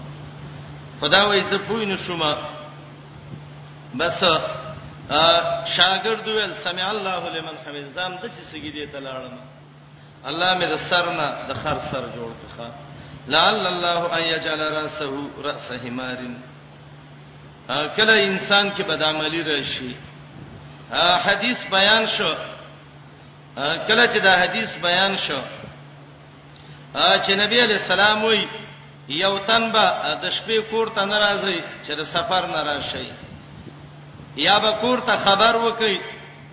خدا 1.00 1.20
وې 1.30 1.42
زه 1.50 1.58
پوی 1.58 1.84
نه 1.86 1.96
شومه 1.96 2.32
بس 3.94 4.24
شاګرد 5.76 6.28
ویل 6.28 6.54
سمع 6.64 6.90
الله 6.90 7.30
لمن 7.30 7.54
حمید 7.66 7.88
زام 7.96 8.12
د 8.22 8.28
څه 8.28 8.42
سګیدې 8.52 8.92
ته 8.92 8.98
لاړم 8.98 9.36
الله 10.28 10.50
مې 10.58 10.66
د 10.72 10.76
سرنا 10.88 11.28
د 11.48 11.50
خر 11.62 11.78
سر 11.90 12.04
جوړ 12.16 12.30
کړه 12.40 12.68
لعل 13.32 13.66
الله 13.66 14.00
ان 14.16 14.24
يجعل 14.34 14.60
راسه 14.76 15.12
راس 15.44 15.70
حمار 15.84 16.18
کله 17.96 18.14
انسان 18.16 18.72
کې 18.76 18.82
بدعملی 18.88 19.42
راشي 19.44 19.92
حدیث 21.26 21.64
بیان 21.70 22.06
شو 22.16 22.32
کله 23.88 24.06
چې 24.12 24.18
دا 24.28 24.34
حدیث 24.42 24.72
بیان 24.82 25.16
شو 25.16 25.40
چې 26.94 27.30
نبی 27.44 27.58
علی 27.60 27.74
السلام 27.74 28.24
وی 28.24 28.46
یو 29.08 29.38
تن 29.38 29.72
به 29.72 30.16
د 30.22 30.30
شپې 30.30 30.70
کور 30.70 30.86
ته 30.96 31.04
ناراضي 31.04 31.60
چې 31.86 31.92
د 31.98 32.04
سفر 32.04 32.46
ناراضي 32.56 33.08
یا 34.36 34.58
به 34.60 34.72
کور 34.80 34.98
ته 35.00 35.16
خبر 35.16 35.56
وکي 35.56 36.00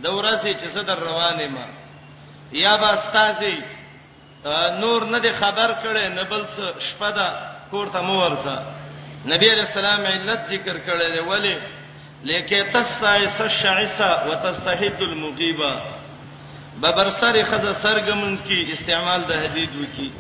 د 0.04 0.08
ورځې 0.08 0.52
چې 0.60 0.68
صدر 0.74 1.00
روانه 1.00 1.48
ما 1.48 1.66
یا 2.52 2.76
به 2.78 2.90
استاذي 2.94 3.58
نور 4.82 5.04
نه 5.06 5.20
دی 5.20 5.32
خبر 5.32 5.72
کړي 5.84 6.08
نه 6.18 6.24
بل 6.24 6.46
څه 6.56 6.80
شپه 6.84 7.10
ده 7.12 7.28
کور 7.72 7.88
ته 7.90 8.02
مو 8.02 8.22
ورځه 8.22 8.58
نبی 9.32 9.50
رسول 9.52 9.86
الله 9.86 10.08
علت 10.10 10.42
ذکر 10.50 10.78
کړي 10.78 11.12
دی 11.14 11.20
ولی 11.20 11.58
لیکه 12.24 12.64
تستعس 12.64 13.42
الشعسا 13.42 14.24
وتستحد 14.30 15.02
المغيبه 15.02 15.76
ببر 16.82 17.10
سر 17.10 17.44
خزه 17.46 17.74
سرګمن 17.84 18.38
کی 18.48 18.72
استعمال 18.74 19.22
د 19.26 19.32
حدید 19.44 19.76
وکي 19.76 20.12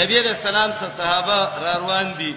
نبی 0.00 0.18
رسول 0.18 0.54
الله 0.56 0.78
سره 0.78 0.88
صحابه 0.88 1.36
را 1.64 1.76
روان 1.78 2.14
دي 2.18 2.36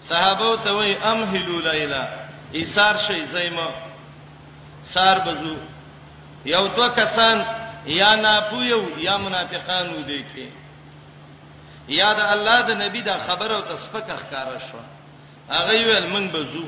صحابه 0.00 0.56
ته 0.64 0.72
وای 0.72 0.96
امهلوا 1.04 1.72
ليلا 1.72 2.27
ایثار 2.52 2.96
شي 3.06 3.24
زېما 3.30 3.66
سار 4.92 5.18
بزو 5.24 5.54
یو 6.46 6.66
دوه 6.66 6.88
کسان 6.88 7.42
یا 7.86 8.14
ناپویو 8.14 8.98
یا 8.98 9.16
منافقان 9.18 9.90
و 9.94 10.02
دي 10.02 10.24
کې 10.34 10.46
یا 11.88 12.12
د 12.12 12.20
الله 12.20 12.60
د 12.60 12.70
نبی 12.80 13.00
دا 13.00 13.14
خبر 13.26 13.50
او 13.54 13.60
تسپک 13.62 14.10
اخکار 14.10 14.46
شو 14.70 14.78
هغه 15.50 15.86
ویل 15.86 16.06
من 16.08 16.28
بزو 16.28 16.64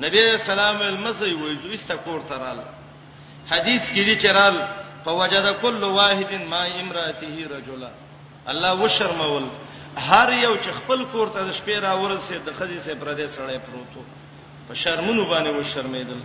نبی 0.00 0.22
سلام 0.46 0.80
المسی 0.80 1.32
وایزو 1.34 1.68
استکور 1.68 2.20
ترال 2.28 2.62
حدیث 3.52 3.82
کې 3.82 3.98
دي 4.04 4.16
چرال 4.16 4.56
فوجد 5.04 5.52
كل 5.62 5.84
واحد 5.84 6.32
ما 6.40 6.66
امراته 6.80 7.46
رجلا 7.56 7.90
الله 8.48 8.72
وشرمول 8.74 9.46
هر 9.96 10.32
یو 10.32 10.56
چې 10.56 10.68
خپل 10.68 11.06
کور 11.12 11.28
ته 11.28 11.52
شپې 11.52 11.78
را 11.78 11.92
ورسې 11.92 12.34
د 12.46 12.50
خځې 12.58 12.86
سره 12.86 13.00
پردې 13.00 13.26
سره 13.36 13.58
پروتو 13.70 14.02
په 14.68 14.74
شرمونو 14.74 15.24
باندې 15.30 15.48
و 15.50 15.62
شرمېدل 15.72 16.20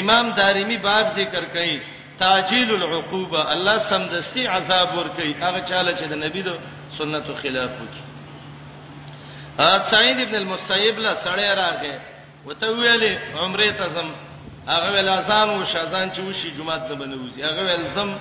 امام 0.00 0.26
دارمی 0.38 0.76
باب 0.88 1.06
ذکر 1.20 1.42
کړي 1.54 1.78
تعجیل 2.18 2.70
العقوبه 2.74 3.52
الله 3.52 3.78
سمدستي 3.90 4.46
عذاب 4.54 4.94
ور 4.98 5.08
کوي 5.18 5.32
هغه 5.44 5.60
چاله 5.70 5.92
چې 5.98 6.02
د 6.12 6.14
نبی 6.24 6.42
دو 6.48 6.54
سنتو 6.98 7.34
خلاف 7.42 7.70
وکړي 7.70 8.02
ا 9.66 9.90
سعید 9.90 10.18
ابن 10.22 10.34
المسیب 10.40 10.98
لا 11.04 11.12
سړی 11.26 11.50
راغې 11.56 11.98
وته 12.46 12.66
ویلې 12.66 13.38
عمره 13.42 13.70
تزم 13.82 14.10
هغه 14.72 14.88
ول 14.94 15.08
اذان 15.14 15.50
او 15.50 15.64
شاذان 15.74 16.10
چې 16.14 16.18
وشي 16.20 16.50
جمعه 16.58 16.78
ته 16.88 16.94
بنوځي 17.00 17.40
هغه 17.44 17.74
ول 17.74 17.86
زم 17.98 18.14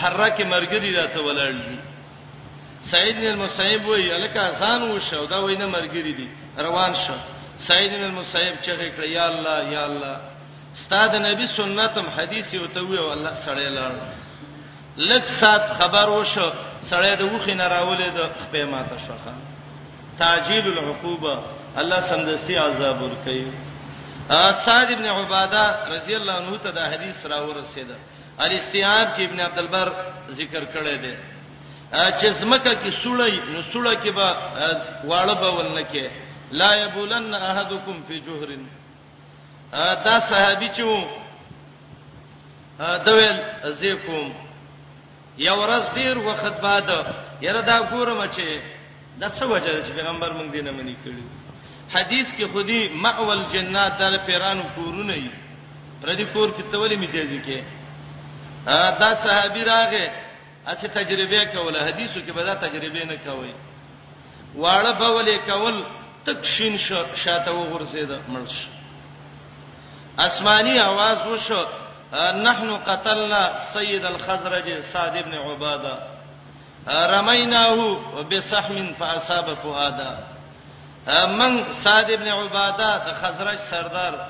حرکه 0.00 0.44
مرګري 0.54 0.90
راته 0.98 1.20
ولاړ 1.20 1.68
دي 1.68 1.78
سعید 2.90 3.16
بن 3.16 3.28
المسیب 3.30 3.84
وی 3.86 4.12
الکه 4.12 4.40
اذان 4.50 4.82
وشو 4.90 5.24
دا 5.30 5.38
وینه 5.44 5.66
مرګري 5.76 6.12
دي 6.18 6.28
روان 6.58 6.92
شو 7.06 7.14
سعید 7.66 7.92
بن 7.92 8.02
المسیب 8.04 8.54
چې 8.64 8.90
کړه 8.96 9.06
یا 9.06 9.24
الله 9.26 9.72
یا 9.72 9.84
الله 9.84 10.16
استاد 10.74 11.14
نبی 11.26 11.46
سنتم 11.56 12.06
حدیث 12.18 12.52
یو 12.54 12.66
ته 12.74 12.80
ویو 12.88 13.02
الله 13.12 13.34
سره 13.44 13.68
لاړ 13.78 13.92
لک 15.10 15.28
سات 15.40 15.64
خبر 15.80 16.08
وشو 16.12 16.48
سره 16.90 17.10
د 17.22 17.34
وخی 17.34 17.54
نه 17.54 17.66
راولې 17.68 18.08
د 18.18 18.30
خپې 18.40 18.64
ماته 18.72 18.96
شخه 19.06 19.32
تعجیل 20.22 20.66
العقوبه 20.70 21.34
الله 21.82 22.00
سمدستي 22.12 22.56
عذاب 22.62 23.00
ور 23.02 23.14
کوي 23.26 23.44
سعد 24.64 24.90
ابن 24.94 25.06
عباده 25.06 25.64
رضی 25.94 26.14
الله 26.16 26.32
عنه 26.40 26.58
ته 26.64 26.70
دا 26.70 26.84
حدیث 26.94 27.26
را 27.26 27.38
ورسېده 27.48 27.98
الاستیاب 28.46 29.06
کې 29.16 29.20
ابن 29.28 29.40
عبد 29.50 29.58
البر 29.64 29.92
ذکر 30.40 30.64
کړی 30.64 30.96
دی 31.04 31.14
چې 31.92 32.32
زمکه 32.40 32.74
کې 32.74 32.92
سړی 33.04 33.34
نو 33.52 33.60
سړی 33.72 33.96
کې 34.02 34.08
به 34.08 34.36
واړه 35.08 35.40
به 35.44 35.50
ولنه 35.58 35.84
کې 35.92 36.06
لا 36.50 36.74
یبولن 36.74 37.34
احدکم 37.34 38.02
فی 38.08 38.20
جوهرن 38.20 38.66
دا 40.04 40.20
صحابي 40.30 40.68
چې 40.68 40.80
وو 40.80 41.06
دا 42.78 43.12
ویل 43.14 43.72
زیکوم 43.80 44.32
یو 45.38 45.54
ورځ 45.60 45.82
ډیر 45.94 46.16
وخت 46.18 46.60
بعد 46.60 46.90
یره 47.42 47.60
دا 47.60 47.78
ګورم 47.90 48.30
چې 48.32 48.60
د 49.20 49.24
څه 49.34 49.46
وجه 49.46 49.82
چې 49.86 49.90
پیغمبر 49.96 50.32
مونږ 50.32 50.50
دینه 50.52 50.70
منی 50.70 50.96
کړی 51.04 51.22
حدیث 51.94 52.26
کې 52.36 52.44
خودي 52.52 52.88
ماول 52.88 53.42
جنات 53.52 53.98
دل 53.98 54.16
پیرانو 54.26 54.62
کورونه 54.74 55.14
یې 55.16 55.30
پر 56.02 56.08
دې 56.16 56.22
کور 56.32 56.48
کې 56.50 56.62
تولې 56.72 56.96
می 56.96 57.06
دیږي 57.12 57.40
کې 57.46 57.62
دا 59.00 59.10
صحابي 59.26 59.62
راغې 59.64 60.10
اسی 60.66 60.88
تجربه 60.88 61.44
کوله 61.44 61.86
حدیثو 61.86 62.20
کې 62.20 62.30
به 62.30 62.42
دا 62.44 62.54
تجربه 62.54 63.04
نه 63.04 63.16
کوي 63.26 63.54
واړه 64.56 64.92
بولې 65.00 65.38
کول 65.50 65.84
تک 66.26 66.44
شین 66.46 66.76
شاته 67.16 67.50
وغورځید 67.52 68.10
مرش 68.28 68.56
اسماني 70.18 70.80
आवाज 70.80 71.26
وشو 71.26 71.62
نحنو 72.44 72.78
قتلنا 72.86 73.72
سيد 73.72 74.04
الخزرج 74.06 74.70
سعد 74.92 75.12
بن 75.24 75.34
عباده 75.34 75.98
رميناه 76.88 77.98
بسهم 78.30 78.94
فاصاب 78.98 79.54
فؤادا 79.62 80.18
من 81.26 81.64
سعد 81.84 82.12
بن 82.12 82.28
عباده 82.28 82.96
د 82.98 83.12
خزرج 83.22 83.58
سردار 83.70 84.20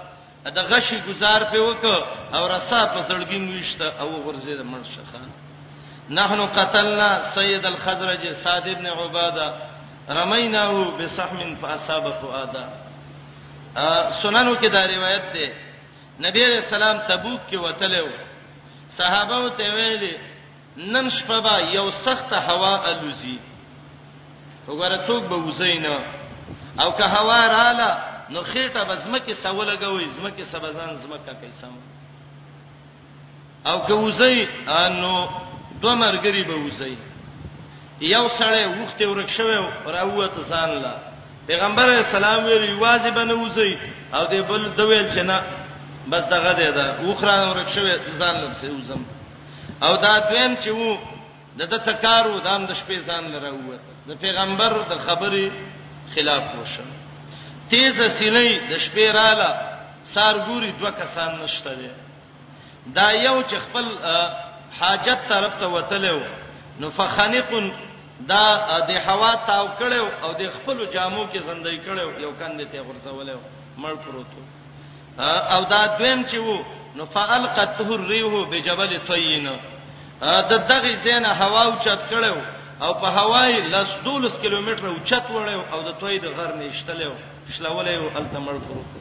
د 0.45 0.59
غشي 0.73 1.01
گزار 1.09 1.45
په 1.53 1.59
وک 1.59 1.85
او 2.35 2.47
رسا 2.55 2.87
په 2.87 3.03
سړګین 3.09 3.59
وشته 3.59 3.93
او 4.01 4.09
غرزه 4.23 4.57
د 4.57 4.63
مرشخان 4.63 5.29
نحنو 6.11 6.47
قتلنا 6.57 7.33
سيد 7.35 7.67
الخزرج 7.67 8.33
سعد 8.45 8.69
بن 8.79 8.87
عباده 8.87 9.70
رمیناو 10.11 10.85
بسحمن 10.99 11.55
فاصابه 11.61 12.37
ادا 12.43 12.65
سننو 14.23 14.55
کې 14.57 14.67
دا 14.75 14.87
روایت 14.87 15.33
ده 15.35 15.55
نبی 16.29 16.45
رسول 16.47 16.83
الله 16.83 17.03
تبوک 17.11 17.41
کې 17.51 17.57
وتلو 17.57 18.07
صحابه 18.97 19.49
ته 19.61 19.75
ویلي 19.75 20.13
نن 20.95 21.11
شپه 21.17 21.41
با 21.47 21.59
یو 21.75 21.85
سخت 22.07 22.33
هوا 22.33 22.73
الوزي 22.87 23.39
وګوره 24.69 24.99
څوک 25.07 25.25
به 25.25 25.37
وزینا 25.37 25.99
او 26.81 26.93
که 26.93 27.05
هوا 27.05 27.39
رااله 27.47 27.97
نو 28.31 28.43
خېټه 28.43 28.91
بزمکه 28.91 29.35
سوله 29.35 29.77
غوي 29.77 30.11
زمکه 30.11 30.45
سبزان 30.45 30.97
زمکه 30.97 31.35
کیسم 31.43 31.75
او 33.67 33.79
که 33.87 33.93
وزي 33.93 34.49
انو 34.81 35.29
دوه 35.83 35.95
مرګري 36.01 36.43
به 36.47 36.55
وزي 36.55 36.97
یو 38.01 38.27
سړی 38.37 38.65
وخته 38.67 39.07
ورک 39.09 39.31
شوی 39.31 39.57
راووت 39.95 40.35
ځان 40.49 40.71
لا 40.83 40.95
پیغمبر 41.47 41.89
اسلام 41.93 42.45
ویل 42.45 42.73
واجب 42.83 43.19
نه 43.19 43.35
وځي 43.35 43.79
او 44.15 44.25
دې 44.27 44.41
بل 44.49 44.69
دویل 44.77 45.11
چې 45.13 45.19
نه 45.31 45.41
بس 46.09 46.25
دغه 46.29 46.53
دی 46.53 46.71
دا 46.77 46.87
وخره 47.05 47.49
ورک 47.51 47.69
شوی 47.75 47.93
ځان 48.19 48.35
لمسه 48.41 48.69
وزم 48.69 49.03
او 49.87 49.95
دا 49.97 50.13
دویم 50.31 50.57
چې 50.63 50.69
وو 50.69 50.97
د 51.59 51.63
د 51.73 51.79
تکارو 51.91 52.39
د 52.39 52.47
ام 52.49 52.67
د 52.67 52.73
شپې 52.73 52.99
ځان 53.07 53.45
راووت 53.45 53.85
د 54.09 54.15
پیغمبر 54.21 54.73
د 54.91 54.99
خبرې 55.07 55.51
خلاف 56.15 56.43
وشو 56.63 56.87
تیز 57.71 58.01
سینې 58.03 58.51
د 58.71 58.79
شپې 58.79 59.05
رااله 59.17 59.51
سارګوري 60.15 60.73
دوه 60.81 60.91
کسان 61.03 61.39
نشته 61.43 61.75
دي 61.75 61.91
دا 62.87 63.11
یو 63.11 63.37
چې 63.43 63.55
خپل 63.55 63.87
حاجت 64.81 65.29
طرف 65.29 65.53
ته 65.61 65.67
وتلو 65.69 66.19
نو 66.81 66.91
فخنقن 66.97 67.71
دا 68.29 68.45
د 68.91 68.91
هوا 69.07 69.33
تاو 69.49 69.67
کړو 69.81 70.05
او 70.25 70.31
د 70.41 70.43
خپل 70.57 70.77
جامو 70.93 71.25
کې 71.33 71.39
زندۍ 71.49 71.77
کړو 71.87 72.21
یو 72.25 72.33
کاندې 72.41 72.65
ته 72.73 72.81
غرسولې 72.89 73.37
مړ 73.83 73.95
پروتو 74.05 74.41
او 75.57 75.61
دا 75.73 75.81
دویم 75.99 76.21
چې 76.31 76.39
وو 76.39 76.65
نو 76.97 77.05
فالقته 77.15 77.89
الريح 77.99 78.33
بجبل 78.51 78.93
طين 79.11 79.47
د 80.51 80.53
دغه 80.71 80.93
زینه 81.05 81.29
هوا 81.41 81.63
او 81.69 81.73
چت 81.85 82.01
کړو 82.13 82.37
او 82.85 82.91
په 83.01 83.09
هواي 83.19 83.55
لس 83.75 83.89
دولس 84.05 84.33
کیلومتر 84.43 84.85
او 84.89 84.97
چت 85.09 85.27
وړو 85.33 85.61
او 85.73 85.83
د 85.89 85.91
توي 86.01 86.19
د 86.19 86.27
غر 86.37 86.51
نه 86.61 86.65
اشتلو 86.73 87.13
شلولې 87.55 87.95
او 88.01 88.09
التمر 88.19 88.57
پروتو 88.59 88.99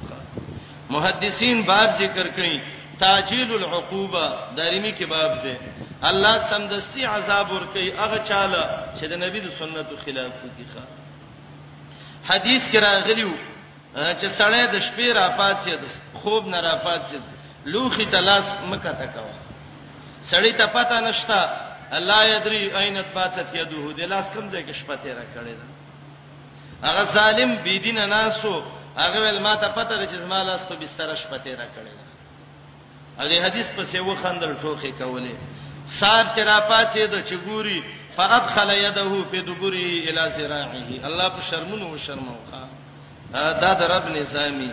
محدثین 0.93 1.61
باب 1.63 1.89
ذکر 1.99 2.27
کړي 2.35 2.57
تعجیل 2.99 3.51
العقوبه 3.53 4.27
دارمی 4.57 4.91
کې 4.97 5.03
باب 5.03 5.43
دی 5.43 5.55
الله 6.03 6.49
سمدستی 6.49 7.03
عذاب 7.05 7.51
ور 7.51 7.63
کوي 7.73 7.91
هغه 7.93 8.17
چاله 8.29 8.63
چې 8.97 9.05
د 9.11 9.13
نبی 9.23 9.39
د 9.39 9.49
سنتو 9.59 9.95
خلاف 10.05 10.31
کوي 10.41 10.65
ښا 10.73 10.83
حدیث 12.31 12.63
کې 12.71 12.77
راغلیو 12.87 13.31
چې 13.95 14.27
سړی 14.39 14.63
د 14.73 14.75
شپې 14.87 15.07
راپات 15.19 15.57
شي 15.65 15.73
خوب 16.23 16.47
نه 16.47 16.59
راپات 16.59 17.01
شي 17.11 17.19
لوخي 17.65 18.05
تلاس 18.05 18.45
مکه 18.71 18.91
تکوا 18.91 19.33
سړی 20.31 20.53
ته 20.57 20.65
پتا 20.65 20.99
نشتا 20.99 21.41
الله 21.91 22.25
یدری 22.35 22.71
عینت 22.79 23.07
باتت 23.15 23.55
یده 23.55 23.93
د 23.97 24.01
لاس 24.11 24.25
کم 24.33 24.49
ځای 24.51 24.63
کې 24.69 24.73
شپته 24.81 25.11
را 25.19 25.25
کړی 25.35 25.53
دا 25.59 25.65
هغه 26.89 27.03
ظالم 27.13 27.55
بيدین 27.55 28.09
ناسو 28.09 28.61
هغه 28.97 29.19
ول 29.21 29.39
ما 29.39 29.55
ته 29.55 29.67
پته 29.67 29.97
ده 29.97 30.05
چې 30.07 30.15
زما 30.21 30.43
لاس 30.43 30.61
ته 30.69 30.75
بستر 30.75 31.15
شپته 31.15 31.51
را 31.55 31.67
کړی 31.75 31.93
دا 31.99 32.08
هغه 33.21 33.37
حدیث 33.45 33.67
پسې 33.77 33.97
و 33.99 34.15
خندل 34.21 34.53
ټوخي 34.61 34.91
کولې 34.99 35.35
سار 35.99 36.25
چې 36.35 36.39
را 36.49 36.59
پاتې 36.69 37.01
د 37.13 37.25
چګوري 37.29 37.81
فادخل 38.15 38.69
يده 38.71 39.23
في 39.31 39.41
دبره 39.49 39.87
الى 40.09 40.25
ذراعه 40.37 40.87
الله 41.09 41.27
په 41.35 41.41
شرمونو 41.49 41.97
شرمو 42.05 42.35
دا 43.61 43.71
د 43.81 43.81
رب 43.93 44.07
نظامي 44.17 44.71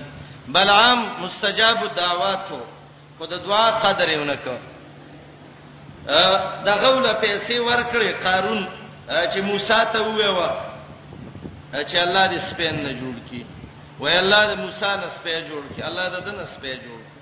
بلعام 0.55 1.01
مستجاب 1.23 1.83
الدعوات 1.85 2.43
خو 3.19 3.27
د 3.27 3.35
دعا 3.49 3.67
قدر 3.85 4.09
یې 4.09 4.19
ونکړه 4.19 4.59
دا 6.67 6.75
غوله 6.83 7.13
پیسې 7.13 7.57
ورکړې 7.69 8.27
قارون 8.27 8.67
چې 9.33 9.39
موسی 9.49 9.81
ته 9.93 9.99
ویوه 10.07 10.49
چې 11.89 11.97
الله 12.07 12.25
دې 12.33 12.39
سپین 12.51 12.75
نه 12.83 12.93
جوړ 13.01 13.17
کړي 13.29 13.45
وای 14.01 14.19
الله 14.19 14.43
دې 14.49 14.59
موسی 14.61 14.97
نه 15.01 15.09
سپې 15.15 15.37
جوړ 15.51 15.63
کړي 15.75 15.85
الله 15.91 16.07
دې 16.11 16.23
دنه 16.23 16.45
سپې 16.55 16.77
جوړ 16.87 17.01
کړي 17.03 17.15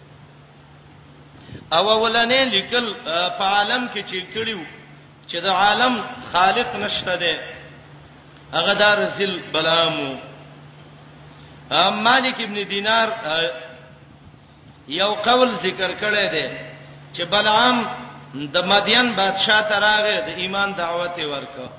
او 1.73 1.89
اولنې 1.93 2.45
لیکل 2.51 2.93
په 3.39 3.45
عالم 3.55 3.87
کې 3.95 4.03
چې 4.11 4.19
کړیو 4.35 4.61
چې 5.29 5.39
د 5.41 5.49
عالم 5.51 5.95
خالق 6.33 6.69
نشته 6.85 7.15
دی 7.23 7.35
هغه 8.53 8.73
دار 8.73 8.99
ذل 9.19 9.39
بلامو 9.53 10.13
ام 11.81 12.03
مالک 12.07 12.37
ابن 12.47 12.59
دینار 12.71 13.09
یو 15.01 15.11
قول 15.27 15.51
ذکر 15.67 15.91
کړی 16.03 16.27
دی 16.35 16.47
چې 17.15 17.23
بلعام 17.31 17.79
د 18.55 18.57
مدین 18.71 19.07
بادشاہ 19.21 19.61
ته 19.69 19.77
راغی 19.87 20.17
د 20.27 20.29
ایمان 20.43 20.75
دعوت 20.83 21.17
ورکړه 21.17 21.71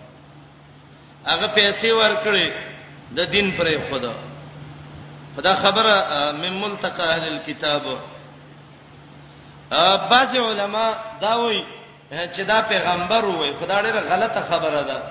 هغه 1.32 1.48
پیسې 1.58 1.90
ورکړې 2.02 2.48
د 3.18 3.32
دین 3.34 3.52
پرې 3.58 3.78
خدا 3.92 4.14
خدا 5.36 5.56
خبره 5.64 5.96
مم 6.42 6.54
ملتقى 6.64 7.04
اهل 7.16 7.24
الكتاب 7.34 7.84
بعض 10.12 10.36
علما 10.38 10.94
دا 11.22 11.36
وایي 11.38 11.64
چې 12.12 12.42
دا 12.48 12.62
پیغمبر 12.62 13.24
وایي 13.26 13.54
خدای 13.60 13.84
ډېر 13.84 13.98
غلطه 14.08 14.42
خبره 14.50 14.82
ده 14.84 15.02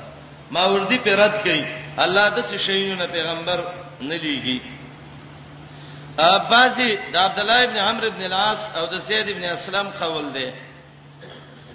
ماوردی 0.51 0.99
په 0.99 1.15
رد 1.17 1.43
کوي 1.43 1.67
الله 1.99 2.29
د 2.29 2.43
څه 2.45 2.57
شیونه 2.59 3.07
پیغمبر 3.07 3.65
نه 4.01 4.17
لیږي 4.19 4.61
بعضی 6.51 6.97
د 7.13 7.17
عبد 7.17 7.39
الله 7.39 7.63
ابن 7.65 7.77
عمرو 7.77 8.07
ابن 8.07 8.23
العاص 8.25 8.77
او 8.77 8.87
د 8.87 8.95
زید 8.97 9.29
ابن 9.29 9.45
اسلم 9.45 9.89
قول 10.01 10.33
دی 10.35 10.53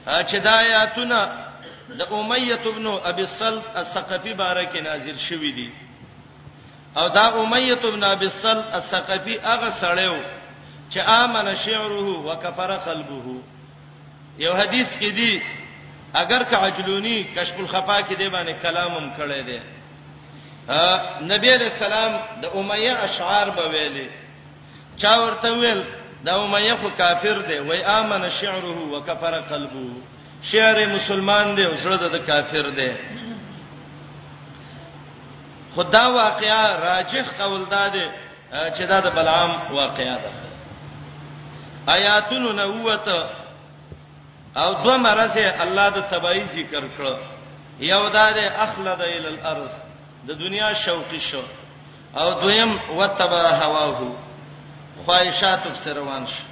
چې 0.08 0.36
دا 0.44 0.52
آیاتونه 0.60 1.30
د 2.00 2.02
امیه 2.12 2.60
ابن 2.68 2.88
ابي 3.06 3.22
الصلت 3.22 3.64
الثقفي 3.76 4.34
بارکه 4.34 4.82
نازل 4.82 5.18
شوې 5.30 5.52
دي 5.56 5.72
او 6.98 7.08
دا 7.08 7.28
امیه 7.28 7.74
ابن 7.84 8.04
ابي 8.04 8.26
الصلت 8.26 8.64
الثقفي 8.74 9.40
هغه 9.44 9.70
سړیو 9.82 10.39
چې 10.92 10.98
امن 11.10 11.56
شعره 11.56 12.20
وکفر 12.28 12.72
قلبه 12.78 13.42
یو 14.38 14.54
حدیث 14.54 14.88
کې 15.00 15.12
دی 15.16 15.40
اگر 16.14 16.44
که 16.44 16.56
عجلونی 16.58 17.24
کشف 17.24 17.60
الخفا 17.60 18.00
کې 18.02 18.14
دی 18.18 18.30
باندې 18.30 18.62
کلامم 18.66 19.10
کړی 19.18 19.46
دی 19.46 19.60
نبی 21.34 21.50
علیہ 21.50 21.72
السلام 21.74 22.12
د 22.42 22.46
امیہ 22.62 22.92
اشعار 23.04 23.50
به 23.50 23.70
ویلي 23.70 24.08
چا 24.98 25.14
ورته 25.22 25.52
ویل 25.54 25.84
دا 26.26 26.36
امیہ 26.44 26.74
خو 26.82 26.90
کافر 26.98 27.42
دی 27.50 27.60
وای 27.70 27.84
امن 27.84 28.30
شعره 28.30 28.80
وکفر 28.98 29.42
قلبه 29.42 29.90
شعر 30.42 30.86
مسلمان 30.96 31.56
دی 31.58 31.64
او 31.66 31.78
سره 31.84 31.98
د 32.18 32.26
کافر 32.32 32.70
دی 32.82 32.92
خدا 35.76 36.08
واقعا 36.10 36.76
راجح 36.84 37.32
قول 37.40 37.66
داده 37.72 38.12
چې 38.54 38.82
دا 38.94 39.00
د 39.00 39.10
بلعام 39.16 39.52
واقعا 39.72 40.16
ده 40.18 40.49
آیاتونو 41.94 42.52
نبوت 42.54 43.08
او 44.58 44.74
دو 44.84 44.98
مرزه 44.98 45.56
الله 45.64 45.90
د 45.98 46.00
تبعی 46.12 46.42
ذکر 46.56 46.84
کړ 46.98 47.16
یو 47.92 48.10
دا 48.16 48.26
د 48.38 48.40
اخلد 48.66 49.02
ال 49.02 49.26
الارض 49.34 49.74
د 50.28 50.32
دنیا 50.44 50.70
شوقی 50.86 51.20
شو 51.30 51.44
او 52.20 52.28
دویم 52.42 52.72
وتبع 53.00 53.44
هواهو 53.62 54.10
خواہشات 55.06 55.64
پر 55.74 55.94
روان 55.98 56.24
شو 56.34 56.44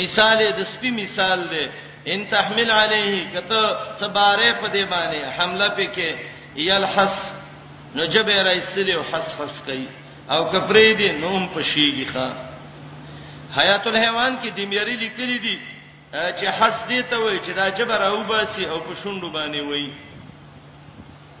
مثال 0.00 0.38
د 0.58 0.60
سپی 0.72 0.90
مثال 1.02 1.40
دی 1.52 1.64
ان 2.12 2.20
تحمل 2.32 2.70
علیه 2.80 3.14
کته 3.34 3.60
صباره 4.00 4.48
په 4.52 4.66
دی 4.74 4.84
باندې 4.94 5.20
حمله 5.38 5.68
پکې 5.68 6.14
یلحس 6.70 7.16
نجبه 7.98 8.42
را 8.46 8.50
استلیو 8.56 9.02
حس 9.10 9.28
حس 9.40 9.56
کوي 9.66 9.86
او 10.32 10.40
کپری 10.52 10.90
دی 11.00 11.12
نوم 11.24 11.42
پشیږي 11.54 12.06
ښا 12.14 12.28
حیات 13.56 13.84
الحیوان 13.86 14.36
کې 14.42 14.48
دمیری 14.56 14.96
لیکلي 15.02 15.38
دي 15.38 15.56
چې 16.12 16.44
حس 16.58 16.76
دي 16.88 17.00
ته 17.10 17.16
وای 17.24 17.38
چې 17.38 17.50
دا 17.60 17.66
جبر 17.80 18.02
او 18.06 18.18
باسي 18.30 18.64
او 18.66 18.78
په 18.86 18.92
شوندو 19.02 19.28
باندې 19.36 19.60
وای 19.70 19.88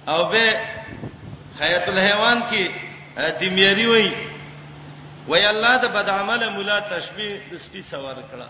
او 0.08 0.20
به 0.34 0.46
حیات 1.62 1.86
الحیوان 1.92 2.38
کې 2.50 2.64
دمیری 3.40 3.86
وای 3.90 4.08
وای 5.28 5.42
الله 5.46 5.74
د 5.86 5.88
بد 5.96 6.06
عمل 6.14 6.40
مولا 6.58 6.78
تشبیه 6.92 7.32
د 7.50 7.52
سپي 7.64 7.82
سوار 7.90 8.16
کړه 8.30 8.48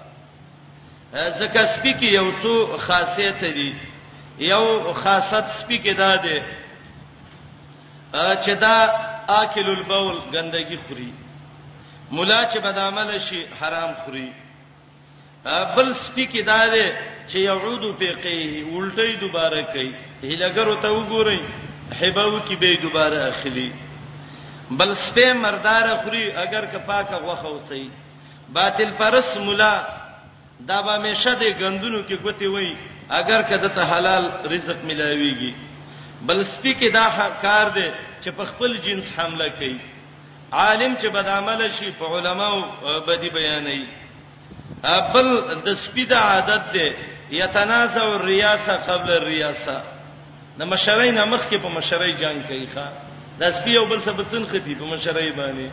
زکه 1.41 1.63
سپي 1.77 1.95
کې 2.01 2.05
یو 2.19 2.29
څو 2.43 2.55
خاصیت 2.87 3.41
دي 3.59 3.71
یو 4.53 4.65
خاصت 5.03 5.47
سپي 5.59 5.79
کې 5.85 5.93
ده 5.99 6.11
چې 8.45 8.51
دا 8.65 8.79
اکل 9.29 9.71
البول 9.71 10.21
ګندګي 10.33 10.79
خوري 10.89 11.11
مولا 12.13 12.43
چې 12.53 12.59
بدعمل 12.63 13.19
شي 13.29 13.45
حرام 13.61 13.93
خوري 14.05 14.31
بل 15.77 15.93
سپیکي 16.05 16.43
دا 16.43 16.59
دی 16.73 16.85
چې 17.29 17.37
يعود 17.39 17.83
فقيه 17.99 18.65
ولټي 18.65 19.17
دوباره 19.23 19.63
کوي 19.73 19.91
هلګرو 20.23 20.75
ته 20.85 20.89
وګورئ 20.93 21.41
حباو 22.01 22.39
کې 22.41 22.55
به 22.63 22.79
دوباره 22.85 23.27
اخلي 23.29 23.69
بل 24.79 24.95
سپه 25.07 25.33
مردار 25.41 25.89
خوري 26.05 26.25
اگر 26.45 26.65
که 26.73 26.79
پاکه 26.87 27.17
غوخه 27.17 27.47
وتی 27.49 27.89
باطل 28.59 28.91
پرس 28.99 29.37
مولا 29.37 29.75
دا 30.69 30.81
به 30.87 30.99
مشه 31.05 31.35
د 31.43 31.57
غندونو 31.61 32.03
کې 32.09 32.25
ګوتی 32.25 32.45
وای 32.47 32.75
اگر 33.21 33.43
که 33.49 33.57
دته 33.65 33.81
حلال 33.95 34.31
رزق 34.51 34.77
ملاويږي 34.89 35.55
بل 36.27 36.45
سپیکي 36.47 36.89
دا 36.91 37.29
کار 37.43 37.67
دی 37.75 37.89
چې 38.25 38.29
په 38.37 38.45
خپل 38.53 38.77
جنس 38.85 39.13
حمله 39.19 39.49
کوي 39.59 39.79
عالم 40.55 40.95
چې 41.03 41.07
بد 41.15 41.29
عمل 41.29 41.61
شي 41.79 41.91
په 42.01 42.17
علماو 42.19 42.65
بدی 43.07 43.31
بیانې 43.31 43.79
بل 45.15 45.29
د 45.67 45.75
سپید 45.85 46.13
عادت 46.21 46.65
ده 46.77 46.89
یتنازع 47.39 48.05
الرياسه 48.17 48.75
قبل 48.89 49.11
الرياسه 49.17 49.77
د 50.59 50.63
مشرۍ 50.73 51.11
نامخ 51.21 51.43
کې 51.51 51.57
په 51.65 51.69
مشرۍ 51.79 52.13
جنگ 52.25 52.43
کوي 52.51 52.69
ښا 52.75 52.87
د 53.41 53.51
سپی 53.57 53.77
او 53.77 53.87
بل 53.93 54.01
سبتن 54.09 54.45
خدي 54.53 54.75
په 54.83 54.87
مشرۍ 54.87 55.33
باندې 55.33 55.69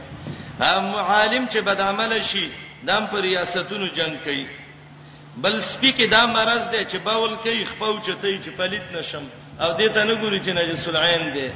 هم 0.61 0.95
عالم 1.11 1.43
چې 1.51 1.57
بد 1.69 1.81
عمل 1.89 2.17
شي 2.31 2.47
دام 2.89 3.05
پر 3.11 3.19
ریاستونو 3.25 3.87
جنگ 3.99 4.17
کوي 4.29 4.45
بل 5.43 5.59
سپی 5.73 5.91
کې 5.93 6.11
دا 6.15 6.23
مرز 6.37 6.63
ده 6.71 6.85
چې 6.89 6.95
باول 7.09 7.35
کوي 7.43 7.65
خپو 7.73 7.91
چتای 8.05 8.37
چې 8.43 8.49
پلیت 8.61 8.91
نشم 8.97 9.23
او 9.61 9.69
دې 9.77 9.89
ته 9.93 10.03
نه 10.09 10.15
ګوري 10.21 10.41
چې 10.45 10.49
نجس 10.49 10.87
العين 10.87 11.33
ده 11.33 11.53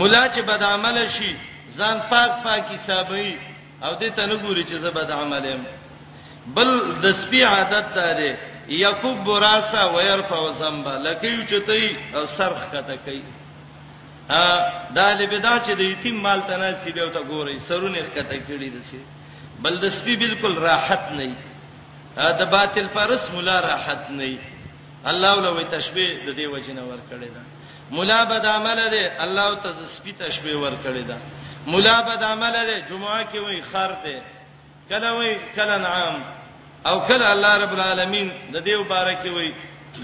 مولا 0.00 0.24
چې 0.34 0.40
بد 0.50 0.62
عمل 0.72 0.98
شي 1.18 1.32
ځان 1.78 1.98
پاک 2.10 2.30
پاک 2.44 2.64
حسابي 2.74 3.36
او 3.86 3.92
دې 4.00 4.10
ته 4.16 4.26
نه 4.26 4.36
ګوري 4.42 4.64
چې 4.64 4.76
زبد 4.84 5.10
عمل 5.10 5.44
يم 5.50 5.62
بل 6.56 6.68
د 7.02 7.06
سپي 7.22 7.42
عادت 7.44 7.88
ده 7.96 8.38
یکوب 8.78 9.16
براسا 9.26 9.82
ويرفع 9.94 10.40
ذنبا 10.60 10.94
لکه 11.06 11.44
چتای 11.50 11.88
او 12.16 12.26
سرخ 12.38 12.60
کته 12.72 12.96
کوي 13.04 13.22
ا 14.28 14.48
داله 14.96 15.26
بدا 15.26 15.54
چې 15.64 15.70
د 15.76 15.80
یتیم 15.80 16.16
مال 16.26 16.40
ته 16.48 16.56
نه 16.58 16.74
سیده 16.84 17.02
او 17.02 17.08
ته 17.16 17.22
ګوري 17.32 17.58
سرونه 17.68 18.00
کته 18.14 18.36
کړي 18.48 18.68
دسي 18.78 19.00
بل 19.64 19.78
د 19.80 19.88
سپي 19.98 20.16
بالکل 20.16 20.58
راحت 20.68 21.10
نه 21.20 21.30
ا 22.16 22.30
د 22.40 22.50
باطل 22.56 22.86
پرس 22.94 23.30
مولا 23.34 23.60
راحت 23.70 24.10
نه 24.10 24.38
الله 25.10 25.30
ولوي 25.38 25.64
تشبيه 25.76 26.10
د 26.26 26.30
دې 26.38 26.46
وجنه 26.54 26.82
ور 26.90 27.00
کړی 27.10 27.28
دا 27.36 27.42
مولا 27.96 28.24
بد 28.24 28.46
عمل 28.46 28.78
ده 28.94 29.02
الله 29.24 29.54
ته 29.62 29.70
د 29.82 29.92
سپي 29.96 30.12
تشبيه 30.24 30.56
ور 30.64 30.74
کړی 30.86 31.04
دا 31.12 31.18
مولا 31.66 32.00
بد 32.02 32.22
عمل 32.22 32.52
دی 32.66 32.80
جمعه 32.90 33.24
کې 33.32 33.36
وای 33.44 33.60
خر 33.72 33.92
ته 34.02 34.22
کله 34.88 35.10
وای 35.16 35.36
کله 35.56 35.76
نعام 35.78 36.22
او 36.86 37.00
کله 37.00 37.26
الله 37.30 37.56
رب 37.62 37.72
العالمین 37.72 38.28
د 38.52 38.64
دې 38.66 38.70
مبارک 38.84 39.24
وای 39.24 39.52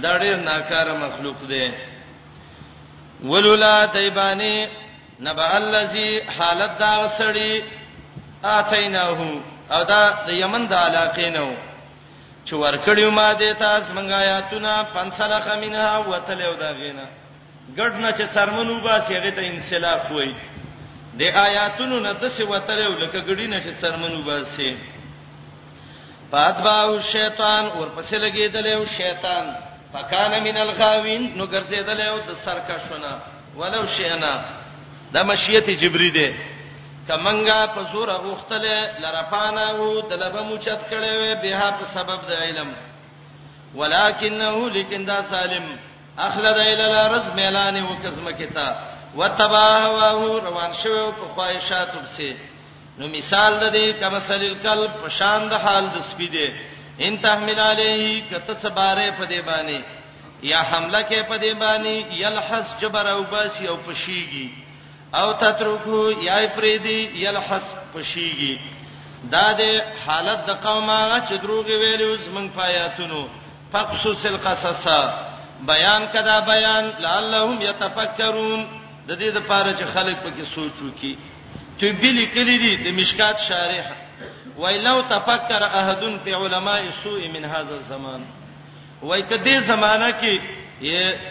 دا 0.02 0.18
ډېر 0.18 0.34
ناکاره 0.36 0.92
مخلوق 0.96 1.46
دی 1.48 1.68
ولولا 3.24 3.86
تیبانی 3.86 4.66
نبا 5.26 5.46
الذی 5.56 6.20
حالت 6.38 6.78
دا 6.78 6.90
وسړی 7.08 7.62
اتیناهو 8.44 9.30
او 9.70 9.84
دا 9.84 10.00
د 10.26 10.30
یمن 10.40 10.66
د 10.66 10.74
علاقې 10.74 11.30
نه 11.32 11.40
و 11.42 11.52
چې 12.46 12.52
ورکړیو 12.52 13.10
ما 13.18 13.34
دې 13.38 13.58
تاسو 13.58 13.94
مونږه 13.94 14.12
آیاتونه 14.14 14.84
پنځلخه 14.96 15.56
منها 15.64 15.98
وتلو 15.98 16.52
دا 16.60 16.70
غینا 16.72 17.06
ګډ 17.76 17.92
نه 17.92 18.10
چې 18.12 18.34
سرمنو 18.34 18.80
با 18.80 19.00
سیغه 19.00 19.30
ته 19.30 19.42
انسلاف 19.46 20.10
وای 20.12 20.32
د 21.18 21.22
آیاتونو 21.48 21.96
نه 22.06 22.12
د 22.12 22.24
څه 22.36 22.42
وتلو 22.52 22.92
لکه 23.02 23.18
ګډی 23.28 23.46
نشي 23.54 23.70
سرمنو 23.82 24.20
باسي 24.28 24.70
پاتباو 26.32 26.94
شیطان 27.12 27.62
ورپسې 27.78 28.16
لګیدل 28.24 28.66
یو 28.76 28.84
شیطان 28.98 29.44
فکان 29.92 30.32
من 30.46 30.56
الغاوین 30.64 31.22
نو 31.38 31.44
ګرځیدل 31.54 31.98
یو 32.10 32.16
د 32.28 32.36
سرکښونه 32.44 33.12
ولو 33.60 33.82
شینا 33.96 34.34
د 35.14 35.24
مشیت 35.28 35.66
جبری 35.82 36.10
دی 36.18 36.28
کمنګا 37.08 37.60
په 37.74 37.80
زور 37.92 38.08
غوختله 38.24 38.76
لرفانا 39.04 39.66
وو 39.78 40.00
دلبه 40.10 40.40
موچت 40.48 40.80
کړي 40.90 41.10
وي 41.20 41.34
به 41.42 41.58
په 41.78 41.84
سبب 41.94 42.20
د 42.30 42.42
علم 42.44 42.70
ولکنه 43.78 44.68
لکن 44.76 45.04
دا 45.12 45.18
سالم 45.30 45.64
اخلد 46.26 46.56
الى 46.70 46.84
الارض 46.90 47.26
ميلان 47.40 47.76
وکزمکتا 47.90 48.68
وتباه 49.18 49.92
وهو 49.92 50.38
روان 50.46 50.72
شو 50.82 50.94
په 51.18 51.26
خواهشاتو 51.34 51.98
پسې 51.98 52.36
نو 52.98 53.04
مثال 53.16 53.52
د 53.62 53.64
دې 53.76 54.00
کما 54.00 54.20
سلیل 54.28 54.54
کل 54.66 54.80
په 55.02 55.08
شان 55.18 55.48
د 55.52 55.64
حال 55.66 55.84
د 55.94 56.00
سپی 56.10 56.26
دی 56.34 56.48
ان 57.06 57.16
تحمل 57.24 57.60
علیه 57.60 58.20
کته 58.30 58.54
صبره 58.62 59.10
په 59.10 59.24
دې 59.26 59.40
باندې 59.48 59.80
یا 60.52 60.60
حمله 60.70 61.00
کې 61.08 61.22
په 61.30 61.36
دې 61.36 61.52
باندې 61.62 62.22
یلحس 62.22 62.68
جبر 62.80 63.08
او 63.14 63.20
باسی 63.32 63.66
او 63.72 63.76
پشیږي 63.86 64.48
او 65.20 65.32
تترکو 65.42 66.00
یا 66.28 66.38
پریدی 66.56 67.00
یلحس 67.24 67.66
پشیږي 67.94 68.58
دا 69.34 69.46
د 69.52 69.82
حالت 70.06 70.40
د 70.48 70.56
قومه 70.66 71.20
چې 71.28 71.34
دروغ 71.42 71.66
ویلو 71.82 72.10
زمنګ 72.26 72.48
پایاتونو 72.56 73.26
فقصص 73.72 74.26
القصص 74.26 74.88
بیان 75.70 76.02
کدا 76.12 76.34
بیان 76.50 76.90
لعلهم 77.04 77.62
یتفکرون 77.66 78.66
د 79.08 79.12
دې 79.20 79.30
لپاره 79.38 79.70
چې 79.78 79.84
خلک 79.94 80.16
پکې 80.24 80.44
سوچو 80.54 80.88
کې 80.98 81.16
ته 81.80 81.92
بلی 82.02 82.26
کلی 82.34 82.58
دي 82.62 82.70
د 82.84 82.98
مشکات 83.00 83.38
شارح 83.48 83.88
ویلو 84.62 85.02
تفکر 85.08 85.62
احدن 85.80 86.18
فی 86.24 86.34
علماء 86.34 86.78
سوء 87.04 87.28
من 87.34 87.44
هذا 87.44 87.74
الزمان 87.78 88.22
وای 89.02 89.22
کدی 89.30 89.58
زمانہ 89.60 90.08
کې 90.20 90.40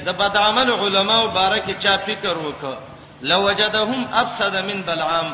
د 0.09 0.19
بد 0.19 0.35
عمل 0.41 0.71
علماء 0.73 1.17
مبارک 1.25 1.71
چا 1.79 1.97
فکر 2.09 2.35
وکړه 2.37 2.75
لوجدهم 3.21 4.07
افسد 4.21 4.55
من 4.69 4.81
بلعام 4.91 5.33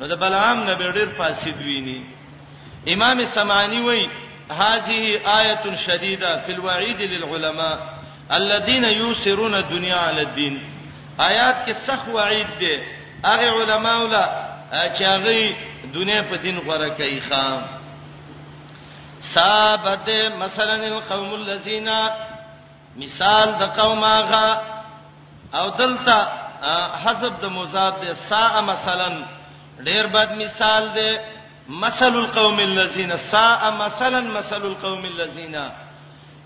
نو 0.00 0.06
د 0.12 0.20
بلعام 0.24 0.64
نه 0.64 0.74
ډیر 0.98 1.08
فاسد 1.18 1.62
ویني 1.68 2.02
امام 2.96 3.24
سمعانی 3.34 3.80
وای 3.86 4.04
هذه 4.50 5.20
آیه 5.38 5.76
شدیده 5.86 6.38
فی 6.46 6.52
الوعید 6.58 7.02
للعلماء 7.02 7.78
الذين 8.32 8.84
يوسرون 8.84 9.54
الدنيا 9.54 9.96
على 9.96 10.22
الدين 10.22 10.60
آیات 11.18 11.56
کې 11.66 11.72
سخت 11.86 12.08
وعید 12.14 12.46
دی 12.58 12.76
هغه 13.24 13.50
علما 13.50 13.96
ولا 13.96 14.24
چې 14.94 15.02
هغه 15.02 15.56
دنیا 15.94 16.22
په 16.22 16.36
دین 16.42 16.58
غره 16.66 16.88
کوي 16.88 17.20
خام 17.20 17.62
ثابت 19.34 20.10
مثلا 20.40 20.74
القوم 20.74 21.34
الذين 21.34 21.88
مثال 22.96 23.54
د 23.60 23.64
قوم 23.78 24.04
هغه 24.04 24.60
او 25.54 25.68
دلته 25.70 26.26
حسب 27.04 27.40
د 27.40 27.44
مزاد 27.44 27.92
دی 28.02 28.14
ساء 28.28 28.60
مثلا 28.60 29.08
ډیر 29.84 30.06
بد 30.06 30.32
مثال 30.36 30.88
دی 30.94 31.18
مثل 31.68 32.14
القوم 32.16 32.58
الذين 32.60 33.16
ساء 33.16 33.70
مثلا 33.70 34.20
مثل 34.20 34.62
القوم 34.62 35.04
الذين 35.04 35.56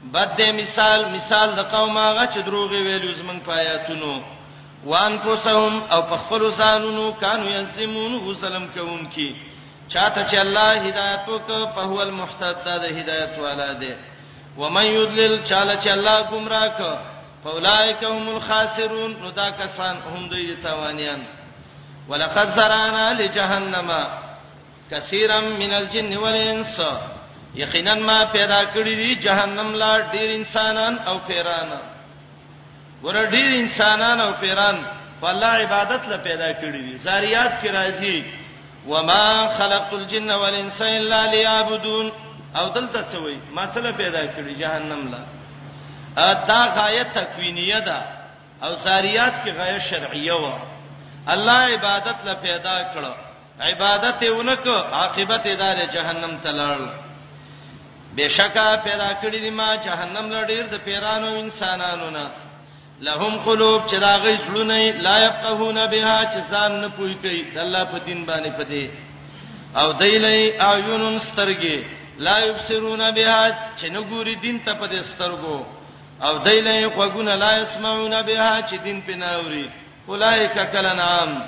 بد 0.04 0.40
مثال 0.42 1.10
مثال 1.14 1.54
د 1.54 1.60
قوم 1.60 1.98
هغه 1.98 2.26
چې 2.26 2.38
دروغ 2.46 2.70
ویلو 2.70 3.14
زمنګ 3.14 3.40
پایاتونو 3.46 4.20
پا 4.20 4.26
وان 4.86 5.18
پوسهم 5.18 5.74
او 5.92 6.02
پخپل 6.02 6.50
زانونو 6.50 7.12
کانو 7.20 7.50
یظلمون 7.50 8.34
ظلم 8.34 8.66
کوونکی 8.74 9.36
چاته 9.88 10.26
چې 10.30 10.34
الله 10.34 10.88
هدایت 10.88 11.28
وک 11.28 11.46
په 11.74 11.80
هو 11.80 12.00
المحتد 12.02 12.56
د 12.64 12.84
هدایت 12.98 13.38
والا 13.38 13.72
دی 13.72 13.94
ومن 14.58 14.84
یضلل 14.84 15.42
چاله 15.44 15.74
چې 15.84 15.88
الله 15.88 16.22
گمراه 16.22 16.68
ک 16.68 16.98
فاولائک 17.44 18.02
هم 18.04 18.28
الخاسرون 18.28 19.16
نو 19.22 19.30
دا 19.30 19.50
کسان 19.50 19.96
هم 20.14 20.28
دوی 20.28 20.54
تاوانیان 20.62 21.22
ولقد 22.08 22.48
زرانا 22.56 23.12
لجهنم 23.12 23.92
کثیرا 24.90 25.40
من 25.40 25.70
الجن 25.72 26.16
والانس 26.16 26.80
یقینا 27.54 27.94
ما 27.94 28.24
پیدا 28.24 28.58
کړی 28.74 28.94
دی 29.02 29.14
جهنم 29.14 29.74
لا 29.74 29.98
ډیر 30.00 30.30
انسانان 30.38 30.98
او 31.06 31.18
پیرانان 31.26 31.95
ګور 33.02 33.14
ډیر 33.34 33.48
انسانان 33.62 34.18
او 34.20 34.30
پیران 34.40 34.76
په 35.20 35.26
الله 35.32 35.52
عبادت 35.66 36.02
له 36.10 36.16
پیدا 36.28 36.50
کړی 36.60 36.80
دي 36.86 36.94
زاریات 37.06 37.52
کې 37.62 37.68
راځي 37.78 38.16
وما 38.90 39.24
خلقت 39.58 39.92
الجن 39.92 40.30
والانس 40.30 40.80
الا 40.82 41.20
ليعبدون 41.32 42.12
او 42.58 42.68
دلته 42.76 43.00
څه 43.12 43.16
وای 43.22 43.38
ما 43.54 43.66
څه 43.74 43.78
له 43.86 43.92
پیدا 44.02 44.22
کړی 44.34 44.52
جهنم 44.62 45.02
لا 45.12 45.22
دا 46.48 46.60
غایه 46.76 47.02
تکوینیه 47.18 47.78
ده 47.78 47.98
او 48.64 48.74
زاریات 48.84 49.34
کې 49.44 49.48
غایه 49.58 49.78
شرعیه 49.78 50.32
و 50.32 50.52
الله 51.34 51.60
عبادت 51.76 52.16
له 52.24 52.34
پیدا 52.42 52.76
کړو 52.94 53.12
عبادت 53.64 54.22
یې 54.22 54.30
ونک 54.32 54.68
عاقبت 54.92 55.44
یې 55.46 55.56
دار 55.58 55.76
جهنم 55.92 56.36
تلل 56.44 56.86
بشکا 58.16 58.68
پیدا 58.84 59.10
کړی 59.22 59.36
دی 59.44 59.50
ما 59.50 59.76
جهنم 59.76 60.26
لړ 60.32 60.44
ډیر 60.50 60.64
د 60.70 60.74
پیرانو 60.84 61.26
انسانانو 61.38 62.10
نه 62.10 62.26
لهم 63.00 63.36
قلوب 63.44 63.86
چې 63.88 63.94
دا 64.00 64.16
غي 64.16 64.36
سړونه 64.46 64.92
لا 65.02 65.18
يفقهون 65.26 65.86
بها 65.86 66.20
چې 66.32 66.40
ځان 66.50 66.72
نه 66.80 66.88
پوي 66.88 67.14
کوي 67.22 67.42
د 67.54 67.58
الله 67.58 67.84
په 67.84 67.98
دین 68.06 68.24
باندې 68.26 68.52
پدې 68.58 68.88
او 69.76 69.92
دایلې 69.92 70.60
اعینون 70.62 71.18
سترګې 71.18 71.84
لا 72.18 72.38
يبصرون 72.38 73.10
بها 73.10 73.58
چې 73.76 73.84
نه 73.90 74.00
ګوري 74.00 74.34
دین 74.34 74.58
ته 74.64 74.74
پدې 74.80 75.00
سترګو 75.14 75.64
او 76.22 76.38
دایلې 76.44 76.90
خوګونه 76.96 77.34
لا 77.34 77.58
يسمعون 77.62 78.22
بها 78.22 78.62
چې 78.70 78.74
دین 78.84 79.00
په 79.02 79.14
ناوري 79.16 79.68
اولایک 80.08 80.58
کلنام 80.72 81.40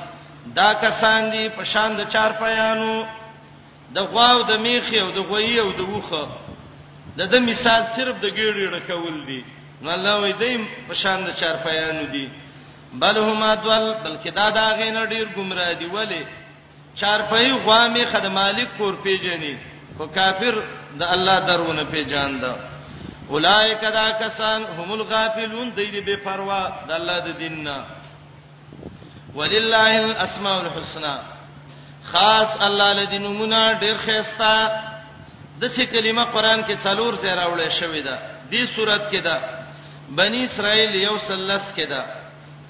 دا 0.55 0.73
کسان 0.73 1.31
دي 1.31 1.49
په 1.49 1.65
شان 1.65 1.97
د 1.97 2.09
چار 2.13 2.31
پیانو 2.39 3.05
د 3.95 3.99
غواو 4.01 4.43
د 4.43 4.53
میخي 4.61 5.01
او 5.01 5.11
د 5.11 5.19
غوي 5.19 5.61
او 5.61 5.71
د 5.73 5.81
وخه 5.81 6.29
د 7.19 7.31
دې 7.31 7.41
مثال 7.51 7.83
صرف 7.97 8.17
د 8.21 8.27
ګیړې 8.35 8.65
ډکول 8.77 9.25
دي 9.27 9.43
نو 9.83 9.91
الله 9.95 10.15
وي 10.21 10.33
دیم 10.33 10.67
په 10.89 10.95
شان 10.95 11.19
د 11.25 11.31
چار 11.41 11.55
پیانو 11.65 12.07
دي 12.13 12.27
بل 13.03 13.17
هما 13.19 13.55
دول 13.55 13.85
بلکې 14.05 14.29
دا 14.39 14.51
دا 14.51 14.65
غین 14.79 14.97
ډیر 15.15 15.27
گمراه 15.37 15.73
دي 15.73 15.87
ولی 15.95 16.23
چار 17.01 17.21
پای 17.31 17.51
غوامي 17.53 18.05
خدمالک 18.13 18.69
کور 18.79 18.95
پیژني 19.05 19.55
او 19.99 20.07
کافر 20.17 20.55
د 21.01 21.03
الله 21.15 21.39
درونه 21.49 21.85
پیژاند 21.91 22.45
اولائک 23.31 23.81
دا 23.99 24.07
کسان 24.21 24.65
هم 24.79 24.93
الغافلون 24.93 25.69
دوی 25.77 25.87
دی 25.95 26.01
بے 26.01 26.17
پروا 26.25 26.63
د 26.89 26.91
الله 26.99 27.19
د 27.27 27.39
دیننا 27.39 27.79
ولله 29.35 30.03
الاسماء 30.03 30.59
الحسنا 30.61 31.15
خاص 32.13 32.57
الله 32.63 32.91
لدینمونه 33.01 33.79
ډیر 33.83 33.97
خيستا 34.07 34.55
د 35.61 35.69
څه 35.69 35.83
کلمه 35.93 36.25
قران 36.25 36.65
کې 36.65 36.77
څلور 36.85 37.15
ځای 37.23 37.37
راوړل 37.37 37.71
شوې 37.71 38.05
ده 38.05 38.19
دې 38.51 38.67
صورت 38.77 39.11
کې 39.11 39.19
ده 39.23 39.58
بنی 40.17 40.43
اسرائیل 40.45 40.95
یو 40.95 41.17
سلس 41.27 41.63
کې 41.77 41.89
ده 41.89 42.05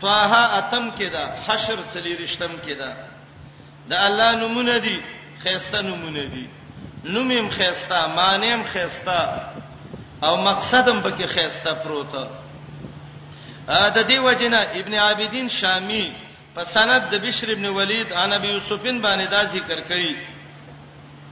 طه 0.01 0.33
اتم 0.37 0.91
کې 0.91 1.03
ده 1.15 1.43
حشر 1.47 1.77
چلی 1.95 2.17
رښتم 2.17 2.55
کې 2.67 2.75
ده 2.79 2.97
د 3.91 3.95
الله 4.07 4.31
نمونه 4.43 4.79
دي 4.87 4.97
خيسته 5.45 5.81
نمونه 5.91 6.23
دي 6.35 6.47
نومیم 7.05 7.51
خيسته 7.51 7.99
مانیم 8.15 8.63
خيسته 8.65 9.43
او 10.23 10.37
مقصدم 10.37 11.01
پکې 11.03 11.27
خيسته 11.27 11.75
پروته 11.75 12.25
ا 13.69 13.91
د 13.91 14.09
دې 14.09 14.19
وجنه 14.25 14.57
ابن 14.81 14.95
عابدین 14.95 15.49
شامی 15.49 16.05
په 16.55 16.65
سند 16.75 17.03
د 17.13 17.23
بشری 17.27 17.53
ابن 17.53 17.67
ولید 17.79 18.13
عن 18.13 18.33
ابي 18.33 18.49
يوسفین 18.49 19.03
باندې 19.03 19.31
دا 19.31 19.45
ذکر 19.53 19.79
کړي 19.81 20.17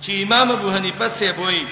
چې 0.02 0.10
امام 0.22 0.52
ابو 0.52 0.70
حنیفه 0.76 1.08
سی 1.18 1.32
بوئی 1.32 1.66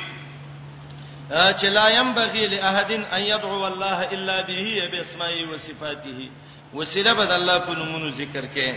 چې 1.33 1.65
لا 1.65 1.89
ينبغي 1.89 2.47
لاحد 2.47 2.91
ان 2.93 3.23
يدعو 3.23 3.67
الله 3.67 4.09
الا 4.13 4.41
به 4.41 4.89
باسماء 4.93 5.45
و 5.49 5.57
صفاته 5.59 6.31
وسیله 6.75 7.13
بد 7.15 7.31
الله 7.31 7.59
کو 7.59 7.73
نمونه 7.73 8.15
ذکر 8.19 8.47
کې 8.57 8.73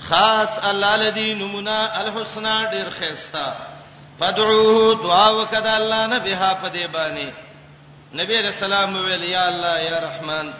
خاص 0.00 0.58
الله 0.64 0.94
الذي 0.94 1.34
نمنا 1.34 2.00
الحسنى 2.00 2.70
ډیر 2.70 2.90
خيستا 2.90 3.56
فدعوه 4.20 4.94
دعا 5.02 5.30
وکړه 5.30 5.66
الله 5.76 6.06
نه 6.06 6.18
بها 6.18 6.58
پدې 6.64 6.88
باندې 6.94 7.32
نبی 8.20 8.40
رسول 8.42 8.72
الله 8.72 9.00
ویل 9.02 9.22
یا 9.22 9.46
الله 9.48 9.78
یا 9.84 9.98
رحمان 10.04 10.54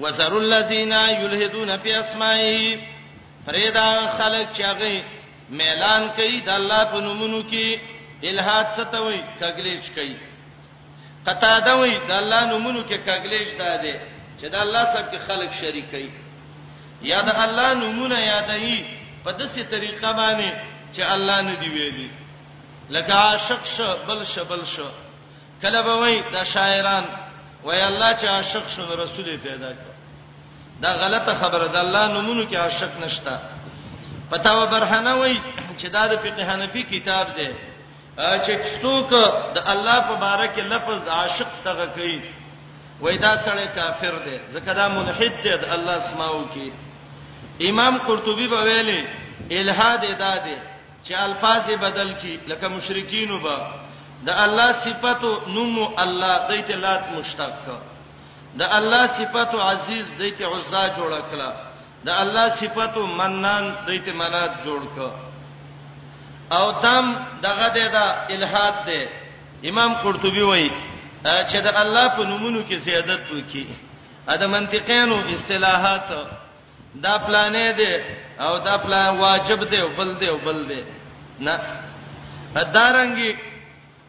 وزر 0.00 0.38
الذين 0.38 0.92
يلحدون 0.92 1.78
في 1.78 2.00
اسمائه 2.00 2.78
فريدا 3.46 4.06
خلق 4.18 4.52
چاغي 4.58 5.02
ميلان 5.50 6.08
کوي 6.16 6.40
د 6.40 6.48
الله 6.48 6.84
په 6.84 6.96
نومونو 7.00 7.42
کې 7.50 7.80
الہاد 8.24 8.64
ستوي 8.76 9.18
کګلیچ 9.40 9.84
کوي 9.94 10.16
قطاده 11.26 11.76
وي 11.76 11.96
د 12.08 12.12
الله 12.12 12.44
نومونو 12.50 12.84
کې 12.88 12.96
کګلیچ 12.98 13.48
داده 13.58 13.96
چې 14.40 14.46
د 14.52 14.54
الله 14.54 14.84
سره 14.92 15.02
کې 15.10 15.18
خلق 15.26 15.50
شریک 15.60 15.90
کوي 15.90 16.10
یا 17.02 17.20
د 17.22 17.28
الله 17.28 17.74
نومونه 17.74 18.18
یادایي 18.20 18.84
په 19.24 19.30
دسي 19.32 19.64
طریقه 19.64 20.12
باندې 20.12 20.50
چې 20.94 21.02
الله 21.12 21.40
نه 21.42 21.54
دی 21.60 21.68
ویلي 21.68 22.10
لکه 22.90 23.12
عاشق 23.14 23.66
شو 23.76 23.94
بل 24.08 24.24
شو 24.26 24.44
بل 24.44 24.64
شو 24.66 24.86
کله 25.62 25.82
به 25.82 25.96
وای 25.96 26.22
دا 26.32 26.44
شاعران 26.44 27.04
وای 27.64 27.82
الله 27.82 28.16
چې 28.18 28.24
عاشق 28.26 28.68
شو 28.76 28.82
رسول 29.04 29.36
پیدا 29.38 29.70
کړ 29.70 29.86
دا 30.82 30.90
غلطه 30.90 31.34
خبره 31.34 31.66
ده 31.68 31.80
الله 31.80 32.08
نومونو 32.12 32.48
کې 32.50 32.54
عاشق 32.56 32.92
نشتا 33.00 33.38
پتاوه 34.30 34.66
برهنه 34.66 35.14
وای 35.14 35.40
چې 35.78 35.86
دا 35.90 36.06
د 36.06 36.16
فقہ 36.22 36.42
حنفی 36.52 36.82
کتاب 36.82 37.34
دی 37.36 37.48
چې 38.16 38.54
څوک 38.82 39.10
د 39.54 39.58
الله 39.72 40.00
په 40.08 40.14
باره 40.16 40.46
کې 40.54 40.62
لفظ 40.72 40.98
د 41.04 41.08
عاشق 41.08 41.48
څنګه 41.64 41.86
کوي 41.96 42.18
وای 43.00 43.16
دا 43.24 43.32
سړی 43.44 43.66
کافر 43.78 44.14
دی 44.24 44.36
ځکه 44.54 44.70
دا 44.80 44.86
ملحد 44.96 45.34
دی 45.44 45.54
د 45.60 45.64
الله 45.74 45.94
اسماو 46.04 46.42
کې 46.54 46.66
امام 47.70 47.94
قرطبي 48.06 48.46
په 48.48 48.60
ویلي 48.66 49.00
الہاد 49.60 50.04
ادا 50.04 50.34
دی 50.44 50.56
چې 51.06 51.12
الفاظ 51.12 51.66
بدل 51.80 52.12
کی 52.22 52.38
لکه 52.46 52.68
مشرکین 52.68 53.30
وبا 53.30 53.58
د 54.26 54.30
الله 54.30 54.72
صفاتو 54.84 55.30
نوم 55.48 55.92
الله 56.04 56.48
دایته 56.48 56.74
لات 56.76 57.04
مشتق 57.16 57.54
د 58.56 58.62
الله 58.62 59.06
صفاتو 59.18 59.60
عزیز 59.60 60.06
دایته 60.18 60.46
عزا 60.56 60.82
جوړ 60.96 61.12
کړه 61.30 61.50
د 62.06 62.10
الله 62.10 62.56
صفاتو 62.56 63.06
منان 63.06 63.74
دایته 63.86 64.12
منات 64.12 64.52
جوړ 64.64 64.80
کړه 64.96 65.25
او 66.52 66.66
دم 66.82 67.06
دغه 67.42 67.68
د 67.74 67.96
الہاد 68.30 68.74
دی 68.86 69.02
امام 69.70 69.94
قرطبي 70.02 70.42
وایي 70.42 70.70
چې 71.24 71.58
د 71.62 71.68
الله 71.76 72.08
په 72.16 72.22
نومونو 72.24 72.60
کې 72.68 72.74
زیادت 72.76 73.30
وکي 73.32 73.66
اده 74.28 74.46
منطقيانو 74.48 75.16
اصطلاحات 75.34 76.08
دا 76.94 77.16
پلانې 77.26 77.68
دي 77.76 78.00
او 78.40 78.58
دا 78.58 78.76
پلان 78.78 79.16
واجب 79.18 79.64
دی 79.70 79.76
او 79.80 79.88
بل 79.96 80.14
دی 80.20 80.28
او 80.28 80.38
بل 80.44 80.66
دی 80.68 80.84
نه 81.40 81.54
ادارنګي 82.56 83.34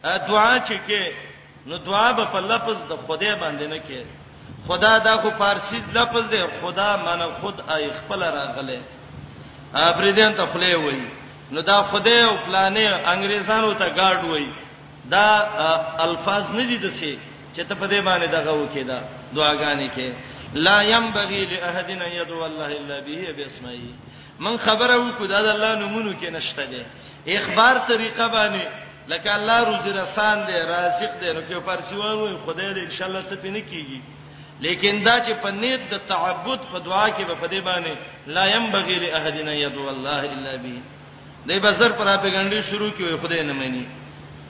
دعا 0.04 0.58
چې 0.68 0.76
کې 0.88 1.12
نو 1.66 1.76
دعا 1.76 2.12
په 2.32 2.40
لفظ 2.40 2.76
د 2.90 2.96
خدای 3.08 3.34
باندې 3.34 3.62
نه 3.72 3.78
کې 3.88 4.00
خدا 4.68 4.98
دا 4.98 5.16
خو 5.22 5.30
فارسی 5.38 5.78
لفظ 5.94 6.24
دی 6.30 6.42
خدا 6.62 6.96
معنی 6.96 7.24
خود 7.40 7.54
آی 7.68 7.90
خپل 7.98 8.20
راغله 8.22 8.80
ا 9.74 9.80
پرې 9.96 10.10
دې 10.16 10.36
ته 10.36 10.46
خپل 10.46 10.74
وایي 10.76 11.06
نو 11.52 11.60
دا 11.60 11.82
خدای 11.82 12.20
او 12.24 12.36
فلانې 12.36 12.86
انګريزانو 13.08 13.72
ته 13.78 13.88
گاډ 13.96 14.24
وای 14.24 14.46
دا 15.10 15.24
الفاظ 16.00 16.44
نه 16.50 16.64
دي 16.64 16.76
دسه 16.78 17.16
چې 17.56 17.62
ته 17.68 17.74
په 17.74 17.86
دې 17.88 18.00
باندې 18.08 18.26
دغه 18.26 18.52
وکې 18.52 18.82
دا 18.84 19.02
دعاګانې 19.34 19.88
کې 19.96 20.08
لا 20.54 20.82
ينبغي 20.82 21.44
لاحد 21.44 21.90
ان 21.90 22.02
يدعو 22.12 22.46
الله 22.46 22.66
الا 22.66 23.00
به 23.00 23.32
باسمه 23.36 23.72
من 24.40 24.58
خبره 24.58 24.96
وکړه 24.96 25.26
دا 25.28 25.40
د 25.42 25.48
الله 25.48 25.74
نومونو 25.74 26.12
کې 26.20 26.24
نشته 26.26 26.64
دي 26.64 26.82
اخبار 27.38 27.76
طریقه 27.78 28.28
باندې 28.34 28.66
لکه 29.08 29.34
الله 29.36 29.60
روزي 29.64 29.90
رسان 29.92 30.46
دی 30.46 30.52
رازق 30.52 31.20
دی 31.20 31.32
نو 31.32 31.40
کې 31.50 31.66
فارسیوان 31.66 32.14
وي 32.16 32.38
خدای 32.46 32.74
دې 32.74 32.78
ان 32.78 32.90
شاء 32.90 33.08
الله 33.08 33.22
څه 33.30 33.36
پینې 33.44 33.62
کیږي 33.72 34.00
لیکن 34.60 35.02
دا 35.04 35.24
چې 35.26 35.32
په 35.42 35.50
نیت 35.50 35.80
د 35.94 35.98
تعبد 36.08 36.60
په 36.72 36.78
دعا 36.78 37.08
کې 37.08 37.24
په 37.42 37.46
دې 37.48 37.60
باندې 37.68 37.92
لا 38.26 38.46
ينبغي 38.56 38.98
لاحد 38.98 39.38
ان 39.40 39.48
يدعو 39.48 39.88
الله 39.88 40.22
الا 40.24 40.56
به 40.56 40.78
دای 41.48 41.58
بازار 41.64 41.90
پراپګاندا 42.00 42.60
شروع 42.68 42.90
کیوي 42.96 43.16
خدای 43.22 43.42
نه 43.48 43.52
مانی 43.60 43.84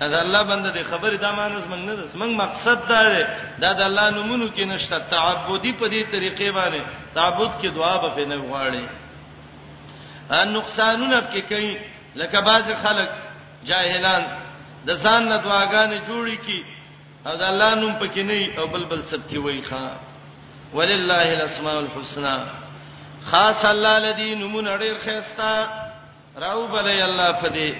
دا 0.00 0.18
الله 0.24 0.42
بنده 0.44 0.70
د 0.70 0.78
خبرې 0.90 1.16
دا 1.24 1.32
مانوس 1.32 1.64
موږ 1.64 1.82
نه 1.88 1.94
داس 1.96 2.14
موږ 2.20 2.32
مقصد 2.42 2.78
دا 2.88 3.02
دی 3.14 3.24
دا 3.62 3.72
د 3.78 3.82
الله 3.88 4.10
نومونو 4.10 4.48
کې 4.56 4.60
نشته 4.60 4.98
تعبدي 5.10 5.72
په 5.72 5.86
دې 5.92 6.02
طریقې 6.12 6.48
باندې 6.58 6.82
تعبد 7.14 7.52
کې 7.62 7.66
دعا 7.78 7.96
به 7.96 8.24
نه 8.26 8.36
غواړي 8.36 8.84
ان 10.30 10.52
نقصانونه 10.52 11.22
کې 11.32 11.38
کوي 11.48 11.76
لکه 12.16 12.40
بعض 12.40 12.62
خلک 12.84 13.08
جاهلان 13.66 14.24
د 14.86 14.90
ځان 15.02 15.22
نه 15.30 15.36
دعاګانې 15.38 15.98
جوړي 16.08 16.36
کی 16.46 16.64
او 17.26 17.32
د 17.36 17.42
الله 17.42 17.74
نوم 17.74 17.94
پکې 18.00 18.18
نه 18.30 18.48
او 18.58 18.66
بل 18.66 18.84
بل 18.84 19.02
سب 19.10 19.20
کې 19.30 19.36
وای 19.44 19.62
ښا 19.70 19.86
ولله 20.76 21.32
الاسماء 21.32 21.78
الحسنى 21.80 22.36
خاص 23.30 23.64
الله 23.64 23.96
الذي 23.98 24.34
نمون 24.34 24.66
اړیر 24.68 24.94
خيستا 25.04 25.87
راو 26.42 26.66
بلې 26.72 27.02
الله 27.04 27.30
پدې 27.42 27.70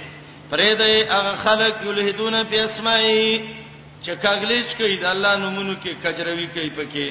پرې 0.50 0.70
دې 0.78 0.94
هغه 1.16 1.32
خلق 1.44 1.74
یلهدون 1.88 2.34
په 2.50 2.56
اسماء 2.66 3.02
چې 4.04 4.12
کاغلیش 4.24 4.68
کوي 4.78 4.96
د 4.98 5.04
الله 5.14 5.36
نومونو 5.42 5.74
کې 5.82 5.92
کجروي 6.04 6.46
کوي 6.54 6.70
پکې 6.78 7.08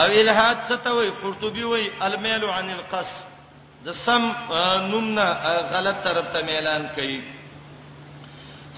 او 0.00 0.06
الہات 0.20 0.56
ستوي 0.70 1.10
قرطبي 1.22 1.64
وي 1.64 1.90
الميل 2.02 2.44
عن 2.44 2.70
القص 2.70 3.10
د 3.84 3.92
سم 4.06 4.22
نومنا 4.90 5.28
غلط 5.72 6.04
طرف 6.04 6.26
ته 6.34 6.52
اعلان 6.56 6.86
کوي 6.96 7.20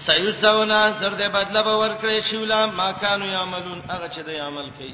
سيوزونا 0.05 0.81
زر 0.99 1.13
دې 1.17 1.29
بدلا 1.37 1.61
به 1.67 1.75
ورکړي 1.81 2.31
شولا 2.31 2.65
ما 2.65 2.91
كانوا 2.91 3.27
يعملون 3.27 3.81
هغه 3.89 4.07
چې 4.07 4.19
د 4.27 4.41
عمل 4.47 4.69
کوي 4.77 4.93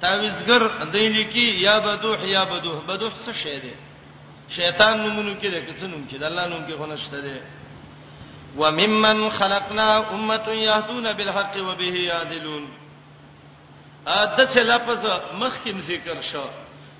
تعویزګر 0.00 0.62
دې 0.92 1.06
لیکي 1.18 1.48
یا 1.66 1.78
بدوح 1.86 2.20
یا 2.34 2.44
بدوح 2.44 2.78
بدوح 2.88 3.12
څه 3.26 3.32
شی 3.42 3.60
دی 3.60 3.72
شیطان 4.48 4.98
نومونو 5.00 5.30
کې 5.40 5.46
ده 5.50 5.60
کڅ 5.60 5.82
نوم 5.90 6.02
کې 6.10 6.14
ده 6.22 6.26
الله 6.26 6.46
نوم 6.48 6.62
کې 6.66 6.78
خنشته 6.78 7.20
ده 7.20 7.40
وممن 8.60 9.30
خلقنا 9.38 9.86
امه 10.10 10.48
يهدون 10.58 11.12
بالحق 11.12 11.56
وبه 11.68 11.94
يعدلون 12.10 12.68
اته 14.06 14.46
څه 14.46 14.58
لفظ 14.72 15.06
مخکې 15.40 15.70
ذکر 15.88 16.20
شو 16.32 16.44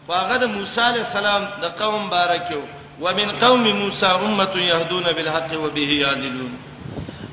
واغه 0.08 0.36
د 0.38 0.44
موسی 0.54 0.80
عليه 0.80 1.00
السلام 1.08 1.44
د 1.64 1.76
قوم 1.82 2.08
بارکیو 2.14 2.62
ومن 3.04 3.38
قوم 3.44 3.64
موسی 3.82 4.06
امه 4.06 4.52
يهدون 4.56 5.02
بالحق 5.12 5.52
وبه 5.54 5.88
يعدلون 6.00 6.58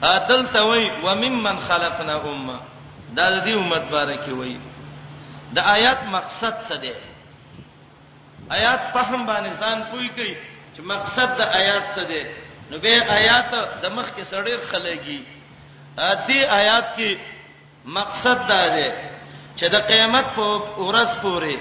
اتل 0.04 0.46
توي 0.54 0.92
وممن 1.06 1.58
خلقنا 1.70 2.22
امه 2.34 2.60
دا 3.14 3.46
دې 3.46 3.48
امت 3.58 3.90
بارکیو 3.98 4.36
وي 4.44 4.56
د 5.56 5.60
آیات 5.76 6.00
مقصد 6.18 6.54
څه 6.70 6.76
دی 6.86 6.92
آیات 8.50 8.82
فهم 8.94 9.26
باندې 9.26 9.52
ځان 9.60 9.82
پوي 9.92 10.08
کوي 10.10 10.36
چې 10.76 10.82
مقصد 10.82 11.30
د 11.38 11.42
آیات 11.60 11.84
څه 11.96 12.04
دی 12.08 12.24
نو 12.72 12.78
به 12.78 13.12
آیات 13.20 13.50
د 13.84 13.86
مخ 13.98 14.08
کې 14.16 14.24
سړی 14.32 14.56
خلګي 14.72 15.20
دې 16.28 16.40
آیات 16.50 16.88
کې 16.98 17.10
مقصد 17.86 18.48
دا 18.48 18.68
دی 18.76 18.88
چې 19.58 19.66
د 19.70 19.76
قیامت 19.88 20.26
په 20.36 20.44
ورځ 20.88 21.12
پورې 21.24 21.56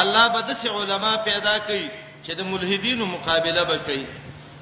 الله 0.00 0.28
به 0.28 0.40
د 0.40 0.50
علماء 0.68 1.16
پیدا 1.24 1.58
کوي 1.66 1.88
چې 2.24 2.32
د 2.34 2.40
ملحدینو 2.44 3.06
مقابله 3.06 3.62
وکړي 3.68 4.04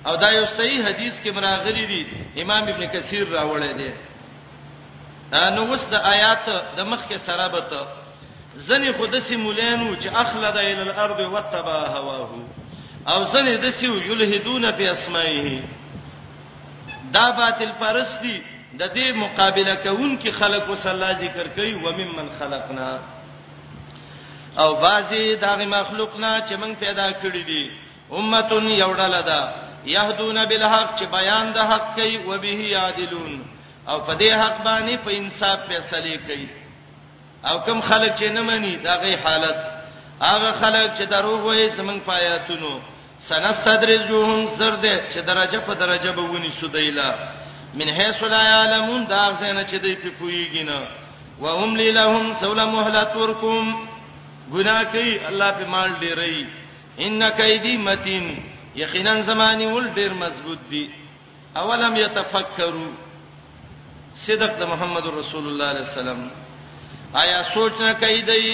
او 0.06 0.16
دا 0.16 0.30
یو 0.32 0.46
صحیح 0.56 0.82
حدیث 0.88 1.14
کې 1.22 1.30
مراغلی 1.34 1.84
دی 1.86 2.02
امام 2.42 2.62
ابن 2.68 2.86
کثیر 2.86 3.24
راوړی 3.32 3.72
دی 3.80 3.90
نو 5.54 5.60
اوس 5.70 5.82
د 5.90 5.94
آیات 6.14 6.44
د 6.76 6.80
مخ 6.86 7.00
کې 7.08 7.18
سره 7.26 7.48
به 7.48 7.60
ته 7.70 7.80
زنی 8.56 8.92
خود 8.96 9.16
سي 9.28 9.36
مولانو 9.36 9.94
چې 10.00 10.06
اخلد 10.18 10.56
الى 10.56 10.82
الارض 10.82 11.20
وتبا 11.32 11.86
هواه 11.94 12.28
او 13.12 13.24
زنی 13.32 13.56
د 13.64 13.70
سي 13.78 13.86
یلهدون 13.88 14.70
په 14.80 14.84
اسماءه 14.90 15.48
دا 17.16 17.26
باطل 17.40 17.70
پرستی 17.78 18.36
د 18.78 18.94
دې 18.94 19.16
مقابله 19.24 19.74
کوونکې 19.84 20.28
خلق 20.38 20.64
وسلا 20.70 21.10
ذکر 21.24 21.46
کوي 21.58 21.74
و 21.74 21.86
ممن 21.98 22.26
خلقنا 22.38 22.90
او 24.62 24.70
بعضی 24.80 25.22
دغه 25.36 25.64
مخلوقنا 25.76 26.32
چې 26.46 26.52
موږ 26.52 26.80
پیدا 26.80 27.08
کړی 27.12 27.42
دي 27.50 27.64
امتون 28.18 28.64
یوډل 28.78 29.14
ده 29.26 29.40
یهدون 29.86 30.38
بالحق 30.50 30.88
چې 31.00 31.04
بیان 31.16 31.46
د 31.52 31.58
حق 31.70 31.86
کوي 31.94 32.16
و 32.16 32.38
به 32.40 32.48
یادلون 32.72 33.32
او 33.88 33.96
په 34.00 34.14
دې 34.14 34.32
حق 34.32 34.64
باندې 34.64 35.04
په 35.06 35.10
انصاف 35.16 35.58
فیصله 35.68 36.14
کوي 36.26 36.48
او 37.50 37.58
کم 37.64 37.80
خلک 37.80 38.16
چې 38.20 38.24
نه 38.32 38.42
مانی 38.42 38.76
دا 38.84 38.94
غي 39.00 39.14
حالت 39.24 39.56
هغه 40.22 40.52
خلک 40.60 40.90
چې 40.98 41.02
دروغ 41.10 41.40
وایي 41.46 41.68
زمنګ 41.76 42.00
پایاتونو 42.06 42.72
سنستدرجوهم 43.28 44.48
سرده 44.58 45.00
چې 45.14 45.18
درجه 45.30 45.58
په 45.66 45.74
درجه 45.74 46.10
به 46.12 46.22
ونی 46.22 46.52
سودایلا 46.60 47.14
من 47.74 47.88
حيث 47.98 48.22
لا 48.34 48.42
يعلمون 48.48 49.06
دا 49.06 49.22
څنګه 49.40 49.70
چې 49.70 49.74
دوی 49.82 49.94
په 49.94 50.10
پویږي 50.18 50.62
نه 50.62 50.88
وهم 51.40 51.76
لهم 51.76 52.34
سول 52.40 52.64
مهلت 52.64 53.16
ورکم 53.16 53.86
ګناه 54.52 54.82
کوي 54.84 55.26
الله 55.28 55.50
په 55.50 55.66
مال 55.70 55.90
ډیرې 56.00 56.44
ان 57.00 57.22
کیدی 57.36 57.76
متین 57.76 58.34
یقینا 58.76 59.14
زمانی 59.22 59.66
ول 59.66 59.88
ډیر 59.94 60.12
مضبوط 60.12 60.58
دی 60.70 60.86
اولم 61.56 61.96
یتفکروا 61.96 62.88
صدق 64.26 64.56
د 64.60 64.70
محمد 64.72 65.06
رسول 65.18 65.18
الله 65.18 65.28
صلی 65.28 65.46
الله 65.50 65.68
علیه 65.70 65.80
وسلم 65.90 66.30
آیا 67.22 67.38
سوچ 67.54 67.72
نه 67.80 67.92
کوي 68.02 68.20
دی 68.28 68.44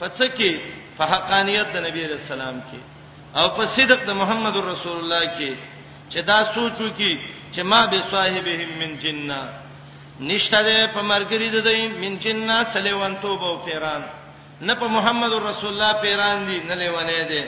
پڅ 0.00 0.18
کې 0.36 0.52
په 0.96 1.04
حقانيت 1.12 1.66
د 1.72 1.76
نبی 1.86 2.02
رسول 2.14 2.40
الله 2.40 2.52
کې 2.70 2.80
او 3.40 3.46
په 3.56 3.64
صدق 3.76 4.00
د 4.06 4.10
محمد 4.20 4.54
رسول 4.72 4.96
الله 5.00 5.24
کې 5.38 5.50
چې 6.10 6.20
دا 6.30 6.38
سوچو 6.56 6.88
کې 6.98 7.12
چې 7.54 7.60
ما 7.70 7.80
به 7.92 8.00
صاحبهم 8.12 8.70
من 8.80 8.92
جننه 9.02 9.40
نشته 10.28 10.60
ده 10.68 10.76
په 10.94 11.00
مرګري 11.10 11.48
ده 11.54 11.60
دی 11.66 11.82
من 12.04 12.12
جننه 12.22 12.56
سلیوان 12.74 13.14
توبه 13.24 13.46
او 13.50 13.58
پیران 13.66 14.02
نه 14.66 14.74
په 14.80 14.86
محمد 14.96 15.32
رسول 15.32 15.70
الله 15.72 15.92
پیران 16.02 16.46
دي 16.48 16.58
نه 16.68 16.74
لیوانه 16.74 17.24
ده 17.32 17.44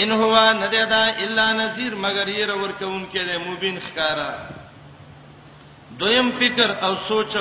ان 0.00 0.10
هو 0.20 0.30
نه 0.62 0.66
ده 0.72 1.02
الا 1.24 1.46
نذیر 1.60 1.92
مگر 2.04 2.26
ير 2.40 2.50
ورکون 2.56 3.06
کې 3.12 3.22
ده 3.28 3.38
مبین 3.46 3.76
خکارا 3.86 4.30
دویم 6.00 6.28
فکر 6.40 6.68
او 6.86 6.92
سوچ 7.08 7.32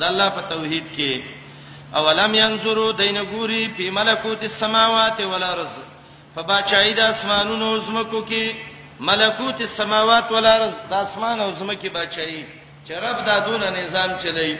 د 0.00 0.02
الله 0.10 0.28
په 0.36 0.42
توحید 0.50 0.86
کې 0.98 1.42
اولم 1.96 2.34
ينظروا 2.34 2.92
دین 2.92 3.16
ګوري 3.30 3.62
په 3.78 3.90
ملکوت 3.98 4.42
السماوات 4.50 5.18
والارض 5.20 5.72
فباچای 6.34 6.92
د 6.94 7.00
اسمانونو 7.00 7.76
زمکو 7.86 8.20
کې 8.28 8.54
ملکوت 9.00 9.60
السماوات 9.60 10.32
والارض 10.32 10.72
د 10.90 10.94
اسمان 10.94 11.40
او 11.40 11.50
زمکو 11.60 11.88
باچای 11.92 12.44
چې 12.86 12.92
رب 13.04 13.24
دا 13.26 13.38
دونه 13.46 13.70
نظام 13.70 14.10
چلی 14.22 14.56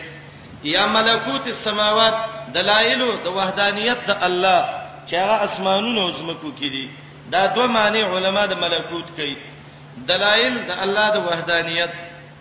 یا 0.75 0.87
ملکوت 0.87 1.47
السماوات 1.47 2.15
دلایل 2.55 3.03
د 3.25 3.27
وحدانیت 3.39 4.07
د 4.07 4.17
الله 4.29 4.63
چې 5.09 5.15
هغه 5.23 5.37
اسمانونو 5.49 6.13
زمکو 6.19 6.49
کې 6.59 6.69
دي 6.77 6.87
دا 7.31 7.47
دوه 7.55 7.67
معنی 7.67 8.03
علما 8.03 8.47
د 8.47 8.53
ملکوت 8.65 9.07
کوي 9.17 9.37
دلایل 10.07 10.55
د 10.71 10.83
الله 10.87 11.11
د 11.15 11.29
وحدانیت 11.29 11.93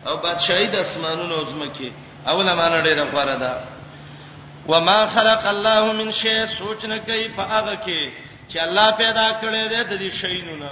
او 0.08 0.18
بادشاہي 0.18 0.68
د 0.72 0.76
اسمانونو 0.88 1.46
زمکه 1.46 1.91
اوله 2.28 2.56
معنی 2.56 2.82
ډیره 2.82 3.06
غوړه 3.14 3.38
ده 3.46 3.73
وما 4.68 5.05
خلق 5.07 5.47
الله 5.49 5.91
من 5.93 6.11
شيء 6.11 6.45
سوچ 6.45 6.86
نه 6.86 6.97
کوي 6.99 7.28
په 7.38 7.41
هغه 7.43 7.76
کې 7.86 8.11
چې 8.49 8.57
الله 8.57 8.91
پیدا 8.91 9.28
کړی 9.41 9.68
دی 9.70 9.84
د 9.84 9.99
دې 9.99 10.11
شینونه 10.22 10.70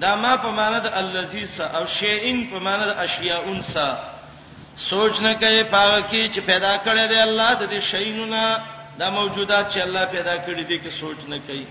دا 0.00 0.14
ما 0.16 0.36
په 0.36 0.46
معنا 0.50 0.78
د 0.78 0.90
الذی 0.94 1.46
س 1.46 1.60
او 1.60 1.86
شیئن 1.86 2.46
په 2.50 2.58
معنا 2.58 2.84
د 2.86 2.94
اشیاءون 2.98 3.62
س 3.62 3.76
سوچ 4.90 5.20
نه 5.20 5.34
کوي 5.34 5.64
په 5.64 5.76
هغه 5.76 6.00
کې 6.10 6.30
چې 6.34 6.38
پیدا 6.40 6.76
کړی 6.84 7.04
دی 7.08 7.16
الله 7.20 7.54
د 7.54 7.64
دې 7.72 7.80
شینونه 7.90 8.60
دا 8.98 9.10
موجودات 9.10 9.72
چې 9.72 9.78
الله 9.82 10.04
پیدا 10.04 10.34
کړی 10.46 10.60
دي 10.70 10.80
کې 10.80 10.90
سوچ 11.00 11.16
نه 11.28 11.38
کوي 11.46 11.66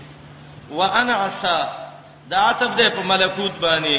وانا 0.70 1.14
عسا 1.16 1.58
دا 2.30 2.38
عتب 2.48 2.76
ده 2.76 2.90
په 2.90 3.02
ملکوت 3.02 3.54
باندې 3.62 3.98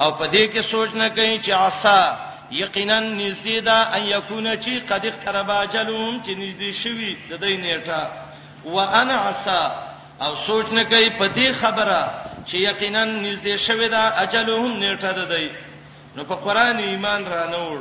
او 0.00 0.12
په 0.12 0.24
دې 0.26 0.44
کې 0.54 0.62
سوچ 0.70 0.90
نه 0.94 1.08
کوي 1.10 1.38
چې 1.44 1.50
عسا 1.52 2.31
یقینا 2.52 3.00
نږدې 3.00 3.58
ده 3.64 3.96
ان 3.96 4.02
یکون 4.06 4.56
چی 4.56 4.80
قد 4.80 5.06
اقترب 5.06 5.50
اجلهم 5.50 6.22
چې 6.24 6.28
نږدې 6.42 6.70
شوی 6.82 7.16
د 7.30 7.40
دې 7.40 7.52
نیټه 7.64 8.02
وانا 8.64 9.14
عسا 9.28 9.60
او 10.20 10.34
سوچ 10.46 10.66
نه 10.72 10.84
کوي 10.84 11.10
په 11.10 11.28
دې 11.36 11.48
خبره 11.60 12.02
چې 12.46 12.54
یقینا 12.54 13.04
نږدې 13.04 13.54
شوی 13.66 13.88
ده 13.88 14.20
اجلهم 14.22 14.80
نیټه 14.80 15.12
ده 15.18 15.24
دی 15.24 15.48
نو 16.16 16.24
په 16.24 16.34
قران 16.34 16.78
ایمان 16.78 17.24
را 17.24 17.46
نه 17.50 17.58
وړ 17.70 17.78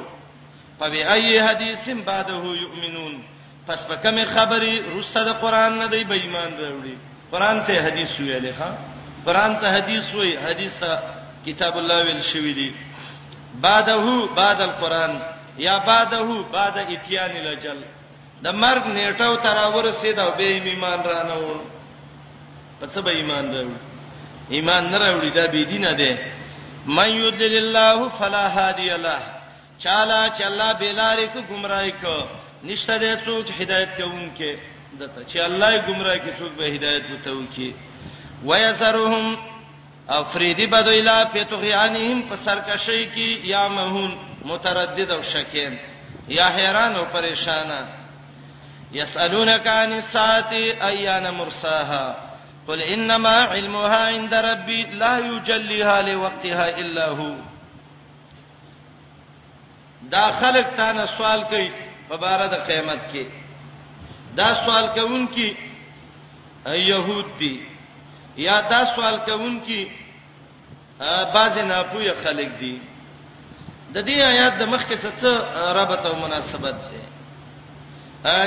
په 0.79 0.89
بي 0.89 1.03
اي 1.03 1.39
حديثم 1.47 2.01
بعده 2.01 2.33
يؤمنون 2.63 3.23
پس 3.67 3.83
په 3.87 3.95
کومه 3.95 4.25
خبري 4.25 4.81
رسته 4.99 5.23
د 5.23 5.29
قران 5.43 5.77
نه 5.77 5.87
دی 5.87 6.03
به 6.03 6.15
ایمان 6.15 6.51
راوړي 6.61 6.95
قران 7.31 7.63
ته 7.67 7.85
حديث 7.85 8.09
ویلې 8.19 8.53
ها 8.59 8.77
قران 9.25 9.55
ته 9.59 9.71
حديث 9.77 10.13
وی 10.15 10.37
حدیثه 10.37 10.99
کتاب 11.45 11.77
الله 11.77 11.97
ویل 12.05 12.21
شوی 12.21 12.53
دی 12.53 12.73
بعده 13.55 14.25
بعد 14.35 14.61
القران 14.61 15.21
یا 15.57 15.79
بعده 15.79 16.41
بعد 16.53 16.77
اتيان 16.77 17.31
الاجل 17.31 17.81
د 18.43 18.47
مرګ 18.51 18.83
نیټو 18.85 19.35
تر 19.37 19.57
ورسید 19.75 20.19
او 20.19 20.31
به 20.37 20.43
ایمان 20.47 21.03
را 21.03 21.23
نه 21.23 21.33
و 21.35 21.59
پس 22.81 22.97
به 22.97 23.11
ایمان 23.11 23.45
درو 23.51 23.71
ایمان 24.49 24.89
نه 24.89 24.97
راوړي 24.99 25.29
دا 25.35 25.45
بی 25.47 25.65
دینه 25.65 25.93
ده 25.93 26.17
من 26.87 27.09
یذل 27.23 27.53
الله 27.63 28.09
فلا 28.19 28.47
هادی 28.49 28.89
له 29.05 29.17
چاله 29.83 30.21
چلا 30.37 30.73
بیلاریک 30.73 31.31
گمراهی 31.49 31.91
کو 31.91 32.17
نشته 32.63 32.97
ده 32.97 33.19
څوک 33.25 33.61
هدایت 33.61 33.89
کوونکې 34.01 34.57
دته 34.99 35.21
چې 35.29 35.37
الله 35.37 35.69
یې 35.73 35.81
گمراه 35.87 36.15
کې 36.17 36.31
څوک 36.39 36.51
به 36.57 36.65
هدایت 36.65 37.03
وته 37.13 37.31
وکي 37.33 37.73
ويسرهم 38.45 39.37
او 40.11 40.23
فریدی 40.23 40.65
بدوی 40.67 41.01
لا 41.01 41.25
فتغیانهم 41.25 42.21
په 42.29 42.35
سرکشی 42.35 43.03
کې 43.15 43.47
یا 43.49 43.67
مهون 43.67 44.15
متردد 44.45 45.11
او 45.11 45.21
شکین 45.23 45.75
یا 46.37 46.47
حیران 46.55 46.95
او 46.95 47.03
پریشان 47.13 47.71
یسالونک 48.93 49.67
عن 49.67 49.91
الساعه 49.91 50.87
ایان 50.87 51.29
مرساها 51.29 52.15
قل 52.67 52.81
انما 52.95 53.29
علمها 53.53 54.01
عند 54.07 54.33
ربي 54.33 54.83
لا 54.83 55.19
يجليها 55.19 56.01
لوقتها 56.01 56.67
الا 56.81 57.07
هو 57.07 57.33
دا 60.01 60.25
خلق 60.41 60.69
تانه 60.77 61.05
سوال 61.17 61.43
کوي 61.43 61.71
په 62.09 62.17
اړه 62.17 62.45
د 62.51 62.55
قیامت 62.67 62.99
کې 63.13 63.25
دا 64.35 64.55
سوال 64.65 64.87
کوونکی 64.87 65.55
يهود 66.67 67.25
دي 67.39 67.55
یا 68.37 68.61
دا 68.69 68.85
سوال 68.95 69.17
کوونکی 69.25 69.87
بعض 71.33 71.57
ناپوهه 71.59 72.13
خلک 72.23 72.49
دي 72.59 72.75
د 73.93 73.97
دې 74.05 74.21
آیات 74.31 74.53
د 74.59 74.63
مخکې 74.63 74.97
څه 75.21 75.31
رابطه 75.77 76.09
او 76.09 76.15
مناسبت 76.15 76.75
ده 76.85 77.05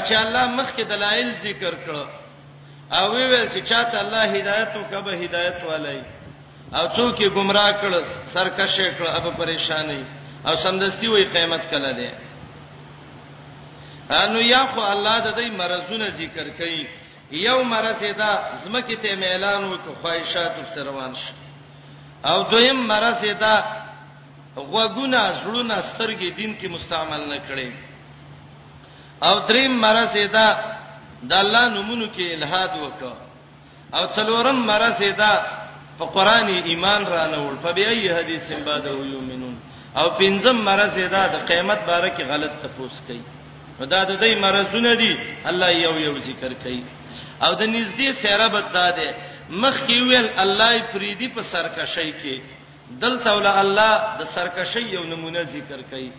چې 0.09 0.13
الله 0.13 0.47
مخکې 0.61 0.83
دلایل 0.93 1.33
ذکر 1.47 1.75
کړ 1.87 1.97
او 2.99 3.13
ویل 3.15 3.49
چې 3.49 3.69
چاته 3.71 4.01
الله 4.01 4.23
هدایت 4.37 4.73
وکبه 4.77 5.13
هدایت 5.25 5.59
ولای 5.69 6.03
او 6.73 6.89
څوک 6.89 7.21
یې 7.21 7.29
گمراه 7.39 7.73
کړ 7.81 8.05
سرکشه 8.35 8.91
کړ 8.99 9.07
او 9.17 9.31
پریشانی 9.43 10.03
او 10.49 10.57
سمدستي 10.57 11.09
وې 11.09 11.37
قیامت 11.37 11.71
کله 11.71 11.93
ده 11.93 12.19
انو 14.25 14.41
یا 14.41 14.65
خو 14.73 14.81
الله 14.81 15.19
د 15.19 15.37
دې 15.37 15.51
مرزونه 15.61 16.11
ذکر 16.19 16.51
کړي 16.59 16.87
یو 17.33 17.63
مرزه 17.63 18.11
ده 18.11 18.57
زمکه 18.65 18.97
ته 19.03 19.23
اعلان 19.23 19.73
وکړ 19.73 19.95
خواهشات 20.03 20.55
وبسروان 20.59 21.15
شي 21.23 21.33
او 22.31 22.43
دویم 22.53 22.81
مرسه 22.93 23.33
دا 23.45 23.55
غوګونه 24.72 25.20
زړونه 25.41 25.77
سترګې 25.91 26.29
دین 26.39 26.53
کې 26.61 26.68
مستعمل 26.75 27.22
نه 27.33 27.39
کړي 27.49 27.68
او 29.29 29.35
دریم 29.49 29.72
مرسه 29.87 30.25
دا 30.37 30.47
د 31.31 31.33
الله 31.43 31.64
نومونو 31.77 32.07
کې 32.16 32.25
الہاد 32.37 32.72
وکړه 32.83 33.14
او 33.97 34.03
څلورم 34.16 34.59
مرسه 34.70 35.11
دا 35.22 35.33
په 35.99 36.05
قران 36.16 36.49
ایمان 36.70 37.03
را 37.14 37.25
نه 37.33 37.39
ول 37.49 37.57
په 37.64 37.70
بيي 37.79 38.12
حدیث 38.16 38.47
بعد 38.66 38.85
یومنون 38.87 39.57
او 39.99 40.07
پنځم 40.20 40.57
مرسه 40.70 41.05
دا 41.14 41.22
د 41.35 41.37
قیامت 41.49 41.81
باره 41.91 42.11
کې 42.16 42.22
غلط 42.33 42.53
تفوس 42.62 42.97
کوي 43.07 43.25
دا 43.93 44.01
د 44.11 44.12
دې 44.22 44.33
مرزونه 44.45 44.95
دي 45.01 45.12
الله 45.51 45.70
یو 45.70 45.95
یو 46.07 46.14
ذکر 46.29 46.53
کوي 46.64 46.83
او 47.45 47.53
د 47.61 47.62
نږدې 47.75 48.09
سره 48.22 48.47
بد 48.55 48.66
ده 48.97 49.09
مخ 49.51 49.76
کې 49.86 50.01
ویل 50.03 50.28
الله 50.38 50.82
فریدی 50.92 51.28
په 51.28 51.42
سرکشی 51.42 52.12
کې 52.22 52.36
دلته 53.01 53.32
ول 53.34 53.47
الله 53.47 54.16
د 54.18 54.24
سرکشی 54.34 54.80
یو 54.80 55.05
نمونه 55.05 55.42
ذکر 55.45 55.80
کړي 55.90 56.11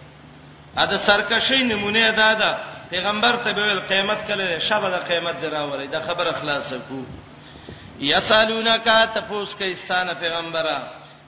ا 0.78 0.86
د 0.86 0.96
سرکشی 1.08 1.64
نمونه 1.64 2.00
ادا 2.08 2.34
ده 2.34 2.52
پیغمبر 2.90 3.36
ته 3.44 3.54
ویل 3.54 3.80
قیامت 3.90 4.28
کله 4.28 4.60
شبه 4.60 4.90
د 4.90 4.98
قیامت 5.08 5.36
دراوري 5.42 5.88
د 5.88 6.02
خبر 6.08 6.26
اخلاص 6.30 6.74
کو 6.90 7.02
یسالونک 8.00 8.90
تفوس 9.16 9.56
کوي 9.56 9.76
ستانه 9.76 10.14
پیغمبره 10.14 10.78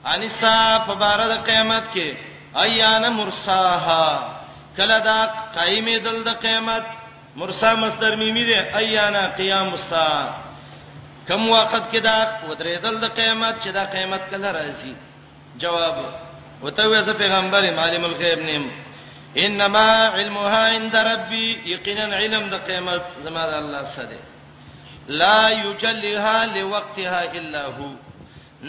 ان 0.06 0.28
سا 0.40 0.80
په 0.88 0.94
بار 0.94 1.20
د 1.28 1.42
قیامت 1.50 1.84
کې 1.96 2.16
ایان 2.58 3.10
مرساها 3.10 4.36
کله 4.78 5.00
دا 5.00 5.20
قائمه 5.56 5.98
دل 6.04 6.24
د 6.24 6.30
قیامت 6.42 6.84
مرسا 7.36 7.74
مصدر 7.76 8.16
میمی 8.16 8.44
دی 8.44 8.54
ایانا 8.56 9.28
قیام 9.38 9.68
الساعه 9.74 10.30
کم 11.28 11.50
وخت 11.50 11.90
کې 11.92 12.00
دا 12.08 12.20
ودرېدل 12.50 13.00
د 13.00 13.06
قیامت 13.20 13.56
چې 13.64 13.70
دا 13.78 13.84
قیامت 13.94 14.30
کله 14.32 14.52
راځي 14.58 14.94
جواب 15.64 15.96
وته 16.64 16.84
وې 16.90 17.04
زه 17.08 17.14
پیغمبر 17.24 17.66
عالم 17.84 18.06
الغیب 18.10 18.40
نیم 18.50 18.68
انما 19.48 19.88
علمها 20.16 20.76
عند 20.76 20.96
ربي 21.10 21.50
یقینا 21.72 22.06
علم 22.18 22.48
د 22.54 22.64
قیامت 22.70 23.02
زما 23.28 23.46
د 23.52 23.60
الله 23.64 23.84
سره 23.96 24.20
لا 25.24 25.50
یجلها 25.50 26.46
لوقتها 26.46 27.24
الا 27.42 27.66
هو 27.68 27.92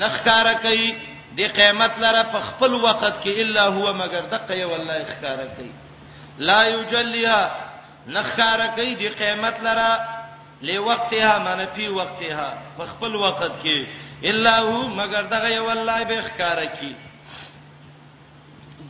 نخکار 0.02 0.52
کوي 0.66 0.92
د 1.38 1.56
قیامت 1.60 1.98
لره 2.04 2.22
په 2.36 2.40
خپل 2.50 2.74
وخت 2.88 3.22
کې 3.22 3.42
الا 3.46 3.68
هو 3.78 3.92
مگر 4.02 4.20
دقه 4.36 4.54
یو 4.64 4.74
الله 4.74 5.00
اخکار 5.08 5.46
کوي 5.56 5.72
لا 6.52 6.60
یجلها 6.74 7.50
نخکار 8.18 8.66
کوي 8.76 8.94
د 8.94 9.14
قیامت 9.22 9.60
لره 9.70 10.17
لی 10.62 10.78
وقتها 10.78 11.38
معنی 11.38 11.66
په 11.74 11.90
وقتها 11.96 12.76
په 12.78 12.84
خپل 12.92 13.14
وخت 13.24 13.52
کې 13.62 13.86
الا 14.30 14.54
هو 14.60 14.78
مگر 15.00 15.22
دغه 15.34 15.48
یو 15.54 15.70
الله 15.74 16.04
به 16.12 16.22
ښکارا 16.22 16.64
کی 16.64 16.96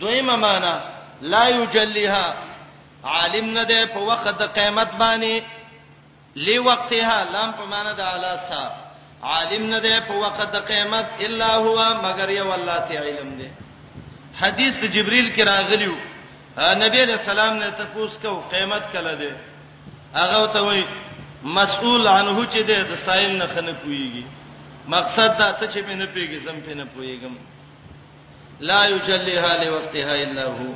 دویمه 0.01 0.37
معنی 0.45 0.73
لا 1.33 1.49
یجلیها 1.49 2.35
عالم 3.05 3.51
نه 3.55 3.65
ده 3.65 3.87
په 3.97 4.09
وخت 4.11 4.29
د 4.29 4.43
قیامت 4.59 4.91
باندې 4.99 5.43
لی 6.47 6.59
وقتها 6.59 7.25
لام 7.33 7.53
په 7.53 7.65
معنی 7.75 7.93
د 8.01 8.01
اعلی 8.07 8.33
صاحب 8.49 8.73
عالم 9.33 9.67
نه 9.67 9.79
ده 9.81 10.01
په 10.09 10.15
وخت 10.25 10.41
د 10.53 10.57
قیامت 10.73 11.07
الا 11.29 11.51
هو 11.57 11.77
مگر 12.07 12.31
یو 12.37 12.53
الله 12.53 12.79
ته 12.79 12.99
علم 13.03 13.35
ده 13.39 13.51
حدیث 14.41 14.81
جبرئیل 14.97 15.29
کې 15.37 15.41
راغلیو 15.53 15.97
نبی 16.83 17.03
علیہ 17.03 17.15
السلام 17.15 17.57
نه 17.57 17.71
تاسو 17.83 18.21
کو 18.23 18.35
قیامت 18.57 18.83
کله 18.97 19.15
ده 19.15 19.37
هغه 20.17 20.43
ته 20.57 20.61
وایي 20.69 20.85
مسؤل 21.43 22.07
عنه 22.09 22.47
چې 22.51 22.59
د 22.67 22.95
سائل 23.05 23.37
نه 23.39 23.47
خنه 23.47 23.73
کویږي 23.85 24.25
مقصد 24.89 25.39
دا 25.39 25.51
ته 25.53 25.67
چې 25.67 25.85
په 25.87 25.95
نه 25.95 26.07
پیږي 26.07 26.39
زم 26.45 26.61
په 26.61 26.75
نه 26.75 26.85
پویګم 26.95 27.35
لا 28.61 28.85
یجلیها 28.87 29.65
لوقتها 29.65 30.15
الا 30.15 30.45
هو 30.47 30.75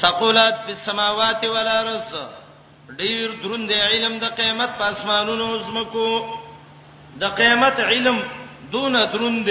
ثقلات 0.00 0.54
فی 0.66 0.72
السماوات 0.72 1.44
والارض 1.44 2.14
ډیر 3.00 3.30
دروند 3.42 3.72
علم 3.72 4.18
د 4.18 4.24
قیامت 4.36 4.70
په 4.78 4.84
اسمانونو 4.84 5.58
زمکو 5.58 6.08
د 7.20 7.24
قیامت 7.36 7.80
علم 7.80 8.20
دون 8.72 8.92
دروند 8.92 9.48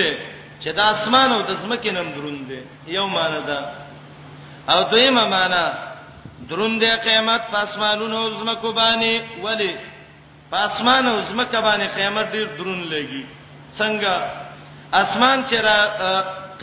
چې 0.63 0.67
د 0.73 0.81
اسمان 0.81 1.31
او 1.31 1.41
د 1.41 1.53
زمکې 1.53 1.87
نم 1.91 2.13
دروند 2.15 2.51
یو 2.87 3.07
معنی 3.07 3.41
ده 3.45 3.59
او 4.69 4.83
دویمه 4.89 5.27
معنی 5.27 5.82
دروندې 6.49 6.91
قیامت 7.03 7.41
پاسمانونو 7.51 8.19
زمکو 8.39 8.71
باندې 8.79 9.41
ولی 9.43 9.73
پاسمانو 10.51 11.13
زمکه 11.29 11.59
باندې 11.65 11.87
قیامت 11.95 12.25
ډیر 12.35 12.47
درون 12.57 12.81
لګي 12.93 13.25
څنګه 13.77 14.15
اسمان 15.01 15.43
چې 15.49 15.55
را 15.67 15.79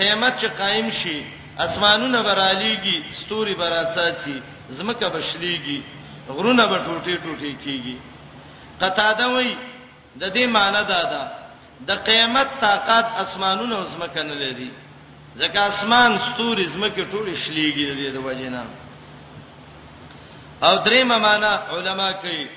قیامت 0.00 0.38
چې 0.40 0.46
قائم 0.58 0.90
شي 0.90 1.22
اسمانونه 1.66 2.22
برالیږي 2.22 2.96
ستوري 3.20 3.54
براتساتي 3.54 4.42
زمکه 4.68 5.08
بشليږي 5.08 5.78
غرونه 6.28 6.66
به 6.66 6.78
ټوټي 6.84 7.14
ټوټي 7.24 7.52
کیږي 7.64 7.96
قطاده 8.80 9.28
وای 9.32 9.54
د 10.20 10.24
دې 10.34 10.44
معنی 10.56 10.82
دا 10.88 11.02
ده 11.12 11.24
د 11.88 12.04
قیامت 12.04 12.48
طاقت 12.60 13.06
اسمانونه 13.22 13.84
زمکه 13.94 14.22
نه 14.22 14.34
لري 14.34 14.70
ځکه 15.36 15.58
اسمان 15.60 16.18
ستوري 16.28 16.66
زمکه 16.66 17.04
ټوله 17.12 17.34
شليږي 17.44 17.86
د 17.90 17.92
دې 17.98 18.10
د 18.14 18.24
وجې 18.26 18.48
نه 18.56 18.62
او 20.62 20.76
دریمه 20.76 21.18
معنا 21.18 21.54
علما 21.72 22.12
کوي 22.12 22.48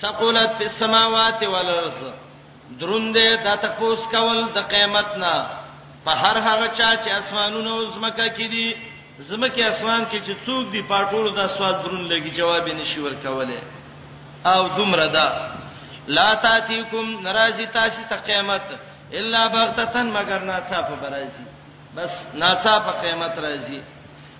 ثقلت 0.00 0.52
فی 0.58 0.64
السماوات 0.64 1.42
والارض 1.42 2.00
دروندې 2.80 3.46
د 3.46 3.56
تپوس 3.62 3.98
کول 4.12 4.40
د 4.54 4.58
قیامت 4.70 5.16
نه 5.16 5.46
په 6.04 6.10
هر 6.22 6.36
هغه 6.48 6.66
چا 6.76 6.90
چې 6.96 7.08
اسمانونو 7.18 7.70
او 7.76 7.86
زمکه 7.94 8.26
کې 8.26 8.50
دي 8.54 8.76
زمکه 9.28 9.66
اسمان 9.74 10.06
کې 10.12 10.20
چې 10.26 10.34
څوک 10.46 10.70
دی 10.72 10.82
پټور 10.90 11.30
د 11.36 11.46
سوال 11.56 11.78
درون 11.84 12.08
لګي 12.08 12.36
جواب 12.36 12.68
نشي 12.82 13.00
ورکوله 13.00 13.62
او 14.46 14.68
دومره 14.68 15.06
ده 15.06 15.52
لا 16.08 16.28
تاتیکم 16.34 17.16
ناراضی 17.26 17.66
تاسو 17.80 18.02
ته 18.10 18.16
قیامت 18.30 18.62
الا 19.18 19.46
بغتتن 19.48 20.06
مگر 20.16 20.40
ناڅاپه 20.40 20.94
برازي 21.02 21.44
بس 21.96 22.10
ناڅاپه 22.34 23.02
قیامت 23.02 23.34
راځي 23.36 23.80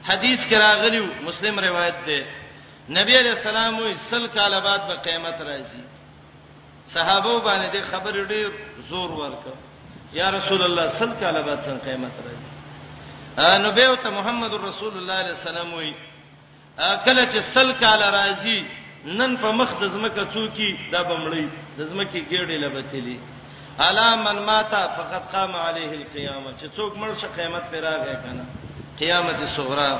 حدیث 0.08 0.40
کې 0.50 0.54
راغلی 0.64 1.08
مسلم 1.24 1.60
روایت 1.60 1.94
ده 2.06 2.22
نبی 2.90 3.18
علیہ 3.18 3.30
السلام 3.30 3.78
وی 3.78 3.92
سل 4.10 4.26
کال 4.32 4.54
بعد 4.64 4.78
به 4.88 4.94
قیامت 5.02 5.40
راځي 5.40 5.82
صحابه 6.94 7.38
باندې 7.38 7.76
د 7.76 7.82
خبر 7.82 8.24
ډیر 8.32 8.48
زور 8.90 9.10
ورکړ 9.10 9.50
یا 10.16 10.30
رسول 10.30 10.62
الله 10.64 10.88
سل 10.98 11.12
کال 11.20 11.36
بعد 11.42 11.62
څنګه 11.62 11.84
قیامت 11.84 12.12
راځي 12.24 13.62
نو 13.62 13.70
به 13.78 13.94
ته 14.02 14.10
محمد 14.16 14.54
رسول 14.64 14.96
الله 14.98 15.14
علیه 15.20 15.32
السلام 15.38 15.74
وی 15.74 15.92
کله 17.04 17.32
چې 17.32 17.40
سل 17.54 17.72
کال 17.80 18.00
راځي 18.02 18.64
نن 19.20 19.36
په 19.36 19.52
مخ 19.60 19.72
د 19.84 19.88
زمکه 19.94 20.24
څوکي 20.34 20.68
د 20.92 20.96
بمړی 20.96 21.48
د 21.78 21.82
زمکه 21.82 22.20
ګېړې 22.30 22.64
لبتلی 22.64 23.20
الا 23.86 24.04
من 24.16 24.38
ماتا 24.46 24.82
فقط 24.98 25.32
قام 25.32 25.56
عليه 25.56 25.94
القيامه 25.94 26.52
چې 26.60 26.76
څوک 26.76 26.92
مړ 27.00 27.20
شي 27.20 27.26
قیامت 27.36 27.64
پر 27.72 27.80
راغی 27.86 28.16
کنه 28.22 28.44
قیامت 28.98 29.42
صغرا 29.56 29.90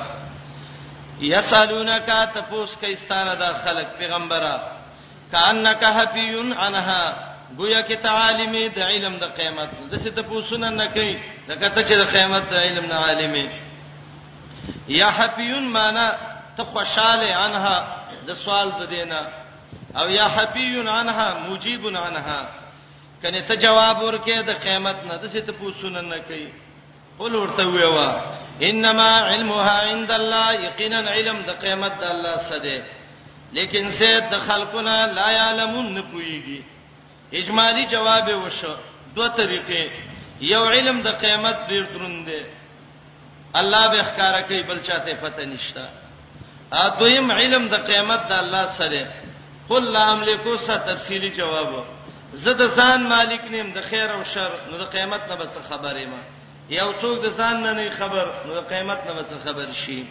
یسالونک 1.21 2.11
تپوس 2.35 2.77
کایستانه 2.81 3.35
د 3.41 3.45
خلق 3.65 3.99
پیغمبره 3.99 4.55
کانک 5.33 5.85
حفیون 5.97 6.53
عنها 6.53 7.03
گویا 7.59 7.81
کې 7.89 7.95
تعالیمه 8.03 8.67
د 8.77 8.81
علم 8.89 9.17
د 9.19 9.25
قیامت 9.37 9.69
د 9.91 9.95
څه 10.03 10.09
تپوسونه 10.17 10.71
نه 10.71 10.87
کوي 10.87 11.17
د 11.49 11.53
کته 11.61 11.83
چې 11.83 11.95
د 12.03 12.05
قیامت 12.13 12.43
د 12.51 12.55
علم 12.55 12.85
نه 12.87 12.95
عالمه 12.95 13.49
یا 14.89 15.09
حفیون 15.17 15.63
معنا 15.73 16.13
ته 16.57 16.65
خوشاله 16.65 17.31
عنها 17.35 18.05
د 18.27 18.35
سوال 18.45 18.71
ته 18.79 18.85
دینا 18.87 19.21
او 20.01 20.11
یا 20.11 20.27
حفیون 20.37 20.89
عنها 20.89 21.29
مجیب 21.49 21.87
عنها 21.87 22.41
کنه 23.23 23.43
ته 23.49 23.55
جواب 23.57 23.99
ورکې 24.07 24.39
د 24.51 24.59
قیامت 24.65 24.97
نه 25.07 25.17
د 25.17 25.25
څه 25.33 25.39
تپوسونه 25.49 26.01
نه 26.01 26.19
کوي 26.19 26.49
قول 27.19 27.35
ورته 27.35 27.67
ویوا 27.67 28.11
انما 28.63 29.11
علمها 29.21 29.81
عند 29.91 30.11
الله 30.11 30.55
یقینا 30.65 30.99
علم 31.13 31.39
د 31.43 31.51
قیامت 31.63 31.95
د 32.01 32.05
الله 32.13 32.37
سره 32.51 32.77
لیکن 33.57 33.85
سید 33.99 34.25
د 34.33 34.37
خلقنا 34.47 34.99
لا 35.07 35.29
یعلمون 35.41 35.87
نپویږي 35.99 36.61
اجمالی 37.39 37.83
جواب 37.93 38.27
وشو 38.43 38.75
دوه 39.17 39.29
طریقې 39.37 39.85
یو 40.41 40.65
علم 40.75 40.97
د 41.03 41.09
قیامت 41.23 41.57
ډیر 41.69 41.83
دروند 41.95 42.27
دی 42.29 42.41
الله 43.61 43.85
به 43.93 44.03
ښکارا 44.03 44.41
کوي 44.49 44.63
بل 44.63 44.79
چاته 44.83 45.15
پته 45.23 45.45
نشتا 45.47 45.85
ا 46.73 46.89
دویم 46.99 47.31
علم 47.33 47.69
د 47.69 47.75
قیامت 47.89 48.23
د 48.29 48.33
الله 48.33 48.67
سره 48.79 49.03
قل 49.69 49.85
لا 49.93 50.13
املکو 50.13 50.57
س 50.57 50.67
تفصیلی 50.91 51.31
جواب 51.41 51.69
زه 52.45 52.53
د 52.53 52.63
ځان 52.77 53.01
مالک 53.15 53.41
نیم 53.51 53.71
د 53.77 53.81
خیر 53.91 54.11
او 54.17 54.23
شر 54.35 54.53
نو 54.71 54.77
د 54.79 54.85
قیامت 54.95 55.23
نه 55.31 55.37
به 55.41 55.45
څه 55.55 55.61
خبرې 55.71 56.07
ما 56.13 56.23
یو 56.71 56.93
څوک 57.03 57.17
د 57.25 57.27
ځان 57.39 57.57
نه 57.63 57.83
خبر 57.99 58.27
نو 58.47 58.53
قیامت 58.71 59.01
نه 59.07 59.23
څه 59.29 59.37
خبر 59.45 59.67
شي 59.85 60.03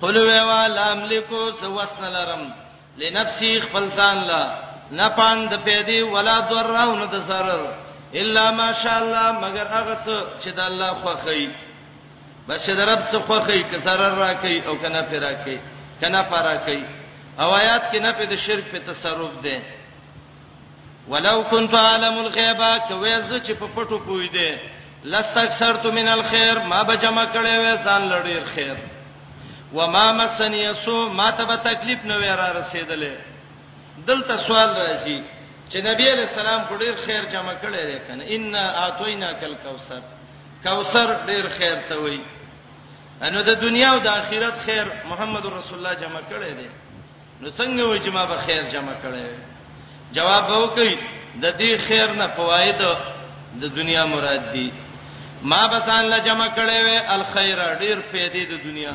قل 0.00 0.16
ویوا 0.16 0.66
لام 0.68 1.00
لیکو 1.12 1.42
سوسن 1.62 2.04
لرم 2.16 2.42
لنفسي 2.98 3.52
خپل 3.60 3.84
ځان 3.96 4.18
لا 4.28 4.42
نه 4.90 5.08
پاند 5.16 5.52
پیدي 5.64 6.00
ولا 6.02 6.36
ضرونه 6.50 7.04
د 7.06 7.14
zarar 7.28 7.66
الا 8.20 8.50
ماشاء 8.50 8.98
الله 9.02 9.26
مگر 9.42 9.66
هغه 9.66 9.94
څه 10.04 10.18
چې 10.44 10.48
د 10.54 10.60
الله 10.60 10.90
خوخی 11.02 11.50
بس 12.48 12.66
د 12.70 12.80
رب 12.80 13.00
څه 13.10 13.16
خوخی 13.26 13.62
که 13.70 13.76
zarar 13.78 14.12
راکې 14.18 14.66
او 14.68 14.76
کنه 14.76 15.02
پیرا 15.10 15.32
کې 15.44 15.56
کنه 16.00 16.22
پارا 16.22 16.56
کې 16.66 16.78
او 17.40 17.50
آیات 17.54 17.82
کې 17.92 17.98
نه 18.00 18.12
په 18.12 18.24
د 18.26 18.36
شرک 18.46 18.64
په 18.72 18.78
تصرف 18.92 19.34
ده 19.42 19.58
ولو 21.08 21.44
كنت 21.44 21.74
عالم 21.74 22.18
الغيبا 22.18 22.78
کوي 22.78 23.14
زه 23.28 23.36
چې 23.46 23.52
په 23.58 23.66
پټو 23.74 23.98
پوي 24.06 24.28
ده 24.28 24.50
لستكثرت 25.04 25.86
من 25.86 26.08
الخير 26.08 26.58
ما 26.62 26.82
بجما 26.82 27.24
کړې 27.24 27.78
وې 27.78 27.84
ځان 27.84 28.08
لړیر 28.08 28.44
خیر 28.54 28.76
و 29.74 29.86
ما 29.86 30.12
مسنی 30.12 30.64
سو 30.84 31.08
ما 31.08 31.30
ته 31.30 31.44
به 31.44 31.56
تکلیف 31.56 32.04
نه 32.04 32.16
وې 32.20 32.38
را 32.38 32.52
رسیدلې 32.52 33.18
دلته 34.08 34.36
سوال 34.46 34.70
راځي 34.74 35.22
چې 35.72 35.76
نبی 35.88 36.08
علیہ 36.10 36.26
السلام 36.28 36.62
په 36.68 36.78
ډیر 36.84 36.94
خیر 37.06 37.24
جمع 37.32 37.52
کړی 37.62 37.76
دی 37.88 37.98
کنه 38.08 38.26
ان 38.36 38.54
اعطینا 38.54 39.32
کل 39.40 39.54
کوثر 39.64 40.00
کوثر 40.64 41.16
ډیر 41.26 41.48
خیر 41.58 41.74
ته 41.88 41.98
وایي 42.02 42.20
انو 43.26 43.40
د 43.42 43.60
دنیا 43.60 43.90
او 43.92 43.98
د 43.98 44.06
آخرت 44.06 44.58
خیر 44.66 44.86
محمد 45.10 45.44
رسول 45.58 45.78
الله 45.78 45.94
جمع 46.06 46.20
کړی 46.30 46.54
دی 46.60 46.68
نو 47.40 47.50
څنګه 47.50 47.88
وایي 47.88 48.00
چې 48.04 48.14
ما 48.16 48.24
به 48.24 48.38
خیر 48.46 48.62
جمع 48.76 48.94
کړی 49.04 49.22
جواب 50.20 50.44
وکړي 50.44 50.98
د 51.44 51.54
دې 51.60 51.80
خیر 51.88 52.12
نه 52.22 52.26
فواید 52.36 52.76
د 53.60 53.64
دنیا 53.76 54.04
مراد 54.12 54.50
دي 54.52 54.70
ما 55.44 55.66
بسان 55.66 56.10
له 56.10 56.18
جمع 56.18 56.46
کړي 56.48 56.78
وي 56.84 57.14
الخير 57.14 57.58
ډیر 57.74 58.00
پیدې 58.12 58.42
د 58.50 58.62
دنیا 58.64 58.92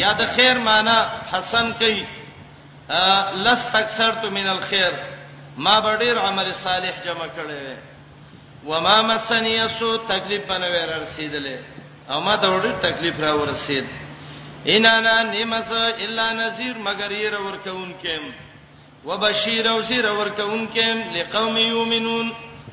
یا 0.00 0.12
د 0.20 0.24
خیر 0.36 0.58
معنا 0.68 0.96
حسن 1.32 1.70
کوي 1.72 2.06
لست 3.44 3.74
اکثرت 3.76 4.24
من 4.38 4.46
الخير 4.54 4.92
ما 5.66 5.78
بډیر 5.84 6.18
عمل 6.22 6.48
صالح 6.62 6.92
جمع 7.04 7.28
کړي 7.36 7.58
وي 7.66 7.76
وما 8.70 9.02
مسنی 9.10 9.58
سو 9.78 9.88
تکلیف 10.08 10.46
بنوي 10.48 10.80
را 10.90 10.96
رسیدلې 11.06 11.56
او 12.10 12.20
ما 12.20 12.34
دا 12.36 12.48
وړي 12.56 12.82
تکلیف 12.82 13.20
را 13.20 13.32
ورسید 13.32 13.86
ان 14.74 14.86
انا 14.86 15.16
نیمس 15.22 15.70
الا 15.82 16.32
نذیر 16.40 16.78
مگر 16.88 17.10
ير 17.18 17.36
ورکون 17.40 17.92
کېم 18.02 18.28
وبشیر 19.04 19.66
او 19.68 19.80
سیر 19.92 20.06
ورکون 20.06 20.66
کېم 20.74 21.14
لقوم 21.18 21.56
یؤمنون 21.58 22.32